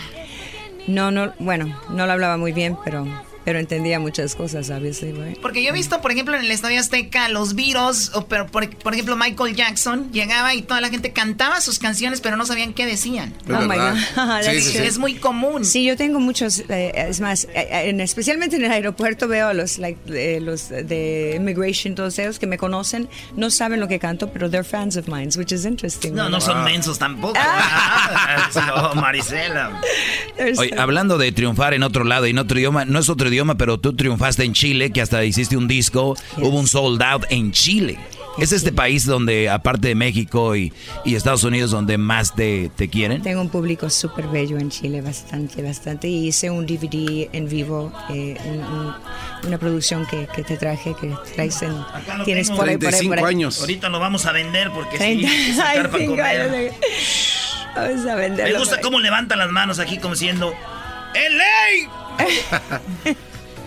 [0.87, 3.05] No, no, bueno, no lo hablaba muy bien, pero
[3.45, 5.39] pero entendía muchas cosas, obviously, right?
[5.39, 8.67] Porque yo he visto, por ejemplo, en el Estadio Azteca, los virus, o pero por,
[8.77, 12.73] por ejemplo, Michael Jackson llegaba y toda la gente cantaba sus canciones, pero no sabían
[12.73, 13.33] qué decían.
[13.41, 13.95] Es verdad.
[13.95, 14.73] Sí, That's sí, sí.
[14.77, 14.87] true.
[14.87, 15.63] Es muy común.
[15.63, 19.47] Sí, yo tengo muchos, eh, es más, eh, eh, en- especialmente en el aeropuerto veo
[19.49, 23.87] a los, like, eh, los de immigration, todos ellos que me conocen, no saben lo
[23.87, 26.13] que canto, pero they're fans of mine, which is interesting.
[26.15, 27.35] No, no son mensos tampoco.
[27.37, 28.49] Ah,
[28.95, 29.79] no, Marisela.
[30.57, 33.77] Oye, hablando de triunfar en otro lado, en otro idioma, no es otro idioma, pero
[33.79, 37.97] tú triunfaste en Chile, que hasta hiciste un disco, hubo un sold out en Chile.
[38.37, 40.73] ¿Es este país donde, aparte de México y,
[41.05, 43.21] y Estados Unidos, donde más te, te quieren?
[43.21, 46.09] Tengo un público súper bello en Chile, bastante, bastante.
[46.09, 48.93] Y hice un DVD en vivo, eh, un- un-
[49.47, 51.71] una producción que, que te traje, que traes en...
[51.71, 52.59] Acá lo Tienes tengo.
[52.59, 53.23] por ahí, por ahí, por ahí.
[53.25, 53.61] años.
[53.61, 56.73] Ahorita lo vamos a vender porque sí, Treinta- hay que sacar Ay, para comer.
[57.73, 58.53] Vamos a venderlo.
[58.53, 60.53] Me gusta cómo levanta las manos aquí como diciendo
[61.13, 62.04] ¡LA!
[62.17, 62.81] 诶哈哈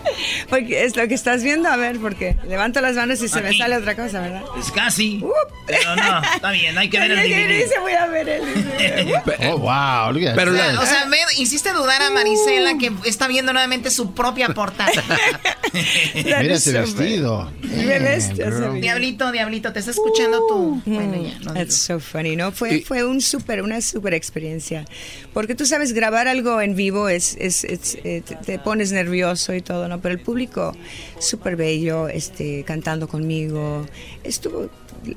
[0.49, 3.55] Porque es lo que estás viendo, a ver, porque levanto las manos y se me
[3.57, 4.43] sale otra cosa, ¿verdad?
[4.59, 5.23] Es casi.
[5.67, 7.63] Pero no, está bien, hay que ver el Oye, ¿qué DVD.
[7.63, 7.79] dice?
[7.79, 8.41] Voy a ver el
[9.51, 13.27] Oh, wow, look at Pero la- O sea, ve, hiciste dudar a Marisela que está
[13.27, 14.91] viendo nuevamente su propia portada.
[16.15, 17.51] Mira ese vestido.
[17.63, 18.33] Ese
[18.79, 20.81] diablito, diablito, te está escuchando tú.
[20.85, 21.99] Bueno, ya, no It's digo.
[21.99, 22.51] so funny, ¿no?
[22.51, 24.85] Fue, fue un super, una super experiencia.
[25.33, 29.53] Porque tú sabes, grabar algo en vivo es, es, es, eh, te, te pones nervioso
[29.53, 29.99] y todo, ¿no?
[29.99, 30.73] Pero el público
[31.19, 33.85] súper bello, este, cantando conmigo,
[34.23, 34.69] estuvo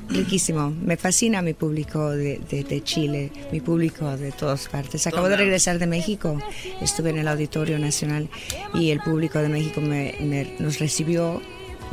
[0.08, 0.70] riquísimo.
[0.82, 5.06] Me fascina mi público de, de- de Chile, mi público de todas partes.
[5.06, 6.38] Acabo de regresar de México,
[6.80, 8.28] estuve en el Auditorio Nacional
[8.74, 11.40] y el público de México me- me- nos recibió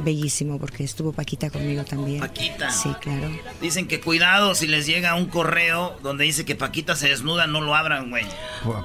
[0.03, 2.19] bellísimo porque estuvo Paquita conmigo también.
[2.19, 2.71] Paquita.
[2.71, 3.29] Sí, claro.
[3.61, 7.61] Dicen que cuidado si les llega un correo donde dice que Paquita se desnuda, no
[7.61, 8.25] lo abran, güey.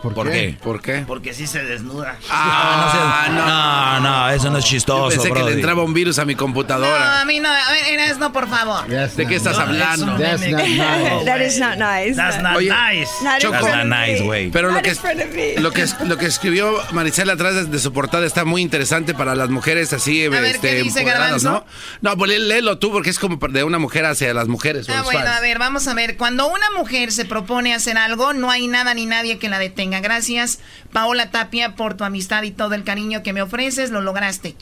[0.03, 0.57] ¿Por qué?
[0.63, 1.05] ¿Por qué?
[1.07, 2.17] Porque sí se desnuda.
[2.31, 6.25] Ah, no, no, eso no es chistoso, Yo pensé que le entraba un virus a
[6.25, 7.21] mi No, computadora.
[7.21, 7.49] a mí no.
[7.49, 8.87] A ver, Eras, no, por favor.
[8.87, 10.07] ¿De qué estás No, hablando?
[10.07, 12.15] un meme que- That is not nice.
[12.17, 13.11] That's not Oye, nice.
[13.23, 13.53] Not Choco.
[13.55, 14.51] That's not nice, güey.
[14.51, 18.45] Pero lo Not que, lo, que, lo que escribió Maricela atrás de, su portada está
[18.45, 21.51] muy interesante para las mujeres así, ver, este, ¿qué dice empoderadas, Garbanzo?
[21.51, 21.67] ¿no?
[22.01, 24.89] No, pues lé- léelo tú porque es como de una mujer hacia las mujeres.
[24.89, 25.31] Ah, bueno, fans.
[25.37, 26.17] a ver, vamos a ver.
[26.17, 30.01] Cuando una mujer se propone hacer algo, no hay nada ni nadie que la detenga.
[30.01, 30.59] Gracias,
[30.93, 33.91] Paola Tapia, por tu amistad y todo el cariño que me ofreces.
[33.91, 34.57] Lo lograste.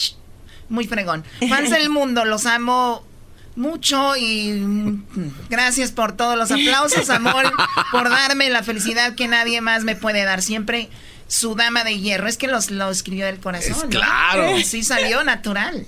[0.69, 1.25] Muy fregón.
[1.49, 3.05] Fans del mundo, los amo
[3.55, 5.05] mucho y mm,
[5.51, 7.53] gracias por todos los aplausos, amor,
[7.91, 10.41] por darme la felicidad que nadie más me puede dar.
[10.41, 10.89] Siempre
[11.29, 12.29] su dama de hierro.
[12.29, 13.77] Es que los, lo escribió del corazón.
[13.85, 13.89] ¿no?
[13.91, 14.59] claro.
[14.65, 15.87] Sí salió natural.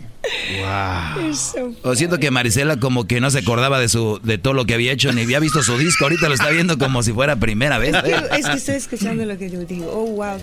[1.82, 4.74] O siento que Marisela como que no se acordaba de su de todo lo que
[4.74, 6.04] había hecho ni había visto su disco.
[6.04, 7.94] Ahorita lo está viendo como si fuera primera vez.
[7.94, 9.90] Es que, es que estoy escuchando lo que yo digo.
[9.92, 10.40] Oh, wow.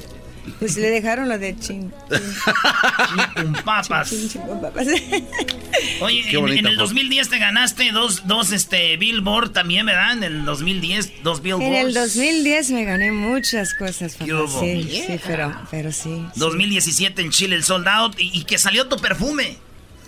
[0.60, 1.92] Pues le dejaron lo de ching.
[3.64, 4.10] Papas.
[4.10, 4.88] Ching, ching, con papas.
[6.02, 6.86] Oye, en, bonita en el foto.
[6.86, 10.14] 2010 te ganaste dos, dos este, Billboard también, ¿verdad?
[10.14, 11.68] En el 2010, dos Billboards.
[11.68, 14.26] En el 2010 me gané muchas cosas, papá.
[14.26, 14.60] ¿Qué hubo?
[14.60, 15.06] Sí, Yeah.
[15.08, 16.26] sí, pero, pero sí.
[16.34, 16.40] sí.
[16.40, 19.58] 2017 en Chile, el Sold Out, y, y que salió tu perfume.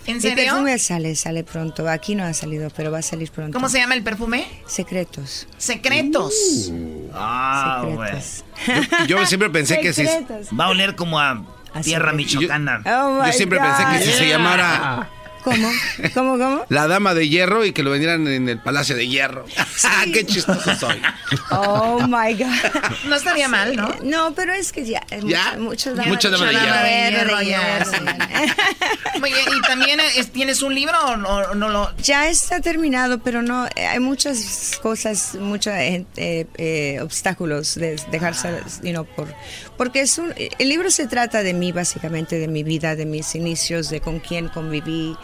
[0.06, 0.36] ¿En serio?
[0.36, 1.88] perfume sale, sale pronto.
[1.88, 3.52] Aquí no ha salido, pero va a salir pronto.
[3.52, 4.46] ¿Cómo se llama el perfume?
[4.66, 5.46] Secretos.
[5.56, 6.72] Secretos.
[7.14, 8.10] Ah, güey.
[8.20, 8.44] Secretos.
[9.08, 10.06] Yo siempre pensé que sí.
[10.06, 10.48] Secretos.
[10.58, 12.82] Va a oler como a Así tierra michoacana.
[12.86, 15.08] Oh Yo siempre pensé que si se llamara
[15.44, 15.70] ¿Cómo?
[16.14, 16.64] ¿Cómo, cómo?
[16.70, 19.44] La Dama de Hierro y que lo vendieran en el Palacio de Hierro.
[19.84, 21.00] ¡Ah, qué chistoso soy!
[21.50, 22.48] Oh my God.
[23.04, 23.94] No estaría mal, ¿no?
[24.02, 25.02] No, pero es que ya.
[25.24, 25.56] ¿Ya?
[25.58, 27.90] Mucho Mucha dama de Mucha dama de hierro, hierro, de ya, hierro.
[29.20, 31.94] Muy bien, ¿y también eh, tienes un libro o no, o no lo...?
[31.98, 35.74] Ya está terminado, pero no, eh, hay muchas cosas, muchos
[37.02, 39.28] obstáculos de dejarse, you know, por,
[39.76, 43.34] porque es un, el libro se trata de mí, básicamente, de mi vida, de mis
[43.34, 45.16] inicios, de con quién conviví.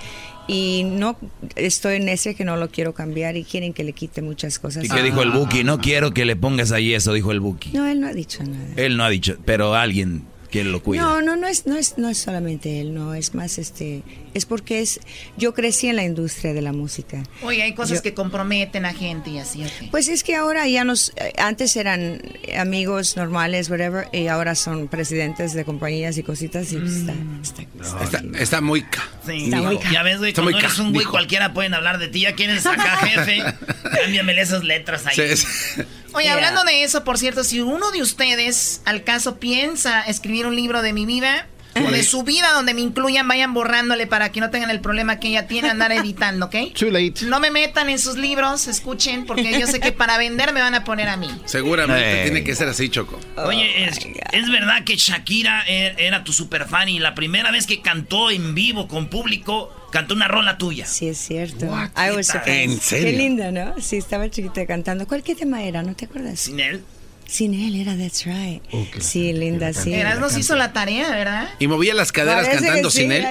[0.53, 1.17] Y no
[1.55, 4.85] estoy en ese que no lo quiero cambiar y quieren que le quite muchas cosas.
[4.85, 5.63] ¿Y qué dijo el Buki?
[5.63, 7.71] No quiero que le pongas ahí eso, dijo el Buki.
[7.71, 8.67] No, él no ha dicho nada.
[8.75, 11.03] Él no ha dicho, pero alguien que lo cuida.
[11.03, 14.03] No, no, no es, no es, no es solamente él, no, es más este,
[14.35, 14.99] es porque es,
[15.37, 17.23] yo crecí en la industria de la música.
[17.43, 19.63] Oye, hay cosas Yo- que comprometen a gente y así.
[19.65, 19.91] ok.
[19.91, 22.21] Pues es que ahora ya nos, eh, antes eran
[22.59, 27.63] amigos normales, whatever, y ahora son presidentes de compañías y cositas y pues está, está,
[28.03, 28.83] Está, está muy...
[28.83, 31.99] ca- Sí, Está muy ca- ya ves, güey, cuando eres un güey cualquiera pueden hablar
[31.99, 32.21] de ti.
[32.23, 33.43] Ya quieres acá, jefe,
[34.03, 35.37] cámbiamele esas letras ahí.
[35.37, 35.83] Sí, sí.
[36.15, 36.35] Oye, Yeah.
[36.35, 40.83] hablando de eso, por cierto, si uno de ustedes al caso piensa escribir un libro
[40.83, 41.47] de mi vida
[41.77, 45.21] o de su vida donde me incluyan, vayan borrándole para que no tengan el problema
[45.21, 46.57] que ella tiene andar editando, ¿ok?
[46.79, 47.25] Too late.
[47.27, 50.75] No me metan en sus libros, escuchen, porque yo sé que para vender me van
[50.75, 51.31] a poner a mí.
[51.45, 53.21] Seguramente tiene que ser así, Choco.
[53.37, 53.99] Oye, es,
[54.33, 58.31] es verdad que Shakira er- era tu super fan y la primera vez que cantó
[58.33, 60.87] en vivo con público, cantó una rola tuya.
[60.87, 61.67] Sí, es cierto.
[61.67, 61.91] What?
[61.97, 62.71] I was surprised.
[62.71, 63.07] ¿En serio?
[63.07, 63.81] Qué linda, ¿no?
[63.81, 65.07] Sí, estaba chiquita cantando.
[65.07, 65.83] ¿Cuál qué tema era?
[65.83, 66.41] ¿No te acuerdas?
[66.41, 66.83] Sin él.
[67.27, 68.63] Sin él era That's Right.
[68.99, 69.95] sí, linda, sí.
[69.95, 71.49] Eras nos hizo la tarea, ¿verdad?
[71.61, 73.25] Y movía las caderas Parece cantando sí, sin él.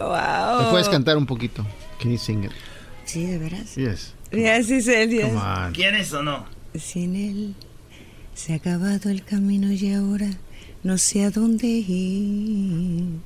[0.00, 0.62] Wow.
[0.62, 1.66] ¿Me puedes cantar un poquito?
[2.00, 2.52] Can you sing it?
[3.04, 3.74] Sí, de veras.
[3.74, 4.14] Yes.
[4.32, 5.26] Yes, sí, yes.
[5.26, 5.72] Come on.
[5.72, 6.46] ¿Quieres o no?
[6.74, 7.54] Sin él
[8.34, 10.30] se ha acabado el camino y ahora
[10.82, 13.20] no sé a dónde ir.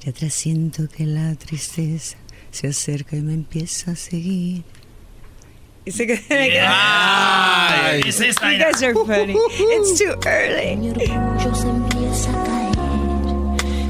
[0.00, 2.16] Ya atrás siento que la tristeza
[2.50, 4.62] se acerca y me empieza a seguir.
[5.84, 9.32] Y se Ay, es esta, You guys are funny.
[9.32, 10.76] It's too early.
[10.76, 12.70] Mi orgullo se empieza a caer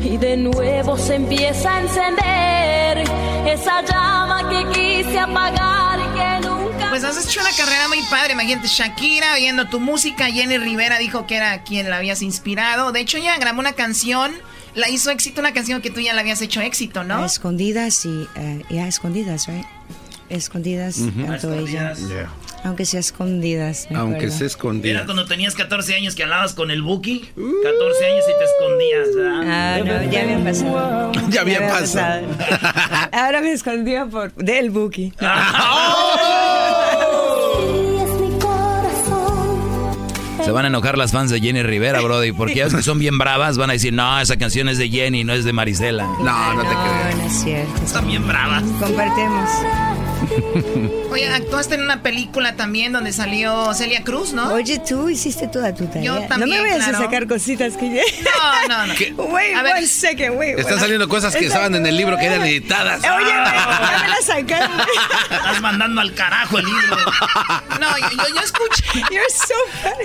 [0.03, 2.99] y de nuevo se empieza a encender
[3.47, 6.91] esa llama que quise apagar y que nunca.
[6.91, 11.27] Pues has hecho una carrera muy padre, imagínate, Shakira oyendo tu música, Jenny Rivera dijo
[11.27, 12.93] que era quien la habías inspirado.
[12.93, 14.33] De hecho, ella grabó una canción,
[14.75, 17.25] la hizo éxito, una canción que tú ya la habías hecho éxito, A ¿no?
[17.25, 19.65] escondidas y eh, ya escondidas, right?
[20.29, 21.91] Escondidas, tanto A ella.
[21.93, 22.29] escondidas.
[22.63, 23.89] Aunque sea escondidas.
[23.95, 24.33] Aunque acuerdo.
[24.33, 25.05] se Era escondía.
[25.07, 27.21] cuando tenías 14 años que hablabas con el Buki.
[27.21, 29.43] 14 años y te escondías, ¿verdad?
[29.47, 31.13] Ah, no, ya había pasado.
[31.31, 32.27] Ya había pasado.
[33.13, 35.07] Ahora me escondió por del Buki.
[35.07, 35.27] es mi
[40.45, 42.99] Se van a enojar las fans de Jenny Rivera, Brody, porque ya ves que son
[42.99, 46.05] bien bravas, van a decir, no, esa canción es de Jenny, no es de Marisela.
[46.05, 47.17] No, no te creas.
[47.17, 47.83] No, no es cierto.
[47.85, 48.63] Están bien bravas.
[48.81, 49.51] Compartemos.
[51.11, 54.53] Oye, actuaste en una película también donde salió Celia Cruz, ¿no?
[54.53, 56.03] Oye, tú hiciste toda tu tarea.
[56.03, 56.99] Yo no también, me vayas claro.
[56.99, 58.03] a sacar cositas que ya...
[58.69, 59.25] No, no, no.
[59.25, 59.77] Wait, A ver.
[59.77, 60.59] one second, wait.
[60.59, 60.81] Están wait.
[60.83, 63.01] saliendo cosas que estaban en el libro que eran editadas.
[63.01, 64.81] Oye, ya me la sacaron.
[65.31, 66.97] Estás mandando al carajo el libro.
[67.81, 68.85] No, yo, yo, yo escuché.
[69.11, 70.05] You're so funny.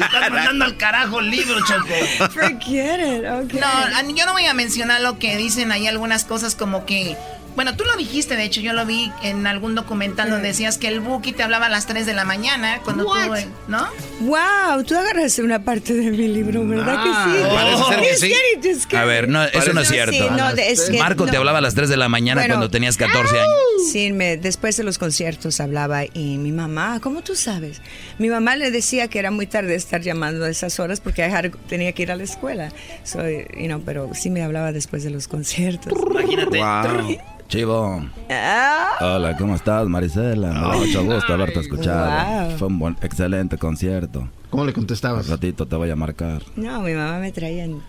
[0.00, 2.30] Estás mandando al carajo el libro, Choco.
[2.32, 3.60] Forget it, okay.
[3.60, 7.16] No, yo no voy a mencionar lo que dicen ahí algunas cosas como que...
[7.58, 10.86] Bueno, tú lo dijiste, de hecho, yo lo vi en algún documental donde decías que
[10.86, 13.36] el Buki te hablaba a las 3 de la mañana cuando tú, What?
[13.36, 13.84] eh, ¿no?
[14.20, 17.44] Wow, tú agarraste una parte de mi libro, ¿verdad que sí?
[17.52, 18.30] parece ser
[18.60, 18.96] que sí.
[18.96, 20.30] A ver, no, eso no es Sí, cierto.
[20.36, 21.38] no, es que Marco te no.
[21.38, 22.54] hablaba a las 3 de la mañana Bueno.
[22.54, 23.52] cuando tenías 14 años.
[23.90, 27.82] Sí, me, después de los conciertos hablaba y mi mamá, ¿cómo tú sabes?
[28.18, 31.28] Mi mamá le decía que era muy tarde estar llamando a esas horas porque
[31.68, 32.70] tenía que ir a la escuela.
[33.02, 35.92] So, you know, pero sí me hablaba después de los conciertos.
[36.08, 36.58] Imagínate.
[36.58, 37.18] Wow.
[37.48, 38.04] Chivo.
[38.30, 40.48] Ah, Hola, ¿cómo estás, Marisela?
[40.52, 42.46] Me da mucho gusto haberte escuchado.
[42.48, 42.58] Wow.
[42.58, 44.28] Fue un buen, excelente concierto.
[44.50, 45.24] ¿Cómo le contestabas?
[45.26, 46.42] Al ratito te voy a marcar.
[46.56, 47.80] no, mi mamá me traía en...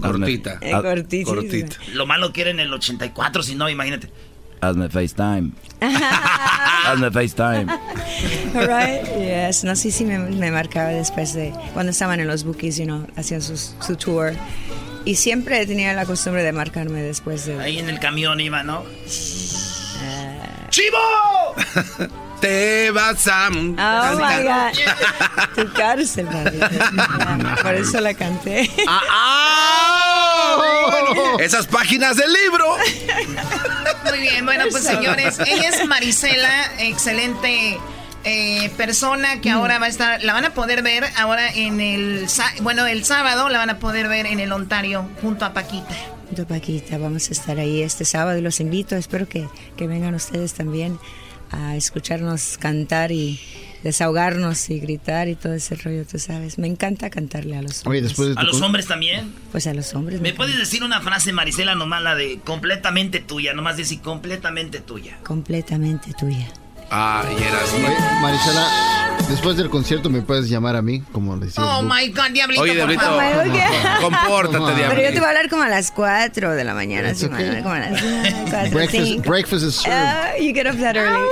[0.00, 0.58] Cortita.
[0.60, 1.30] Eh, Ah, cortita.
[1.32, 1.76] cortita.
[1.94, 4.10] Lo malo que era en el 84, si no, imagínate.
[4.60, 5.52] Hazme FaceTime.
[6.86, 7.66] Hazme FaceTime.
[8.54, 9.64] All right, yes.
[9.64, 13.06] No, sí, sí me, me marcaba después de cuando estaban en los bookies, you know,
[13.16, 14.32] hacían sus- su tour.
[15.04, 17.60] Y siempre tenía la costumbre de marcarme después de...
[17.60, 18.84] Ahí en el camión iba, ¿no?
[20.02, 20.68] Ah.
[20.70, 20.98] ¡Chivo!
[22.40, 23.48] Te vas a...
[23.48, 24.72] Oh my God.
[25.54, 26.26] Tu cárcel.
[27.62, 28.68] Por eso la canté.
[28.88, 30.58] ¡Ah!
[31.38, 32.76] Esas páginas del libro.
[34.08, 37.78] Muy bien, bueno, pues señores, ella es Marisela, excelente
[38.24, 42.26] eh, persona que ahora va a estar, la van a poder ver ahora en el,
[42.62, 45.94] bueno, el sábado la van a poder ver en el Ontario junto a Paquita.
[46.26, 48.96] Junto a Paquita, vamos a estar ahí este sábado y los invito.
[48.96, 50.98] Espero que, que vengan ustedes también
[51.50, 53.40] a escucharnos cantar y
[53.82, 56.58] desahogarnos y gritar y todo ese rollo, tú sabes.
[56.58, 58.18] Me encanta cantarle a los hombres.
[58.36, 59.32] ¿A los hombres también?
[59.50, 60.20] Pues a los hombres.
[60.20, 63.52] ¿Me puedes decir una frase, Marisela, nomás la de completamente tuya?
[63.54, 65.18] Nomás decir completamente tuya.
[65.24, 66.48] Completamente tuya.
[66.92, 67.72] Ah, y eras...
[67.74, 68.68] Oye, Marisela,
[69.30, 71.64] después del concierto me puedes llamar a mí, como le decía.
[71.64, 73.22] Oh my God, Diablito, Oye, por Diablito, favor.
[74.02, 75.20] compórtate, Pero yo te Diablito.
[75.20, 77.62] voy a hablar como a las 4 de la mañana, It's sí, okay.
[77.62, 79.22] Como a las 4, Breakfast, 5.
[79.28, 79.96] breakfast is served.
[79.96, 81.26] Ah, you get up that early.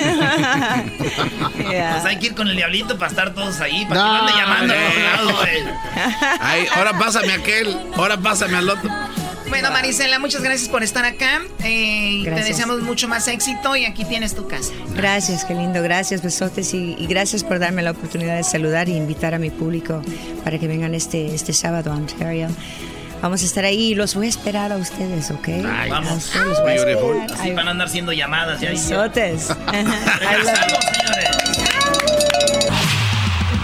[1.70, 1.92] Yeah.
[1.94, 4.28] Pues hay que ir con el diablito para estar todos ahí, para No, que no
[4.28, 4.74] ande llamando.
[6.40, 8.90] Ay, ahora pásame aquel, ahora pásame al otro.
[9.48, 11.40] Bueno, Marisela, muchas gracias por estar acá.
[11.64, 14.72] eh, y te deseamos mucho más éxito y aquí tienes tu casa.
[14.94, 18.96] Gracias, qué lindo, gracias, besotes y, y gracias por darme la oportunidad de saludar y
[18.96, 20.02] invitar a mi público
[20.44, 22.48] para que vengan este, este sábado a Ontario.
[23.22, 25.48] Vamos a estar ahí y los voy a esperar a ustedes, ¿ok?
[25.48, 26.24] Ay, A vamos.
[26.26, 27.30] ustedes los voy a esperar.
[27.38, 28.60] Así van a andar siendo llamadas.
[28.60, 29.48] Ya Besotes.
[29.66, 31.36] Regresamos, señores.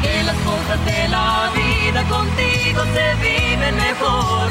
[0.03, 4.51] Que las cosas de la vida contigo se viven mejor.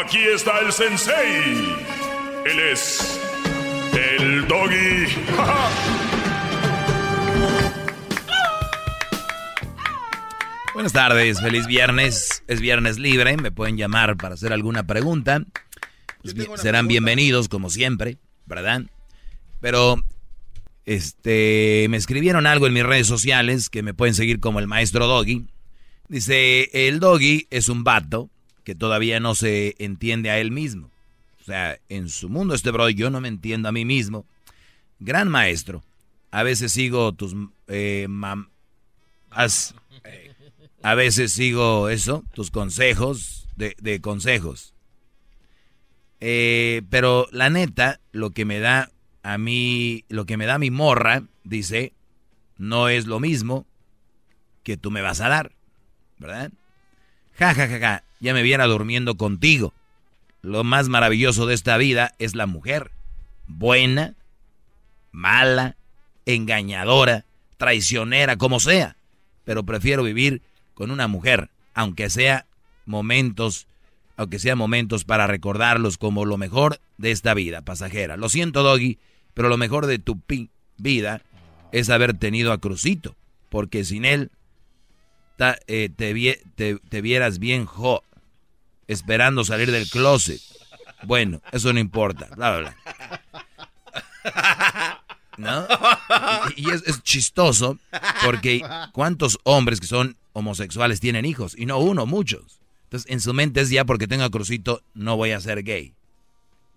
[0.00, 1.76] Aquí está el sensei.
[2.44, 3.20] Él es.
[3.92, 5.06] El doggy.
[10.74, 12.44] Buenas tardes, feliz viernes.
[12.46, 15.42] Es viernes libre, me pueden llamar para hacer alguna pregunta.
[16.22, 18.82] Pues bien- serán bienvenidos como siempre, ¿verdad?
[19.60, 19.96] Pero
[20.84, 25.06] este me escribieron algo en mis redes sociales que me pueden seguir como el maestro
[25.06, 25.46] Doggy.
[26.08, 28.30] Dice, "El Doggy es un vato
[28.68, 30.90] que todavía no se entiende a él mismo.
[31.40, 34.26] O sea, en su mundo este bro yo no me entiendo a mí mismo.
[34.98, 35.82] Gran maestro.
[36.30, 37.34] A veces sigo tus
[37.68, 38.06] eh,
[39.30, 39.74] as-
[40.82, 44.74] a veces sigo eso, tus consejos de, de consejos.
[46.20, 48.90] Eh, pero la neta, lo que me da
[49.22, 51.94] a mí, lo que me da mi morra, dice,
[52.58, 53.64] no es lo mismo
[54.62, 55.52] que tú me vas a dar,
[56.18, 56.52] ¿verdad?
[57.38, 59.74] Ja, ja, ja, ja, ya me viera durmiendo contigo.
[60.42, 62.90] Lo más maravilloso de esta vida es la mujer.
[63.46, 64.14] Buena,
[65.10, 65.76] mala,
[66.26, 67.24] engañadora,
[67.56, 68.96] traicionera, como sea.
[69.44, 70.42] Pero prefiero vivir
[70.74, 72.46] con una mujer, aunque sea
[72.86, 73.66] momentos,
[74.16, 78.16] aunque sea momentos para recordarlos como lo mejor de esta vida pasajera.
[78.16, 78.98] Lo siento, Doggy,
[79.34, 80.20] pero lo mejor de tu
[80.76, 81.22] vida
[81.72, 83.16] es haber tenido a Crucito,
[83.48, 84.30] porque sin él
[85.66, 88.02] eh, te, vieras bien jo,
[88.88, 90.40] esperando salir del closet.
[91.04, 92.76] Bueno, eso no importa, bla, bla, bla.
[95.36, 95.66] ¿No?
[96.56, 97.78] Y, es, es, chistoso
[98.24, 98.60] porque
[98.92, 101.54] ¿cuántos hombres que son homosexuales tienen hijos?
[101.56, 102.58] Y no uno, muchos.
[102.84, 105.94] Entonces, en su mente es ya porque tengo a Crucito, no voy a ser gay.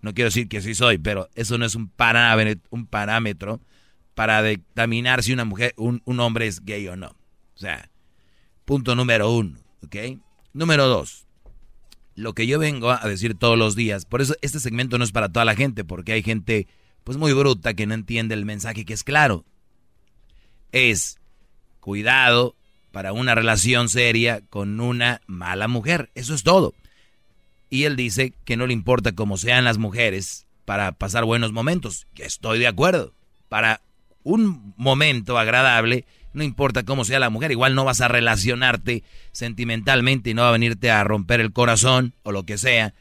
[0.00, 3.60] No quiero decir que sí soy, pero eso no es un parámetro,
[4.14, 7.16] para determinar si una mujer, un, un hombre es gay o no.
[7.54, 7.88] O sea,
[8.64, 9.96] punto número uno, ¿ok?
[10.52, 11.21] Número dos,
[12.14, 15.12] lo que yo vengo a decir todos los días, por eso este segmento no es
[15.12, 16.66] para toda la gente, porque hay gente
[17.04, 19.44] pues muy bruta que no entiende el mensaje que es claro.
[20.70, 21.18] Es
[21.80, 22.54] cuidado
[22.92, 26.74] para una relación seria con una mala mujer, eso es todo.
[27.70, 32.06] Y él dice que no le importa cómo sean las mujeres para pasar buenos momentos,
[32.16, 33.14] estoy de acuerdo.
[33.48, 33.80] Para
[34.22, 40.30] un momento agradable, no importa cómo sea la mujer, igual no vas a relacionarte sentimentalmente
[40.30, 42.94] y no va a venirte a romper el corazón o lo que sea.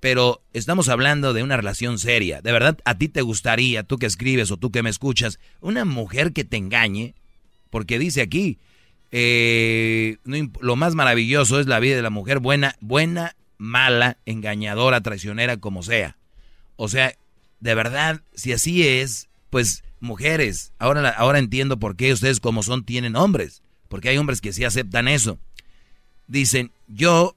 [0.00, 2.40] Pero estamos hablando de una relación seria.
[2.40, 5.84] ¿De verdad a ti te gustaría, tú que escribes o tú que me escuchas, una
[5.84, 7.14] mujer que te engañe?
[7.70, 8.58] Porque dice aquí,
[9.10, 15.56] eh, lo más maravilloso es la vida de la mujer, buena, buena, mala, engañadora, traicionera,
[15.56, 16.16] como sea.
[16.76, 17.14] O sea,
[17.60, 22.84] de verdad, si así es, pues mujeres, ahora, ahora entiendo por qué ustedes como son
[22.84, 25.38] tienen hombres, porque hay hombres que sí aceptan eso.
[26.26, 27.36] Dicen, yo,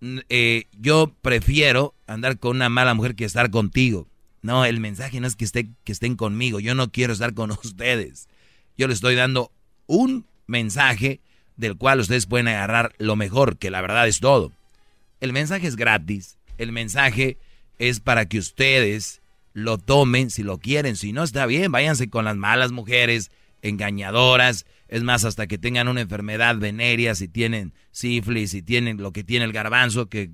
[0.00, 4.08] eh, yo prefiero andar con una mala mujer que estar contigo.
[4.42, 7.50] No, el mensaje no es que, esté, que estén conmigo, yo no quiero estar con
[7.64, 8.28] ustedes.
[8.76, 9.52] Yo les estoy dando
[9.86, 11.20] un mensaje
[11.56, 14.52] del cual ustedes pueden agarrar lo mejor, que la verdad es todo.
[15.20, 17.36] El mensaje es gratis, el mensaje
[17.78, 19.19] es para que ustedes
[19.60, 20.96] lo tomen si lo quieren.
[20.96, 23.30] Si no, está bien, váyanse con las malas mujeres,
[23.62, 24.66] engañadoras.
[24.88, 29.24] Es más, hasta que tengan una enfermedad venérea, si tienen sífilis, si tienen lo que
[29.24, 30.30] tiene el garbanzo, que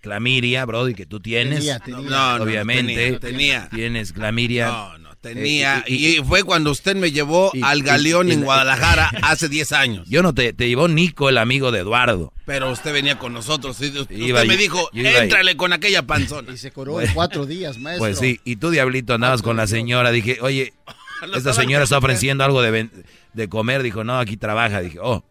[0.00, 1.66] clamiria, Brody, que tú tienes.
[1.84, 3.18] Tenía, obviamente.
[3.18, 4.92] tenía, Tienes clamiria.
[5.26, 5.84] No, tenía.
[5.86, 10.08] Eh, y, fue cuando usted me llevó al Galeón en Guadalajara hace 10 años.
[10.08, 12.32] Yo no te, te llevó Nico, el amigo de Eduardo.
[12.44, 13.80] Pero usted venía con nosotros.
[13.80, 16.52] Usted me dijo, éntrale con aquella panzona.
[16.52, 18.06] Y se curó en cuatro días, maestro.
[18.06, 20.10] Pues sí, y tú, Diablito, andabas con la señora.
[20.10, 20.72] Dije, oye,
[21.34, 22.88] esta señora está ofreciendo algo de,
[23.32, 23.82] de comer.
[23.82, 24.80] Dijo, no, aquí trabaja.
[24.80, 25.24] Dije, oh.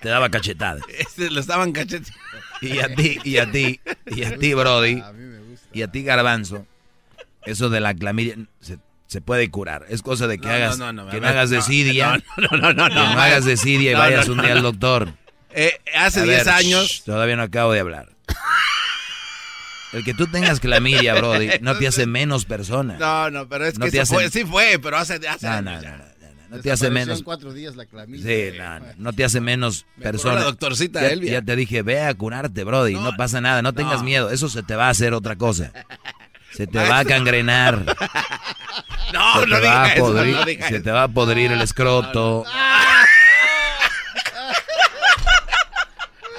[0.00, 0.80] Te daba cachetada.
[0.96, 2.18] Este, lo estaban cacheteando.
[2.60, 5.02] Y a ti, y a ti, y a ti, Brody.
[5.72, 6.66] Y a ti, Garbanzo.
[7.48, 8.36] Eso de la clamidia
[9.06, 9.86] se, puede curar.
[9.88, 12.22] Es cosa de que hagas, que no hagas desidia.
[12.36, 15.14] No, no, no, Que no hagas desidia y vayas un día al doctor.
[15.50, 17.02] Eh, hace 10 años.
[17.06, 18.10] todavía no acabo de hablar.
[19.94, 22.98] El que tú tengas clamidia, Brody, no te hace menos persona.
[22.98, 25.96] No, no, pero es que fue, sí fue, pero hace, hace no, no, no,
[26.50, 27.22] no, te hace menos.
[27.22, 28.52] cuatro días la clamidia.
[28.52, 30.34] Sí, no, no, te hace menos persona.
[30.34, 31.32] La doctorcita ya, Elvia.
[31.32, 34.62] ya te dije, ve a curarte, Brody, no, pasa nada, no tengas miedo, eso se
[34.62, 35.72] te va a hacer otra cosa.
[36.58, 37.96] Se te va a cangrenar.
[39.10, 40.84] No, se no te va a eso, podrir, no diga Se eso.
[40.84, 42.44] te va a podrir el escroto.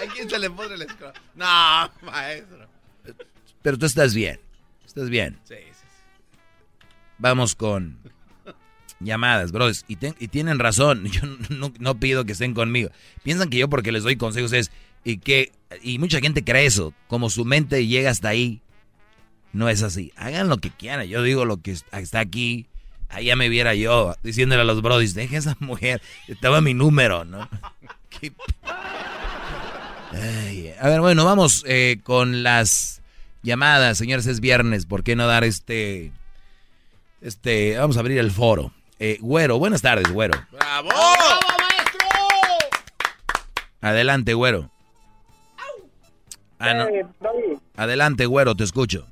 [0.02, 1.20] ¿A quién se le pone el escroto?
[1.36, 2.68] No, maestro.
[3.64, 4.40] Pero tú estás bien.
[4.86, 5.40] Estás bien.
[5.46, 6.86] Sí, sí, sí.
[7.18, 7.98] Vamos con
[9.00, 9.84] llamadas, bros.
[9.88, 11.06] Y, ten- y tienen razón.
[11.12, 12.92] Yo no, no pido que estén conmigo.
[13.24, 14.72] Piensan que yo porque les doy consejos es...
[15.04, 15.52] Y que
[15.82, 16.94] y mucha gente cree eso.
[17.08, 18.62] Como su mente llega hasta ahí.
[19.54, 20.12] No es así.
[20.16, 21.08] Hagan lo que quieran.
[21.08, 22.68] Yo digo lo que está aquí.
[23.10, 26.02] Ahí ya me viera yo diciéndole a los brodis, deje esa mujer.
[26.28, 27.50] Estaba mi número, ¿no?
[28.10, 28.32] Qué-
[30.12, 33.02] Ay, a ver, bueno, vamos eh, con las
[33.44, 34.26] llamadas, señores.
[34.28, 34.86] Es viernes.
[34.86, 36.12] ¿Por qué no dar este...
[37.22, 38.72] Este, vamos a abrir el foro.
[39.00, 40.40] Eh, güero, buenas tardes, güero.
[40.52, 40.90] ¡Bravo!
[43.82, 44.70] Adelante, güero.
[46.60, 46.88] Ah, no.
[46.88, 47.06] Eh.
[47.78, 49.08] Adelante, güero, te escucho.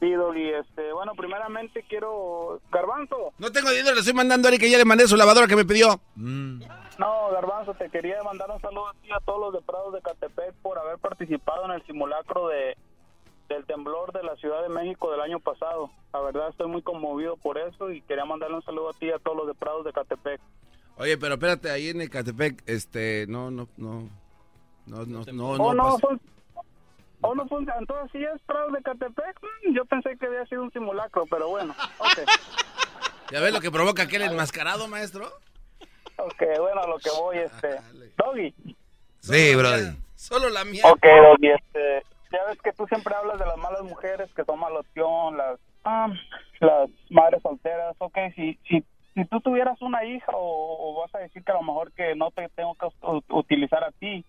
[0.00, 2.60] Sí, Doggy, este, bueno, primeramente quiero...
[2.70, 3.32] Garbanzo.
[3.38, 5.56] No tengo dinero, le estoy mandando a Eric que ya le mandé su lavadora que
[5.56, 6.00] me pidió.
[6.16, 9.94] No, Garbanzo, te quería mandar un saludo a ti y a todos los de Prados
[9.94, 12.76] de Catepec por haber participado en el simulacro de
[13.48, 15.90] del temblor de la Ciudad de México del año pasado.
[16.12, 19.10] La verdad estoy muy conmovido por eso y quería mandarle un saludo a ti y
[19.10, 20.40] a todos los de Prados de Catepec.
[20.96, 24.08] Oye, pero espérate, ahí en Ecatepec, este, no, no, no,
[24.86, 25.98] no, no, no, Oh, no, no,
[27.24, 27.78] ¿O no funciona?
[27.78, 31.48] Entonces, si es Prados de Catepec, mm, yo pensé que había sido un simulacro, pero
[31.48, 32.18] bueno, ok.
[33.32, 35.26] ¿Ya ves lo que provoca aquel enmascarado, maestro?
[36.18, 37.80] Ok, bueno, a lo que voy, este...
[38.18, 38.54] Doggy.
[39.20, 39.96] Sí, brody.
[40.14, 40.82] Solo la mía.
[40.84, 42.02] Ok, Doggy, este...
[42.30, 45.58] Ya ves que tú siempre hablas de las malas mujeres que toman la opción, las,
[45.84, 46.08] ah,
[46.60, 47.96] las madres solteras.
[47.98, 48.84] Ok, si, si,
[49.14, 52.14] si tú tuvieras una hija o, o vas a decir que a lo mejor que
[52.16, 52.86] no te tengo que
[53.30, 54.26] utilizar a ti.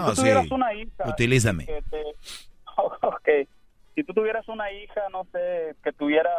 [0.00, 0.54] Si tú tuvieras sí.
[0.54, 1.08] una hija...
[1.08, 1.66] Utilízame.
[1.66, 3.46] que te-
[3.94, 6.30] si tú tuvieras una hija, no sé, que tuviera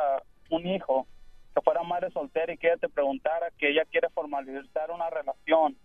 [0.49, 1.07] un hijo,
[1.53, 5.77] que fuera madre soltera y que ella te preguntara que ella quiere formalizar una relación,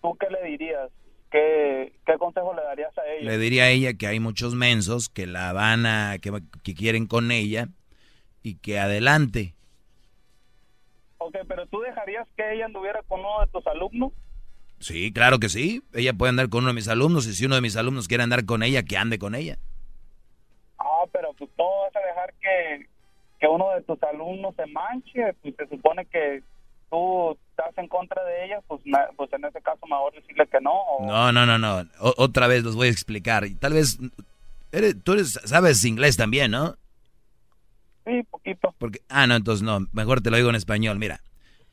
[0.00, 0.90] ¿tú qué le dirías?
[1.30, 3.30] ¿Qué, qué consejo le darías a ella?
[3.30, 6.32] Le diría a ella que hay muchos mensos que la van a, que,
[6.64, 7.68] que quieren con ella
[8.42, 9.54] y que adelante.
[11.18, 14.12] Ok, pero ¿tú dejarías que ella anduviera con uno de tus alumnos?
[14.80, 15.82] Sí, claro que sí.
[15.92, 18.22] Ella puede andar con uno de mis alumnos y si uno de mis alumnos quiere
[18.24, 19.58] andar con ella, que ande con ella.
[20.78, 22.86] Ah, pero pues no vas a dejar que,
[23.38, 26.42] que uno de tus alumnos se manche, pues se supone que
[26.90, 28.80] tú estás en contra de ella, pues,
[29.16, 30.72] pues en ese caso mejor decirle que no.
[30.72, 31.86] o- No, no, no, no.
[32.00, 33.44] O- otra vez los voy a explicar.
[33.46, 33.98] Y tal vez,
[34.72, 36.76] eres, tú eres, sabes inglés también, ¿no?
[38.06, 38.74] Sí, poquito.
[38.78, 39.86] Porque, ah, no, entonces no.
[39.92, 40.98] Mejor te lo digo en español.
[40.98, 41.20] Mira,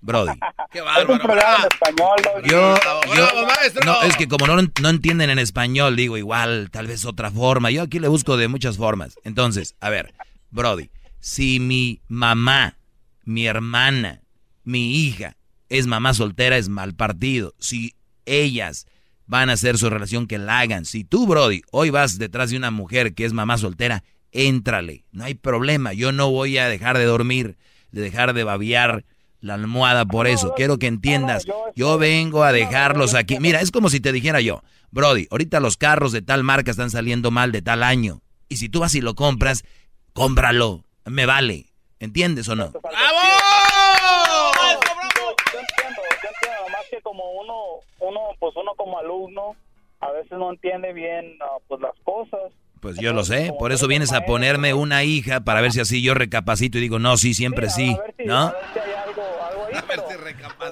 [0.08, 0.32] Brody.
[0.72, 1.20] Qué Es un bárbaro.
[1.24, 2.50] programa en español, Doggy.
[2.50, 3.86] Yo, Bravo, yo- bravo, maestro.
[3.86, 7.70] no, es que como no, no entienden en español, digo igual, tal vez otra forma.
[7.70, 9.16] Yo aquí le busco de muchas formas.
[9.24, 10.14] Entonces, a ver,
[10.50, 10.90] Brody,
[11.20, 12.78] si mi mamá,
[13.26, 14.22] mi hermana,
[14.64, 15.36] mi hija
[15.70, 17.54] es mamá soltera, es mal partido.
[17.60, 17.94] Si
[18.26, 18.88] ellas
[19.26, 20.86] van a hacer su relación, que la hagan.
[20.86, 25.04] Si tú, Brody, hoy vas detrás de una mujer que es mamá soltera, éntrale.
[25.12, 25.92] No hay problema.
[25.92, 27.58] Yo no voy a dejar de dormir,
[27.92, 29.04] de dejar de babiar
[29.40, 30.54] la almohada por eso.
[30.56, 31.46] Quiero que entiendas.
[31.76, 33.40] Yo vengo a dejarlos aquí.
[33.40, 36.90] Mira, es como si te dijera yo, Brody, ahorita los carros de tal marca están
[36.90, 38.22] saliendo mal de tal año.
[38.50, 39.64] Y si tú vas y lo compras,
[40.14, 40.84] cómpralo.
[41.06, 41.68] Me vale.
[42.00, 42.72] ¿Entiendes o no?
[42.74, 42.80] Yo
[45.60, 47.56] entiendo, yo entiendo, nomás que como uno,
[48.00, 49.56] uno, pues uno como alumno,
[50.00, 52.52] a veces no entiende bien ah, pues las cosas.
[52.88, 53.54] Pues yo lo sé.
[53.60, 57.00] Por eso vienes a ponerme una hija para ver si así yo recapacito y digo,
[57.00, 57.98] no, sí, siempre sí.
[58.26, 58.54] ¿No?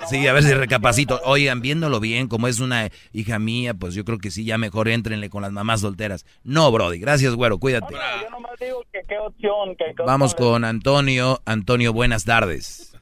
[0.07, 1.19] Sí, a ver si recapacito.
[1.25, 4.87] Oigan, viéndolo bien, como es una hija mía, pues yo creo que sí, ya mejor
[4.87, 6.25] éntrenle con las mamás solteras.
[6.45, 6.99] No, Brody.
[6.99, 7.57] Gracias, güero.
[7.57, 7.93] Cuídate.
[7.93, 11.41] Yo nomás digo que qué opción, que, que Vamos opción con Antonio.
[11.43, 12.95] Antonio, buenas tardes.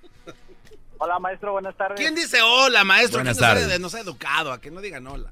[0.98, 2.00] Hola, maestro, buenas tardes.
[2.00, 3.20] ¿Quién dice hola, maestro?
[3.20, 3.80] Buenas ¿Quién no tardes.
[3.80, 5.32] No se ha educado, a que no digan hola.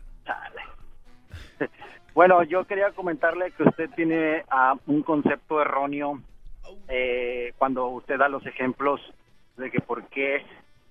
[2.13, 6.21] Bueno, yo quería comentarle que usted tiene ah, un concepto erróneo
[6.89, 8.99] eh, cuando usted da los ejemplos
[9.55, 10.43] de que por qué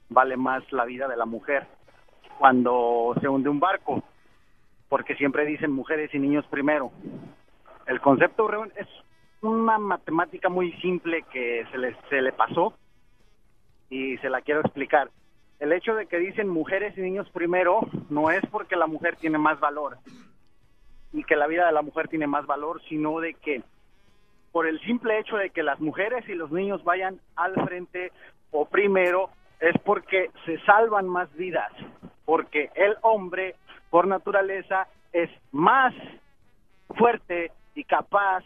[0.09, 1.67] vale más la vida de la mujer
[2.39, 4.03] cuando se hunde un barco,
[4.89, 6.91] porque siempre dicen mujeres y niños primero.
[7.87, 8.89] El concepto es
[9.43, 12.73] una matemática muy simple que se se le pasó
[13.91, 15.11] y se la quiero explicar.
[15.59, 19.37] El hecho de que dicen mujeres y niños primero no es porque la mujer tiene
[19.37, 19.99] más valor,
[21.13, 23.63] y que la vida de la mujer tiene más valor, sino de que
[24.53, 28.13] por el simple hecho de que las mujeres y los niños vayan al frente
[28.51, 29.31] o primero
[29.61, 31.71] es porque se salvan más vidas,
[32.25, 33.55] porque el hombre
[33.91, 35.93] por naturaleza es más
[36.97, 38.45] fuerte y capaz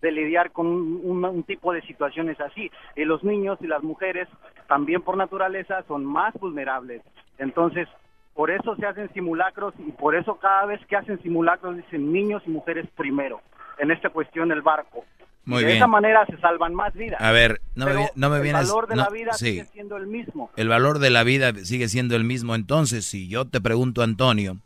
[0.00, 2.70] de lidiar con un, un- tipo de situaciones así.
[2.94, 4.28] Y los niños y las mujeres
[4.68, 7.02] también por naturaleza son más vulnerables.
[7.38, 7.88] Entonces,
[8.36, 12.42] por eso se hacen simulacros y por eso cada vez que hacen simulacros dicen niños
[12.46, 13.40] y mujeres primero.
[13.78, 15.04] En esta cuestión el barco.
[15.46, 15.76] Muy de bien.
[15.78, 17.20] esa manera se salvan más vidas.
[17.20, 18.62] A ver, no me, Pero no me vienes...
[18.62, 19.46] El valor de no, la vida sí.
[19.46, 20.50] sigue siendo el mismo.
[20.56, 22.54] El valor de la vida sigue siendo el mismo.
[22.54, 24.58] Entonces, si yo te pregunto, Antonio,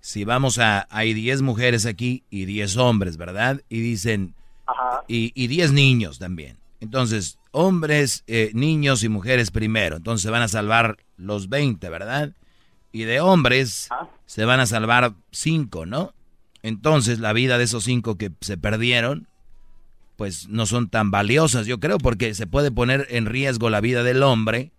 [0.00, 0.86] si vamos a...
[0.90, 3.62] Hay 10 mujeres aquí y 10 hombres, ¿verdad?
[3.68, 4.34] Y dicen...
[5.08, 6.56] Y, y 10 niños también.
[6.80, 9.96] Entonces, hombres, eh, niños y mujeres primero.
[9.96, 12.32] Entonces se van a salvar los 20, ¿verdad?
[12.92, 13.88] Y de hombres
[14.26, 16.12] se van a salvar 5, ¿no?
[16.62, 19.26] Entonces la vida de esos 5 que se perdieron,
[20.16, 24.02] pues no son tan valiosas, yo creo, porque se puede poner en riesgo la vida
[24.02, 24.70] del hombre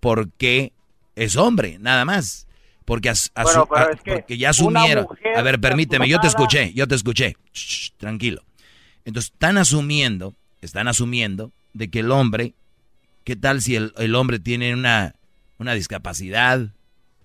[0.00, 0.72] porque
[1.14, 2.46] es hombre, nada más.
[2.84, 5.06] Porque, as- Bueno, a- es que porque ya asumieron.
[5.36, 7.36] A ver, permíteme, yo te escuché, yo te escuché.
[7.52, 8.42] Shh, tranquilo.
[9.04, 12.54] Entonces, están asumiendo, están asumiendo de que el hombre,
[13.24, 15.14] ¿qué tal si el, el hombre tiene una,
[15.58, 16.68] una discapacidad?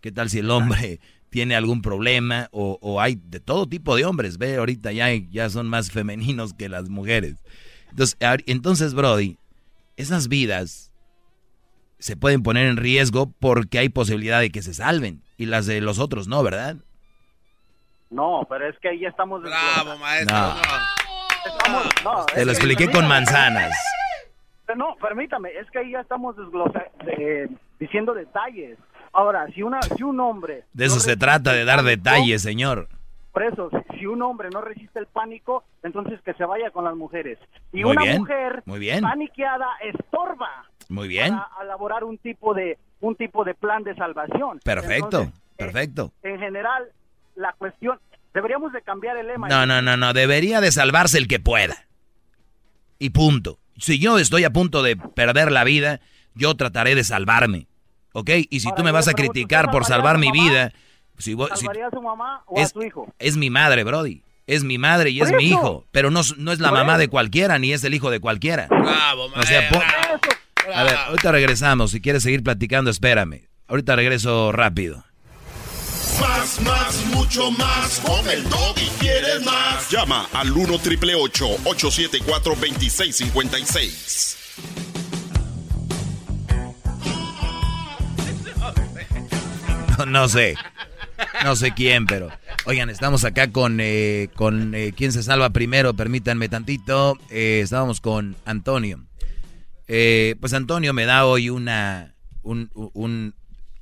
[0.01, 0.99] ¿Qué tal si el hombre
[1.29, 2.47] tiene algún problema?
[2.51, 5.91] O, o hay de todo tipo de hombres, ve, ahorita ya, hay- ya son más
[5.91, 7.35] femeninos que las mujeres.
[7.89, 9.37] Entonces, entonces, Brody,
[9.95, 10.91] esas vidas
[11.99, 15.81] se pueden poner en riesgo porque hay posibilidad de que se salven y las de
[15.81, 16.75] los otros no, ¿verdad?
[18.09, 19.41] No, pero es que ahí ya estamos...
[19.41, 20.37] Bravo, maestro.
[20.37, 20.55] No.
[21.45, 23.73] Estamos- no, Te lo que- expliqué con manzanas.
[24.75, 27.49] No, permítame, es que ahí ya estamos desglosa- de-
[27.79, 28.77] diciendo detalles.
[29.17, 30.65] Ahora, si, una, si un hombre...
[30.73, 32.87] De eso no se trata, de dar detalles, señor.
[33.33, 36.95] Por eso, si, un hombre no resiste el pánico, entonces que se vaya con las
[36.95, 37.39] mujeres.
[37.73, 39.01] Y Muy una bien, mujer muy bien.
[39.01, 41.35] paniqueada estorba Muy bien.
[41.35, 44.59] para elaborar un tipo de un tipo de plan de salvación.
[44.63, 46.11] Perfecto, Entonces, perfecto.
[46.21, 46.83] en general,
[47.35, 47.99] la cuestión
[48.35, 49.47] deberíamos de cambiar el lema.
[49.47, 50.13] No, no, no, no.
[50.13, 51.75] Debería de salvarse el que pueda.
[52.99, 53.57] Y punto.
[53.77, 56.01] Si yo estoy a punto de perder la vida,
[56.35, 57.65] yo trataré de salvarme.
[58.19, 58.31] ¿Ok?
[58.49, 60.43] Y si Ahora, tú me vas a criticar ¿usted por salvar mi mamá?
[60.43, 60.73] vida,
[61.19, 63.13] si vos- si- ¿Salvaría a su mamá o es, a su hijo?
[63.19, 64.23] es mi madre, Brody.
[64.47, 65.85] Es mi madre y es mi hijo.
[65.91, 66.99] Pero no, no es la mamá eso.
[67.01, 68.65] de cualquiera, ni es el hijo de cualquiera.
[68.69, 69.79] Bravo, O sea, maestro.
[69.79, 69.85] po-
[70.73, 71.91] a ver, ahorita regresamos.
[71.91, 73.47] Si quieres seguir platicando, espérame.
[73.67, 75.03] Ahorita regreso rápido.
[76.19, 77.99] Más, más, mucho más.
[77.99, 78.43] Con el
[78.77, 79.91] y quieres más.
[79.91, 84.37] Llama al 1 triple 874 2656.
[89.97, 90.55] No, no sé.
[91.43, 92.29] No sé quién, pero.
[92.65, 93.79] Oigan, estamos acá con.
[93.81, 95.93] Eh, con eh, ¿Quién se salva primero?
[95.93, 97.17] Permítanme tantito.
[97.29, 99.03] Eh, estábamos con Antonio.
[99.87, 102.13] Eh, pues Antonio me da hoy una.
[102.43, 103.33] Un, un-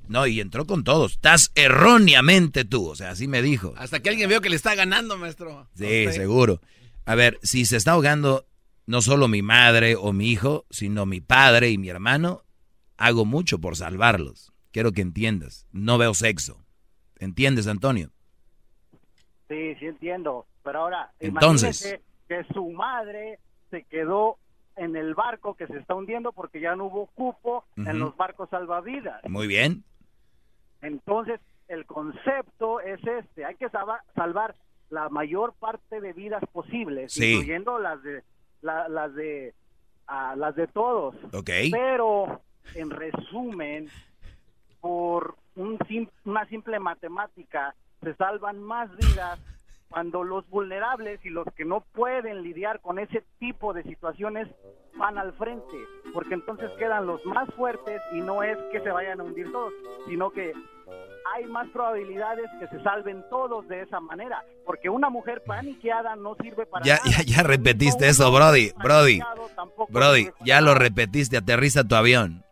[0.08, 1.12] No, y entró con todos.
[1.12, 2.88] Estás erróneamente tú.
[2.88, 3.74] O sea, así me dijo.
[3.76, 5.68] Hasta que alguien veo que le está ganando, maestro.
[5.76, 6.60] Sí, seguro.
[7.04, 8.46] A ver, si se está ahogando
[8.86, 12.44] no solo mi madre o mi hijo, sino mi padre y mi hermano,
[12.96, 14.52] hago mucho por salvarlos.
[14.76, 15.66] Quiero que entiendas.
[15.72, 16.62] No veo sexo.
[17.18, 18.10] ¿Entiendes, Antonio?
[19.48, 20.44] Sí, sí entiendo.
[20.62, 21.98] Pero ahora, Entonces.
[22.28, 23.38] que su madre
[23.70, 24.36] se quedó
[24.76, 28.50] en el barco que se está hundiendo porque ya no hubo cupo en los barcos
[28.50, 29.22] salvavidas.
[29.26, 29.82] Muy bien.
[30.82, 34.54] Entonces, el concepto es este, hay que salvar
[34.90, 37.32] la mayor parte de vidas posibles, Sí.
[37.32, 38.22] incluyendo las de
[38.60, 39.54] la- las de
[40.06, 41.14] ah, las de todos.
[41.32, 41.48] Ok.
[41.72, 42.42] Pero
[42.74, 43.88] en resumen,
[44.80, 49.38] por un sim- una simple matemática se salvan más vidas
[49.88, 54.48] cuando los vulnerables y los que no pueden lidiar con ese tipo de situaciones
[54.96, 55.76] van al frente,
[56.12, 59.72] porque entonces quedan los más fuertes y no es que se vayan a hundir todos,
[60.08, 60.52] sino que
[61.34, 66.34] hay más probabilidades que se salven todos de esa manera, porque una mujer paniqueada no
[66.40, 67.10] sirve para Ya, nada.
[67.10, 68.72] ya, ya repetiste eso, Brody.
[68.82, 69.20] Brody.
[69.88, 71.36] Brody, ya lo repetiste.
[71.36, 72.42] Aterriza tu avión.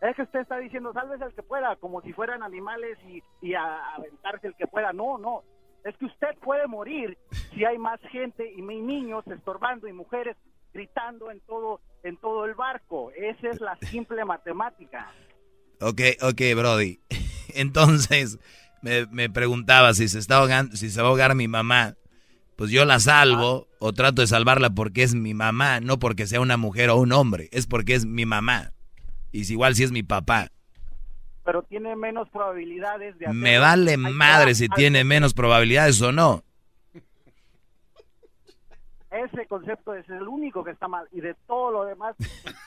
[0.00, 3.54] Es que usted está diciendo, sálvese el que pueda, como si fueran animales y, y
[3.54, 4.92] a- aventarse el que pueda.
[4.92, 5.42] No, no.
[5.84, 7.16] Es que usted puede morir
[7.54, 10.36] si hay más gente y niños estorbando y mujeres
[10.72, 13.10] gritando en todo en todo el barco.
[13.12, 15.10] Esa es la simple matemática.
[15.80, 17.00] Ok, ok, Brody.
[17.54, 18.38] Entonces,
[18.82, 21.94] me, me preguntaba si se está ahogando, si se va a ahogar mi mamá.
[22.56, 26.40] Pues yo la salvo o trato de salvarla porque es mi mamá, no porque sea
[26.40, 28.72] una mujer o un hombre, es porque es mi mamá.
[29.32, 30.48] Y si igual si es mi papá.
[31.44, 33.42] Pero tiene menos probabilidades de hacerlo.
[33.42, 36.44] Me vale madre si tiene menos probabilidades o no.
[39.10, 42.14] Ese concepto es el único que está mal y de todo lo demás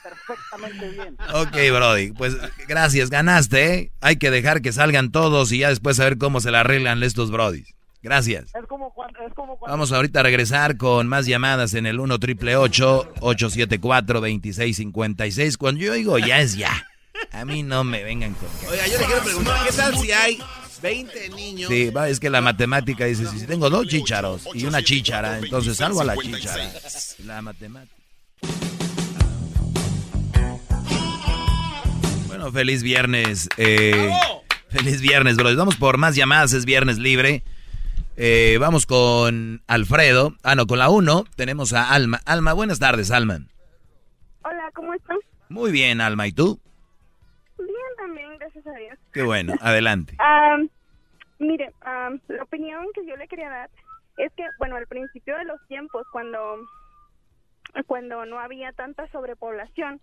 [0.01, 1.15] perfectamente bien.
[1.35, 2.35] Ok, Brody, pues
[2.67, 3.91] gracias, ganaste, ¿eh?
[4.01, 7.29] Hay que dejar que salgan todos y ya después saber cómo se la arreglan estos
[7.29, 7.75] Brodis.
[8.03, 8.45] Gracias.
[8.55, 11.99] Es como cuando, es como cuando Vamos ahorita a regresar con más llamadas en el
[11.99, 15.57] 1 triple 874 2656.
[15.57, 16.87] Cuando yo digo ya es ya.
[17.31, 20.11] A mí no me vengan con que- Oiga, yo le quiero preguntar, ¿qué tal si
[20.11, 20.39] hay
[20.81, 21.69] 20 niños?
[21.69, 25.77] Sí, va, es que la matemática dice, si tengo dos chícharos y una chíchara, entonces
[25.77, 26.71] salgo a la chíchara.
[27.25, 27.95] La matemática.
[32.27, 33.47] Bueno, feliz viernes.
[33.57, 34.11] eh,
[34.69, 35.55] feliz viernes, bro.
[35.55, 37.43] Vamos por más llamadas, es viernes libre.
[38.17, 40.33] Eh, vamos con Alfredo.
[40.43, 42.19] Ah, no, con la 1 tenemos a Alma.
[42.25, 43.39] Alma, buenas tardes, Alma.
[44.43, 45.17] Hola, ¿cómo están?
[45.49, 46.27] Muy bien, Alma.
[46.27, 46.59] ¿Y tú?
[47.57, 48.99] Bien también, gracias a Dios.
[49.13, 50.15] Qué bueno, adelante.
[50.19, 50.69] Am,
[51.39, 53.69] mire, am, la opinión que yo le quería dar
[54.17, 56.57] es que, bueno, al principio de los tiempos, cuando,
[57.87, 60.01] cuando no había tanta sobrepoblación,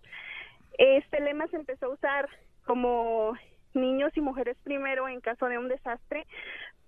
[0.77, 2.29] este lema se empezó a usar
[2.65, 3.37] como
[3.73, 6.25] niños y mujeres primero en caso de un desastre,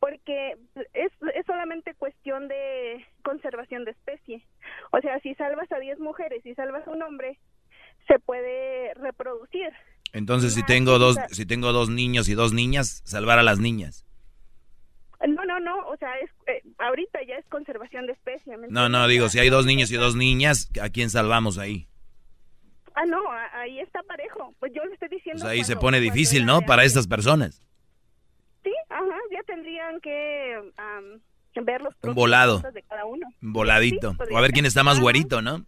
[0.02, 0.58] porque
[0.96, 4.44] es, es solamente cuestión de conservación de especie.
[4.92, 7.38] O sea, si salvas a 10 mujeres y salvas a un hombre,
[8.08, 9.70] se puede reproducir.
[10.12, 14.08] Entonces, si tengo dos, si tengo dos niños y dos niñas, salvar a las niñas.
[15.26, 18.58] No, no, no, o sea, es, eh, ahorita ya es conservación de especie.
[18.58, 21.88] ¿me No, no, digo, si hay dos niños y dos niñas, ¿a quién salvamos ahí?
[22.96, 23.22] Ah, no,
[23.54, 24.56] ahí está parejo.
[24.60, 25.44] Pues yo le estoy diciendo.
[25.44, 26.64] Pues ahí se pone difícil, ¿no?
[26.64, 27.62] Para estas personas.
[29.82, 32.62] Sí, tendrían que am, ver los volado.
[32.74, 33.28] de cada uno.
[33.42, 34.12] Un voladito.
[34.12, 35.66] Sí, podría o a ver quién está más güerito, ¿no?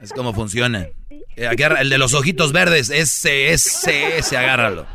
[0.00, 0.86] Es como funciona.
[1.38, 4.86] Eh, agarra- el de los ojitos verdes, ese, ese, ese, agárralo.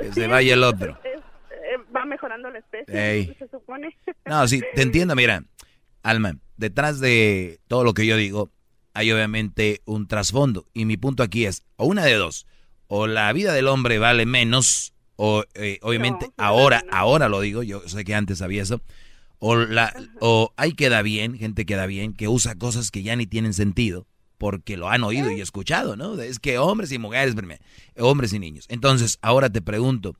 [0.00, 0.98] Que se vaya el otro.
[1.04, 3.36] Es- eh, va mejorando la especie, Ey.
[3.38, 3.94] se supone.
[4.24, 5.44] No, sí, te entiendo, mira,
[6.02, 8.50] Alma, detrás de todo lo que yo digo,
[8.94, 10.64] hay obviamente un trasfondo.
[10.72, 12.46] Y mi punto aquí es, o una de dos,
[12.86, 17.82] o la vida del hombre vale menos, o eh, obviamente ahora, ahora lo digo, yo
[17.88, 18.80] sé que antes sabía eso,
[19.38, 23.26] o, la, o hay queda bien, gente queda bien, que usa cosas que ya ni
[23.26, 24.06] tienen sentido,
[24.38, 26.20] porque lo han oído y escuchado, ¿no?
[26.20, 27.62] Es que hombres y mujeres, primero,
[27.98, 28.66] hombres y niños.
[28.68, 30.16] Entonces, ahora te pregunto,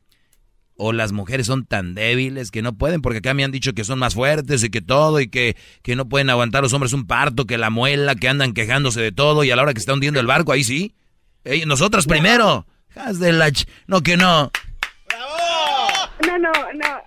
[0.76, 3.84] o las mujeres son tan débiles que no pueden, porque acá me han dicho que
[3.84, 7.06] son más fuertes y que todo, y que, que no pueden aguantar los hombres un
[7.06, 9.94] parto, que la muela, que andan quejándose de todo, y a la hora que está
[9.94, 10.94] hundiendo el barco, ahí sí.
[11.44, 12.66] Ey, nosotras primero.
[12.96, 14.50] Haz de la ch- No, que no.
[16.26, 17.02] No, no, no.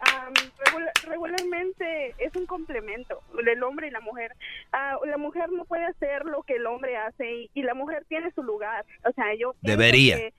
[1.07, 4.31] regularmente es un complemento del hombre y la mujer.
[4.72, 8.06] Ah, la mujer no puede hacer lo que el hombre hace y, y la mujer
[8.07, 8.85] tiene su lugar.
[9.06, 10.18] O sea, yo Debería.
[10.18, 10.34] que,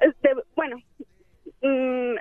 [0.00, 0.76] este, bueno,
[1.62, 2.14] mm,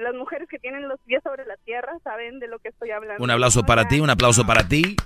[0.00, 3.22] las mujeres que tienen los pies sobre la tierra saben de lo que estoy hablando.
[3.22, 4.96] Un aplauso para ti, un aplauso para ti.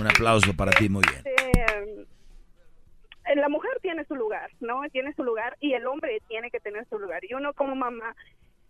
[0.00, 1.22] Un aplauso para ti, muy bien.
[1.24, 4.82] este, eh, la mujer tiene su lugar, ¿no?
[4.90, 7.24] Tiene su lugar y el hombre tiene que tener su lugar.
[7.24, 8.16] Y uno como mamá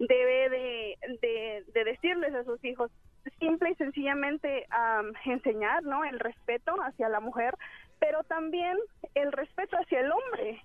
[0.00, 2.90] debe de, de, de decirles a sus hijos
[3.38, 6.04] simple y sencillamente am, enseñar, ¿no?
[6.04, 7.54] El respeto hacia la mujer,
[7.98, 8.76] pero también
[9.14, 10.62] el respeto hacia el hombre.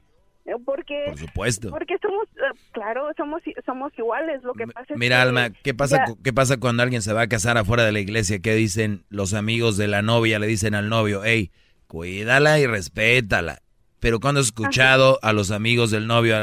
[0.64, 1.70] Porque, Por supuesto.
[1.72, 4.44] porque somos, eh, claro, somos somos iguales.
[4.44, 7.14] Lo que pasa es Mira, que Alma, ¿qué pasa, ya- ¿qué pasa cuando alguien se
[7.14, 8.38] va a casar afuera de la iglesia?
[8.40, 10.38] ¿Qué dicen los amigos de la novia?
[10.38, 11.52] Le dicen al novio, hey,
[11.88, 13.58] cuídala y respétala.
[14.06, 16.36] Pero cuando he escuchado a los amigos del novio,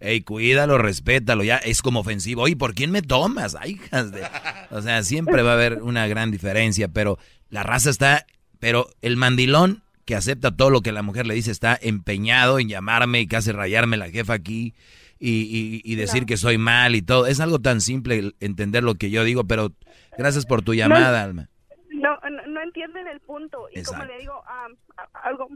[0.00, 2.40] hey, cuídalo, respétalo, ya es como ofensivo.
[2.40, 3.54] Oye, ¿por quién me tomas?
[3.54, 4.22] Ay, hijas de...
[4.70, 7.18] O sea, siempre va a haber una gran diferencia, pero
[7.50, 8.24] la raza está...
[8.60, 12.70] Pero el mandilón que acepta todo lo que la mujer le dice está empeñado en
[12.70, 14.72] llamarme y casi rayarme la jefa aquí
[15.18, 17.26] y, y- y decir que soy mal y todo.
[17.26, 19.72] Es algo tan simple entender lo que yo digo, pero
[20.16, 21.50] gracias por tu llamada, Alma.
[21.90, 23.66] no, no, no entienden el punto.
[23.74, 25.48] Y como le digo, a- algo...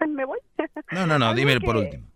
[0.08, 0.38] ¿Me voy?
[0.92, 2.09] No, no, no, dime por último.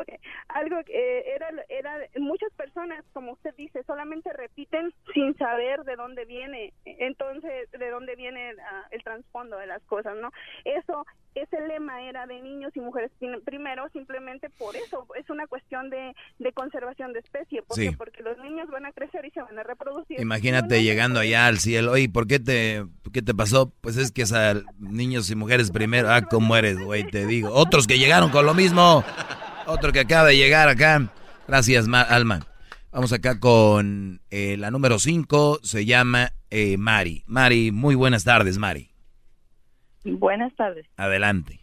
[0.00, 0.08] Ok,
[0.48, 5.96] algo que eh, era, era, muchas personas, como usted dice, solamente repiten sin saber de
[5.96, 10.30] dónde viene, entonces, de dónde viene ah, el trasfondo de las cosas, ¿no?
[10.64, 15.46] Eso, ese lema era de niños y mujeres prim- primero, simplemente por eso, es una
[15.46, 17.96] cuestión de, de conservación de especie, porque, Sí.
[17.96, 20.20] porque los niños van a crecer y se van a reproducir.
[20.20, 21.92] Imagínate llegando allá al cielo.
[21.92, 23.72] Oye, ¿por qué te, qué te pasó?
[23.80, 26.08] Pues es que es a niños y mujeres primero.
[26.10, 27.04] Ah, ¿cómo eres, güey?
[27.04, 27.50] Te digo.
[27.52, 29.04] Otros que llegaron con lo mismo.
[29.66, 31.08] Otro que acaba de llegar acá.
[31.48, 32.40] Gracias, Ma- Alma.
[32.92, 35.60] Vamos acá con eh, la número 5.
[35.62, 37.24] Se llama eh, Mari.
[37.26, 38.90] Mari, muy buenas tardes, Mari.
[40.04, 40.86] Buenas tardes.
[40.96, 41.60] Adelante.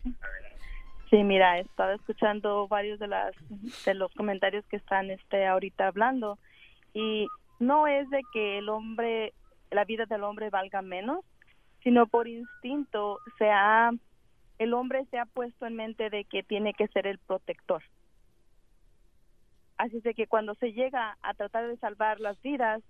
[1.10, 3.34] Sí, mira, he estado escuchando varios de las
[3.86, 6.40] de los comentarios que están este ahorita hablando
[6.94, 7.28] y
[7.60, 9.34] no es de que el hombre
[9.72, 11.20] la vida del hombre valga menos,
[11.84, 13.92] sino por instinto se ha
[14.62, 17.82] el hombre se ha puesto en mente de que tiene que ser el protector.
[19.78, 22.84] Así es de que cuando se llega a tratar de salvar las vidas,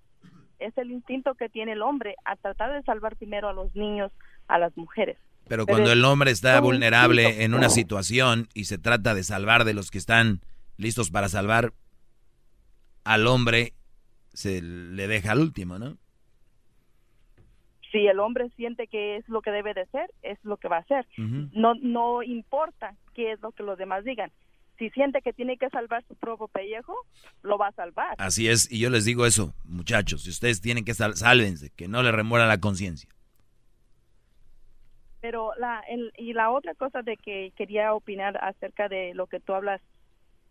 [0.59, 4.11] es el instinto que tiene el hombre a tratar de salvar primero a los niños,
[4.49, 5.17] a las mujeres.
[5.47, 7.45] Pero cuando el hombre está vulnerable instinto.
[7.45, 10.41] en una situación y se trata de salvar de los que están
[10.75, 11.71] listos para salvar,
[13.05, 13.73] al hombre
[14.33, 15.97] se le deja al último, ¿no?
[17.91, 20.77] Si el hombre siente que es lo que debe de ser, es lo que va
[20.77, 21.05] a hacer.
[21.17, 24.31] No no importa qué es lo que los demás digan.
[24.77, 26.95] Si siente que tiene que salvar su propio pellejo,
[27.43, 28.15] lo va a salvar.
[28.17, 31.87] Así es, y yo les digo eso, muchachos, si ustedes tienen que sal sálvense, que
[31.87, 33.09] no le remuera la conciencia.
[35.21, 39.39] Pero la el- y la otra cosa de que quería opinar acerca de lo que
[39.39, 39.81] tú hablas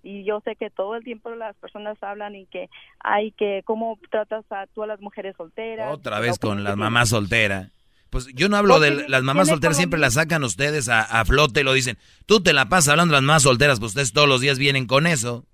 [0.02, 2.68] y yo sé que todo el tiempo las personas hablan y que
[3.00, 5.92] hay que cómo tratas a tú a las mujeres solteras.
[5.92, 7.70] Otra vez con las mamás solteras.
[8.10, 11.60] Pues yo no hablo de las mamás solteras, siempre las sacan ustedes a, a flote
[11.60, 11.96] y lo dicen.
[12.26, 14.86] Tú te la pasas hablando de las mamás solteras, pues ustedes todos los días vienen
[14.86, 15.44] con eso.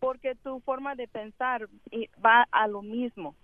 [0.00, 1.68] porque tu forma de pensar
[2.24, 3.34] va a lo mismo.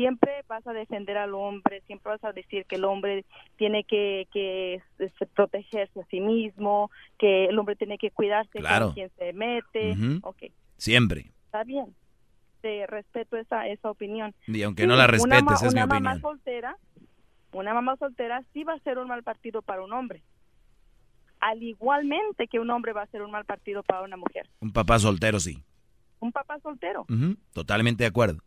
[0.00, 4.26] Siempre vas a defender al hombre, siempre vas a decir que el hombre tiene que,
[4.32, 8.86] que este, protegerse a sí mismo, que el hombre tiene que cuidarse Claro.
[8.86, 9.94] con quien se mete.
[10.78, 11.30] Siempre.
[11.44, 11.94] está bien.
[12.62, 14.34] Te respeto esa, esa opinión.
[14.46, 16.20] Y aunque Sí, no la una respetes, ma- es mi una mamá opinión.
[16.22, 16.76] soltera,
[17.52, 20.22] una mamá soltera sí va a ser un mal partido para un hombre.
[21.40, 24.48] Al igualmente que un hombre va a ser un mal partido para una mujer.
[24.60, 25.62] Un papá soltero, sí.
[26.20, 27.04] Un papá soltero.
[27.52, 28.40] Totalmente de acuerdo.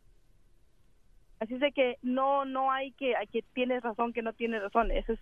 [1.43, 4.61] Así es de que no no hay que, hay que tienes razón, que no tienes
[4.61, 4.91] razón.
[4.91, 5.19] Eso es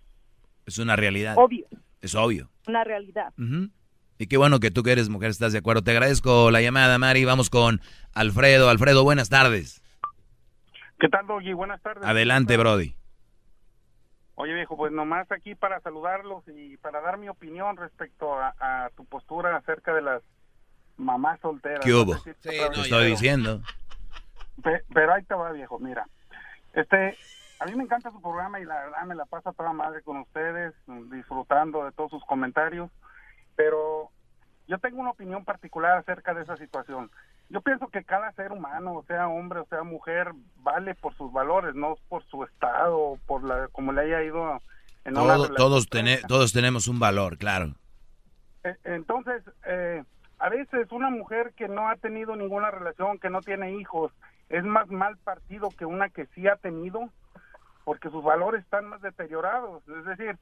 [0.68, 1.34] Es una realidad.
[1.38, 1.66] obvio,
[2.02, 2.50] Es obvio.
[2.68, 3.34] una realidad.
[4.20, 5.82] Y qué bueno que tú que eres mujer estás de acuerdo.
[5.82, 7.26] Te agradezco la llamada, Mari.
[7.26, 7.82] Vamos con
[8.14, 8.70] Alfredo.
[8.70, 9.82] Alfredo, buenas tardes.
[11.00, 11.54] ¿Qué tal, Doggy?
[11.54, 12.04] Buenas tardes.
[12.06, 12.94] Adelante, Brody.
[14.36, 18.90] Oye, viejo, pues nomás aquí para saludarlos y para dar mi opinión respecto a, a
[18.96, 20.22] tu postura acerca de las
[20.98, 21.80] mamás solteras.
[21.84, 22.14] ¿Qué hubo?
[22.14, 23.62] No sé si- Te estoy diciendo.
[24.64, 26.06] Pe- Pero ahí te va, viejo, mira.
[26.74, 27.18] Este,
[27.60, 30.18] a mí me encanta su programa y la verdad me la pasa toda madre con
[30.18, 30.74] ustedes,
[31.12, 32.90] disfrutando de todos sus comentarios,
[33.56, 34.10] pero
[34.68, 37.12] yo tengo una opinión particular acerca de esa situación.
[37.50, 41.76] Yo pienso que cada ser humano, sea hombre o sea mujer, vale por sus valores,
[41.76, 44.62] no por su estado, por la como le haya ido
[45.04, 45.56] en una Todo- relación.
[45.58, 45.88] todos,
[46.28, 47.74] todos tenemos un valor, claro.
[48.64, 50.04] Eh, Entonces, eh,
[50.40, 54.14] a veces una mujer que no ha tenido ninguna relación, que no tiene hijos,
[54.52, 57.10] es más mal partido que una que sí ha tenido,
[57.86, 59.82] porque sus valores están más deteriorados.
[59.88, 60.38] Es decir,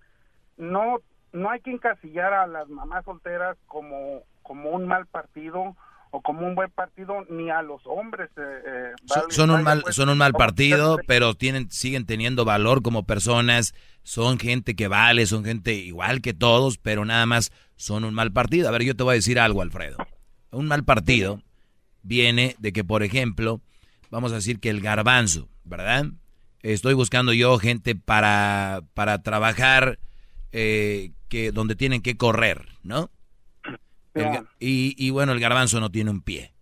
[0.58, 0.98] no
[1.32, 5.76] no hay que encasillar a las mamás solteras como como un mal partido
[6.12, 8.32] o como un buen partido, ni a los hombres.
[8.36, 12.08] eh, eh, Son, vale- son un mal, pues, son un mal partido, pero tienen, siguen
[12.08, 13.76] teniendo valor como personas.
[14.02, 18.32] Son gente que vale, son gente igual que todos, pero nada más son un mal
[18.32, 18.68] partido.
[18.68, 19.98] A ver, yo te voy a decir algo, Alfredo.
[20.50, 21.44] Un mal partido
[22.02, 23.62] viene de que, por ejemplo,
[24.10, 26.06] vamos a decir que el garbanzo, ¿verdad?
[26.62, 30.00] Estoy buscando yo gente para, para trabajar
[30.52, 33.12] eh, que donde tienen que correr, ¿no?
[34.14, 36.54] El y, y bueno, el garbanzo no tiene un pie.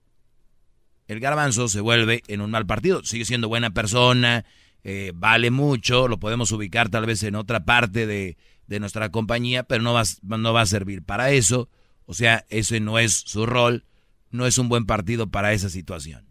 [1.08, 3.04] El garbanzo se vuelve en un mal partido.
[3.04, 4.46] Sigue siendo buena persona,
[4.84, 8.38] eh, vale mucho, lo podemos ubicar tal vez en otra parte de,
[8.68, 11.70] de nuestra compañía, pero no va, no va a servir para eso.
[12.06, 13.86] O sea, ese no es su rol,
[14.32, 16.27] no es un buen partido para esa situación.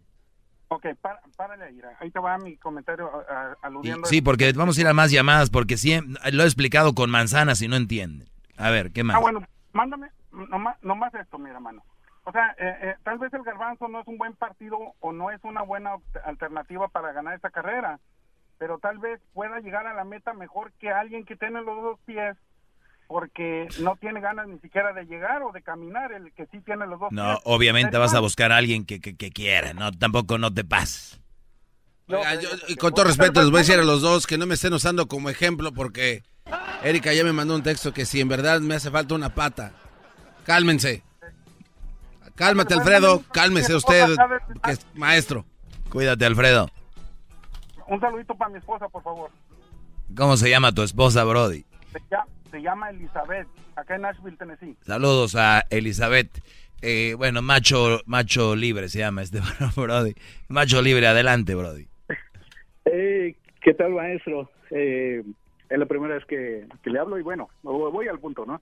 [0.69, 4.05] Ok, para, párale ahí, ahí te va mi comentario a- a- aludiendo.
[4.07, 7.61] sí, porque vamos a ir a más llamadas, porque siempre, lo he explicado con manzanas
[7.61, 8.27] y no entienden.
[8.57, 9.15] A ver, ¿qué más?
[9.15, 9.41] Ah, bueno,
[9.71, 11.83] mándame nomás, nomás esto, mira, hermano.
[12.25, 15.31] O sea, eh, eh, tal vez el garbanzo no es un buen partido o no
[15.31, 15.95] es una buena
[16.25, 17.99] alternativa para ganar esta carrera,
[18.57, 21.99] pero tal vez pueda llegar a la meta mejor que alguien que tiene los dos
[22.05, 22.35] pies
[23.07, 26.85] porque no tiene ganas ni siquiera de llegar o de caminar, el que sí tiene
[26.87, 27.39] los dos No, pies.
[27.45, 31.19] obviamente vas a buscar a alguien que, que, que quiera, no, tampoco no te pases.
[32.09, 34.45] Oiga, yo- y con todo respeto les voy a decir a los dos que no
[34.45, 36.23] me estén usando como ejemplo porque
[36.83, 39.73] Erika ya me mandó un texto que si en verdad me hace falta una pata.
[40.45, 41.03] Cálmense.
[42.35, 43.23] Cálmate, Alfredo.
[43.33, 44.15] Cálmese usted,
[44.63, 45.45] que es maestro.
[45.89, 46.69] Cuídate, Alfredo.
[47.87, 49.31] Un saludito para mi esposa, por favor.
[50.15, 51.65] ¿Cómo se llama tu esposa, Brody?
[51.91, 54.75] Se llama, se llama Elizabeth, acá en Nashville, Tennessee.
[54.81, 56.29] Saludos a Elizabeth.
[56.81, 59.39] Eh, bueno, macho, macho libre se llama este
[59.75, 60.13] Brody.
[60.47, 61.87] Macho libre, adelante, Brody.
[62.89, 64.49] Eh, ¿Qué tal, maestro?
[64.71, 65.21] Eh,
[65.69, 68.61] es la primera vez que, que le hablo y bueno, voy al punto, ¿no?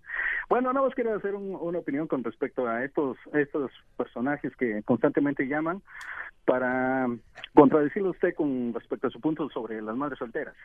[0.49, 4.81] Bueno, nada más quiero hacer un- una opinión con respecto a estos, estos personajes que
[4.83, 5.83] constantemente llaman
[6.45, 7.07] para
[7.53, 10.55] contradecirle a usted con respecto a su punto sobre las madres solteras.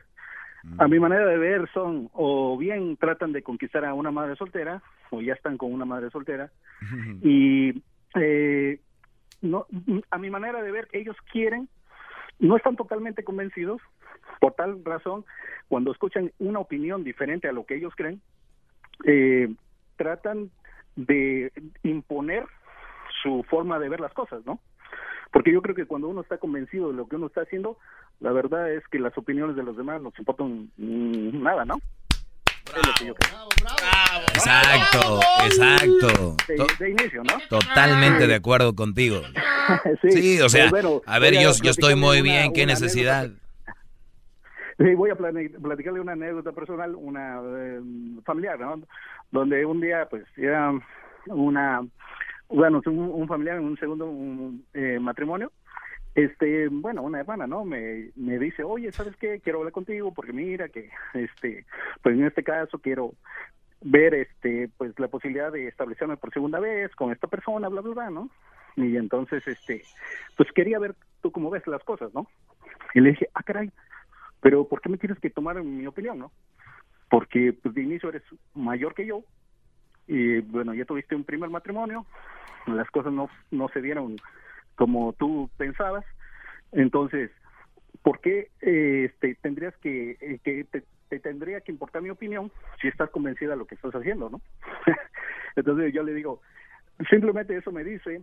[0.78, 4.82] A mi manera de ver son o bien tratan de conquistar a una madre soltera
[5.11, 6.51] o ya están con una madre soltera
[7.23, 7.82] y
[8.15, 8.81] eh,
[9.41, 9.66] no
[10.11, 11.69] a mi manera de ver ellos quieren
[12.39, 13.81] no están totalmente convencidos
[14.41, 15.24] por tal razón
[15.69, 18.20] cuando escuchan una opinión diferente a lo que ellos creen
[19.05, 19.49] eh,
[19.97, 20.51] tratan
[20.97, 22.45] de imponer
[23.23, 24.61] su forma de ver las cosas no
[25.32, 27.78] porque yo creo que cuando uno está convencido de lo que uno está haciendo
[28.20, 31.76] la verdad es que las opiniones de los demás nos importan nada no
[32.66, 33.48] Es lo que yo creo.
[34.34, 36.36] Exacto, exacto.
[36.78, 39.20] de, inicio no Totalmente de acuerdo contigo.
[40.02, 42.72] Sí, o sea, pues bueno, a ver, yo, yo estoy muy una- bien, ¿qué una
[42.72, 43.30] necesidad?
[44.78, 47.80] Sí, voy a platicarle una anécdota personal, una eh,
[48.24, 48.80] familiar, ¿no?
[49.30, 50.72] Donde un día, pues, era
[51.26, 51.82] una,
[52.48, 55.52] bueno, un, un familiar en un segundo un, eh, matrimonio,
[56.15, 57.65] este, bueno, una hermana, ¿no?
[57.65, 59.41] Me, me dice, oye, ¿sabes qué?
[59.41, 61.66] Quiero hablar contigo porque mira que, este,
[62.03, 63.15] pues en este caso quiero
[63.82, 67.95] ver, este, pues la posibilidad de establecerme por segunda vez con esta persona, bla, bla,
[67.95, 68.31] bla, ¿no?
[68.77, 69.82] Y entonces, este,
[70.37, 72.27] pues quería ver tú cómo ves las cosas, ¿no?
[72.95, 73.70] Y le dije, ah, caray,
[74.41, 76.32] pero ¿por qué me tienes que tomar mi opinión, no?
[77.09, 78.23] Porque pues, de inicio eres
[78.55, 79.23] mayor que yo
[80.07, 82.05] y bueno, ya tuviste un primer matrimonio,
[82.66, 84.16] las cosas no, no se dieron
[84.81, 86.07] como tú pensabas,
[86.73, 87.31] entonces,
[88.01, 92.51] ¿por qué eh, este, tendrías que, eh, que te, te tendría que importar mi opinión
[92.81, 94.40] si estás convencida de lo que estás haciendo, no?
[95.57, 96.40] entonces yo le digo,
[97.11, 98.23] simplemente eso me dice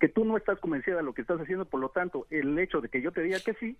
[0.00, 2.80] que tú no estás convencida de lo que estás haciendo, por lo tanto, el hecho
[2.80, 3.76] de que yo te diga que sí,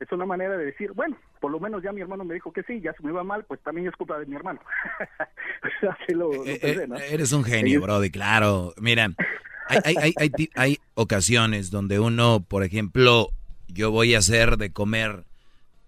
[0.00, 2.64] es una manera de decir, bueno, por lo menos ya mi hermano me dijo que
[2.64, 4.60] sí, ya se me va mal, pues también es culpa de mi hermano.
[5.92, 6.96] Así lo, lo Eh, pensé, ¿no?
[6.96, 8.72] Eres un genio, Brody, claro.
[8.80, 9.10] Mira,
[9.68, 13.30] hay, hay, hay, hay ocasiones donde uno, por ejemplo,
[13.68, 15.24] yo voy a hacer de comer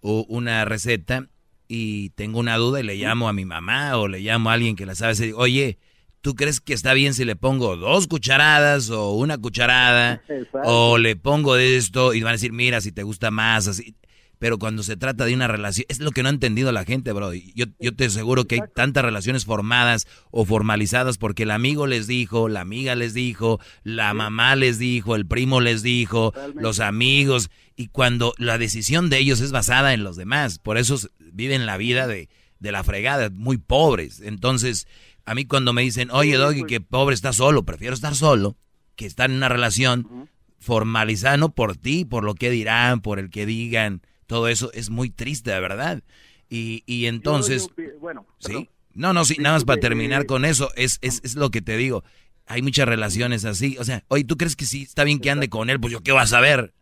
[0.03, 1.27] una receta
[1.69, 4.77] y tengo una duda y le llamo a mi mamá o le llamo a alguien
[4.77, 5.79] que la sabe y digo, oye,
[6.21, 10.61] ¿tú crees que está bien si le pongo dos cucharadas o una cucharada Exacto.
[10.65, 13.95] o le pongo de esto y van a decir, mira, si te gusta más, así.
[14.41, 17.13] Pero cuando se trata de una relación, es lo que no ha entendido la gente,
[17.13, 17.33] bro.
[17.33, 22.09] Yo, yo te aseguro que hay tantas relaciones formadas o formalizadas porque el amigo les
[22.09, 27.51] dijo, la amiga les dijo, la mamá les dijo, el primo les dijo, los amigos.
[27.77, 31.77] Y cuando la decisión de ellos es basada en los demás, por eso viven la
[31.77, 34.21] vida de, de la fregada, muy pobres.
[34.21, 34.89] Entonces,
[35.25, 38.57] a mí cuando me dicen, oye, Doggy, que pobre está solo, prefiero estar solo
[39.01, 43.31] que estar en una relación formalizada, no por ti, por lo que dirán, por el
[43.31, 46.05] que digan, todo eso es muy triste, de verdad.
[46.49, 48.69] Y, y entonces, Yo- yo- bueno, ¿sí?
[48.95, 51.61] No, no, sí, nada más para terminar eh, con eso, es, es, es lo que
[51.63, 52.05] te digo.
[52.47, 55.49] Hay muchas relaciones así, o sea, oye, ¿tú crees que sí está bien que ande
[55.49, 55.81] con él?
[55.81, 56.73] Pues yo qué vas a ver.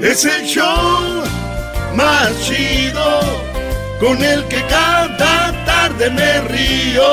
[0.00, 1.24] Es el show
[1.94, 3.20] más chido
[4.00, 5.14] con el que cada
[5.66, 7.04] tarde me río.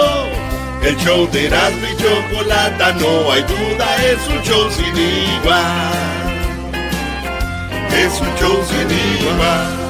[0.84, 6.21] El show de Erasmo y Chocolata, no hay duda, es un show sin igual.
[7.94, 9.81] Es un show sin igual.